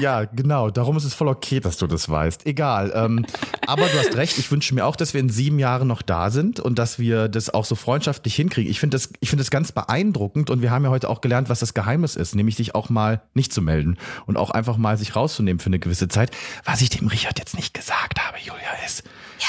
Ja, 0.00 0.24
genau. 0.24 0.70
Darum 0.70 0.96
ist 0.96 1.04
es 1.04 1.14
voll 1.14 1.28
okay, 1.28 1.60
dass 1.60 1.76
du 1.76 1.86
das 1.86 2.08
weißt. 2.08 2.46
Egal. 2.46 2.90
Ähm, 2.96 3.24
aber 3.66 3.86
du 3.86 3.98
hast 3.98 4.16
recht. 4.16 4.38
Ich 4.38 4.50
wünsche 4.50 4.74
mir 4.74 4.86
auch, 4.86 4.96
dass 4.96 5.14
wir 5.14 5.20
in 5.20 5.28
sieben 5.28 5.58
Jahren 5.60 5.86
noch 5.86 6.02
da 6.02 6.30
sind 6.30 6.58
und 6.58 6.78
dass 6.80 6.98
wir 6.98 7.28
das 7.28 7.50
auch 7.52 7.64
so 7.64 7.74
freundschaftlich 7.76 8.34
hinkriegen. 8.34 8.68
Ich 8.70 8.80
finde 8.80 8.96
das, 8.96 9.10
ich 9.20 9.28
finde 9.30 9.42
das 9.44 9.50
ganz 9.52 9.70
beeindruckend 9.72 10.50
und 10.50 10.62
wir 10.62 10.70
haben 10.72 10.84
ja 10.84 10.90
heute 10.90 11.08
auch 11.08 11.20
gelernt, 11.20 11.48
was 11.48 11.60
das 11.60 11.74
Geheimnis 11.74 12.16
ist, 12.16 12.34
nämlich 12.34 12.56
sich 12.56 12.74
auch 12.74 12.88
mal 12.88 13.22
nicht 13.34 13.52
zu 13.52 13.62
melden 13.62 13.98
und 14.26 14.36
auch 14.36 14.50
einfach 14.50 14.78
mal 14.78 14.96
sich 14.98 15.14
rauszunehmen 15.14 15.60
für 15.60 15.66
eine 15.66 15.78
gewisse 15.78 16.08
Zeit. 16.08 16.32
Was 16.64 16.80
ich 16.80 16.88
dem 16.90 17.06
Richard 17.06 17.38
jetzt 17.38 17.54
nicht 17.54 17.72
gesagt 17.74 18.18
habe, 18.26 18.38
Julia, 18.38 18.58
ist, 18.84 19.04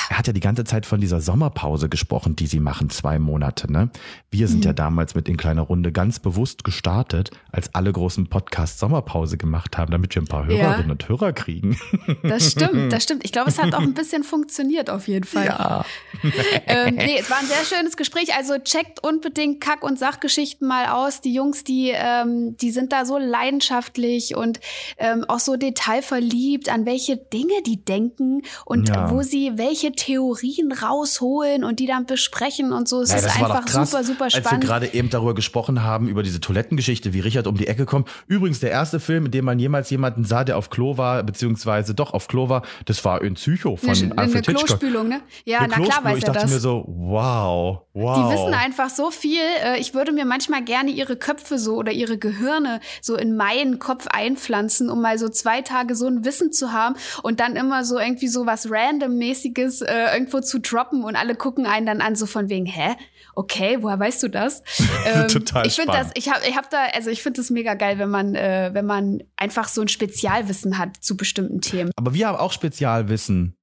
er 0.10 0.18
hat 0.18 0.28
ja 0.28 0.34
die 0.34 0.40
ganze 0.40 0.64
Zeit 0.64 0.86
von 0.86 1.00
dieser 1.02 1.22
Sommerpause 1.22 1.90
gesprochen, 1.90 2.36
die 2.36 2.48
sie 2.48 2.60
machen, 2.60 2.90
zwei 2.90 3.20
Monate. 3.20 3.72
Ne? 3.72 3.90
Wir 4.32 4.48
sind 4.48 4.66
ja 4.66 4.74
damals 4.74 5.16
mit 5.16 5.28
in 5.30 5.38
kleiner 5.38 5.62
Runde 5.64 5.92
ganz 5.92 6.20
bewusst 6.20 6.64
gestartet, 6.64 7.32
als 7.52 7.74
alle 7.74 7.92
großen 7.92 8.28
Podcasts 8.28 8.80
Sommerpause 8.80 9.38
gemacht 9.38 9.78
haben, 9.78 9.92
damit 9.92 10.14
wir 10.16 10.22
ein 10.22 10.28
paar 10.28 10.50
Ja. 10.50 10.58
Hörerinnen 10.68 10.92
und 10.92 11.08
Hörer 11.10 11.34
kriegen. 11.34 11.78
Das 12.24 12.52
stimmt, 12.52 12.92
das 12.94 13.04
stimmt. 13.04 13.24
Ich 13.26 13.32
glaube, 13.32 13.50
es 13.50 13.58
hat 13.62 13.74
auch 13.74 13.80
ein 13.82 13.94
bisschen 13.96 14.24
funktioniert 14.24 14.90
auf 14.90 15.08
jeden 15.08 15.26
Fall. 15.26 15.46
Ja. 15.46 15.86
ähm, 16.68 16.96
nee, 16.96 17.18
es 17.20 17.30
war 17.30 17.38
ein 17.40 17.46
sehr 17.48 17.64
schönes 17.66 17.98
Gespräch. 17.98 18.36
Also 18.36 18.58
checkt 18.60 19.04
unbedingt 19.04 19.62
Kack- 19.62 19.84
und 19.84 19.98
Sachgeschichten 20.00 20.68
mal 20.68 20.88
aus. 20.88 21.22
Die 21.22 21.34
Jungs, 21.34 21.64
die, 21.64 21.92
ähm, 21.94 22.58
die 22.58 22.72
sind 22.72 22.92
da 22.92 23.06
so 23.06 23.18
leidenschaftlich 23.18 24.36
und 24.36 24.60
ähm, 24.98 25.26
auch 25.28 25.40
so 25.40 25.56
detailverliebt, 25.56 26.70
an 26.70 26.86
welche 26.86 27.18
Dinge 27.18 27.54
die 27.66 27.84
denken 27.84 28.42
und 28.66 28.90
Ja. 28.90 29.10
wo 29.12 29.22
sie 29.22 29.54
welche 29.56 29.85
irgendwelche 29.86 29.92
Theorien 29.92 30.72
rausholen 30.72 31.64
und 31.64 31.80
die 31.80 31.88
dann 31.88 32.06
besprechen 32.06 32.72
und 32.74 32.88
so. 32.88 33.02
Es 33.02 33.10
Naja, 33.10 33.28
ist 33.28 33.36
einfach 33.42 33.66
krass, 33.66 33.92
super, 33.92 34.04
super 34.04 34.26
Als 34.26 34.34
wir 34.36 34.42
spannend. 34.42 34.64
gerade 34.66 34.94
eben 34.94 35.10
darüber 35.10 35.34
gesprochen 35.36 35.84
haben, 35.84 36.08
über 36.08 36.24
diese 36.24 36.40
Toilettengeschichte, 36.40 37.14
wie 37.14 37.20
Richard 37.20 37.48
um 37.48 37.56
die 37.58 37.68
Ecke 37.68 37.86
kommt. 37.86 38.10
Übrigens, 38.28 38.60
der 38.60 38.72
erste 38.72 39.00
Film, 39.00 39.26
in 39.26 39.32
dem 39.32 39.46
man 39.46 39.60
jemals 39.60 39.90
jemanden 39.90 40.24
sah, 40.26 40.44
der 40.44 40.58
auf 40.58 40.70
Klo 40.70 40.98
war, 40.98 41.24
beziehungsweise 41.24 41.94
doch 41.94 42.14
auf 42.14 42.28
Klo 42.28 42.50
war, 42.50 42.64
das 42.86 43.04
war 43.06 43.22
in 43.22 43.36
Psycho 43.36 43.76
von 43.76 43.90
eine, 43.90 44.00
eine 44.12 44.18
Alfred 44.18 44.46
Hitchcock. 44.48 44.66
Klospülung, 44.68 45.08
ne? 45.08 45.22
Ja, 45.46 45.60
Eine 45.60 45.68
na 45.70 45.76
klar 45.76 45.86
Klospülung. 45.88 46.12
weiß 46.12 46.18
ich 46.20 46.24
er 46.26 46.34
dachte 46.34 46.46
das. 46.46 46.54
mir 46.54 46.60
so, 46.60 46.86
wow, 46.88 47.82
wow. 47.94 48.16
Die 48.30 48.34
wissen 48.34 48.54
einfach 48.54 48.90
so 48.90 49.12
viel. 49.12 49.42
Äh, 49.64 49.80
Ich 49.80 49.94
würde 49.94 50.12
mir 50.12 50.26
manchmal 50.26 50.64
gerne 50.64 50.92
ihre 50.92 51.16
Köpfe 51.16 51.60
so 51.60 51.76
oder 51.76 51.92
ihre 51.92 52.18
Gehirne 52.18 52.80
so 53.02 53.16
in 53.16 53.36
meinen 53.36 53.80
Kopf 53.80 54.08
einpflanzen, 54.08 54.90
um 54.90 55.02
mal 55.02 55.18
so 55.18 55.30
zwei 55.30 55.62
Tage 55.62 55.96
so 55.96 56.08
ein 56.08 56.26
Wissen 56.26 56.52
zu 56.52 56.72
haben 56.72 56.96
und 57.24 57.40
dann 57.40 57.56
immer 57.56 57.84
so 57.86 58.00
irgendwie 58.00 58.28
so 58.28 58.46
was 58.46 58.70
Random-mäßiges 58.70 59.75
äh, 59.82 60.14
irgendwo 60.14 60.42
zu 60.42 60.60
droppen 60.60 61.04
und 61.04 61.16
alle 61.16 61.36
gucken 61.36 61.66
einen 61.66 61.86
dann 61.86 62.02
an, 62.02 62.16
so 62.16 62.26
von 62.26 62.50
wegen, 62.50 62.66
hä? 62.66 62.96
Okay, 63.36 63.78
woher 63.82 64.00
weißt 64.00 64.24
du 64.24 64.28
das? 64.30 64.64
Ähm, 65.06 65.28
Total 65.28 65.68
ich 65.68 65.76
finde 65.76 65.92
das, 65.92 66.10
ich 66.16 66.30
habe 66.30 66.40
ich 66.48 66.56
hab 66.56 66.70
da, 66.72 66.86
also 66.94 67.12
ich 67.12 67.22
finde 67.22 67.40
das 67.40 67.52
mega 67.52 67.76
geil, 67.76 68.00
wenn 68.00 68.10
man, 68.10 68.34
äh, 68.34 68.72
wenn 68.74 68.88
man 68.88 69.22
einfach 69.36 69.68
so 69.68 69.82
ein 69.82 69.88
Spezialwissen 69.88 70.80
hat 70.80 70.98
zu 71.00 71.16
bestimmten 71.16 71.62
Themen. 71.62 71.92
Aber 71.96 72.16
wir 72.16 72.28
haben 72.28 72.38
auch 72.38 72.52
Spezialwissen. 72.52 73.56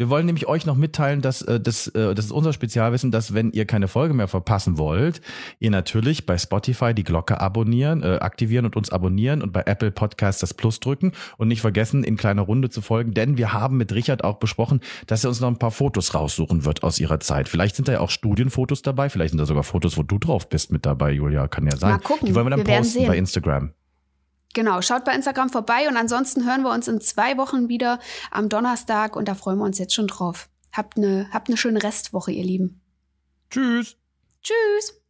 Wir 0.00 0.08
wollen 0.08 0.24
nämlich 0.24 0.46
euch 0.46 0.64
noch 0.64 0.76
mitteilen, 0.76 1.20
dass 1.20 1.42
äh, 1.42 1.60
das, 1.60 1.88
äh, 1.88 2.14
das 2.14 2.24
ist 2.24 2.32
unser 2.32 2.54
Spezialwissen, 2.54 3.10
dass 3.10 3.34
wenn 3.34 3.52
ihr 3.52 3.66
keine 3.66 3.86
Folge 3.86 4.14
mehr 4.14 4.28
verpassen 4.28 4.78
wollt, 4.78 5.20
ihr 5.58 5.70
natürlich 5.70 6.24
bei 6.24 6.38
Spotify 6.38 6.94
die 6.94 7.04
Glocke 7.04 7.38
abonnieren, 7.38 8.02
äh, 8.02 8.16
aktivieren 8.18 8.64
und 8.64 8.76
uns 8.76 8.88
abonnieren 8.88 9.42
und 9.42 9.52
bei 9.52 9.60
Apple 9.66 9.90
Podcasts 9.90 10.40
das 10.40 10.54
Plus 10.54 10.80
drücken 10.80 11.12
und 11.36 11.48
nicht 11.48 11.60
vergessen, 11.60 12.02
in 12.02 12.16
kleiner 12.16 12.40
Runde 12.40 12.70
zu 12.70 12.80
folgen, 12.80 13.12
denn 13.12 13.36
wir 13.36 13.52
haben 13.52 13.76
mit 13.76 13.92
Richard 13.92 14.24
auch 14.24 14.38
besprochen, 14.38 14.80
dass 15.06 15.22
er 15.22 15.28
uns 15.28 15.40
noch 15.40 15.48
ein 15.48 15.58
paar 15.58 15.70
Fotos 15.70 16.14
raussuchen 16.14 16.64
wird 16.64 16.82
aus 16.82 16.98
ihrer 16.98 17.20
Zeit. 17.20 17.46
Vielleicht 17.46 17.76
sind 17.76 17.86
da 17.86 17.92
ja 17.92 18.00
auch 18.00 18.08
Studienfotos 18.08 18.80
dabei, 18.80 19.10
vielleicht 19.10 19.32
sind 19.32 19.38
da 19.38 19.44
sogar 19.44 19.64
Fotos, 19.64 19.98
wo 19.98 20.02
du 20.02 20.18
drauf 20.18 20.48
bist 20.48 20.72
mit 20.72 20.86
dabei, 20.86 21.12
Julia, 21.12 21.46
kann 21.46 21.66
ja 21.66 21.76
sein. 21.76 21.90
Mal 21.90 21.98
gucken. 21.98 22.26
Die 22.26 22.34
wollen 22.34 22.46
wir 22.46 22.56
dann 22.56 22.66
Wir 22.66 22.74
posten 22.74 23.06
bei 23.06 23.18
Instagram. 23.18 23.74
Genau, 24.52 24.82
schaut 24.82 25.04
bei 25.04 25.14
Instagram 25.14 25.48
vorbei 25.48 25.88
und 25.88 25.96
ansonsten 25.96 26.44
hören 26.44 26.62
wir 26.62 26.72
uns 26.72 26.88
in 26.88 27.00
zwei 27.00 27.36
Wochen 27.36 27.68
wieder 27.68 28.00
am 28.30 28.48
Donnerstag 28.48 29.14
und 29.14 29.28
da 29.28 29.34
freuen 29.34 29.58
wir 29.58 29.64
uns 29.64 29.78
jetzt 29.78 29.94
schon 29.94 30.08
drauf. 30.08 30.48
Habt 30.72 30.96
eine, 30.96 31.28
habt 31.32 31.48
eine 31.48 31.56
schöne 31.56 31.82
Restwoche, 31.82 32.32
ihr 32.32 32.44
Lieben. 32.44 32.80
Tschüss. 33.50 33.96
Tschüss! 34.42 35.00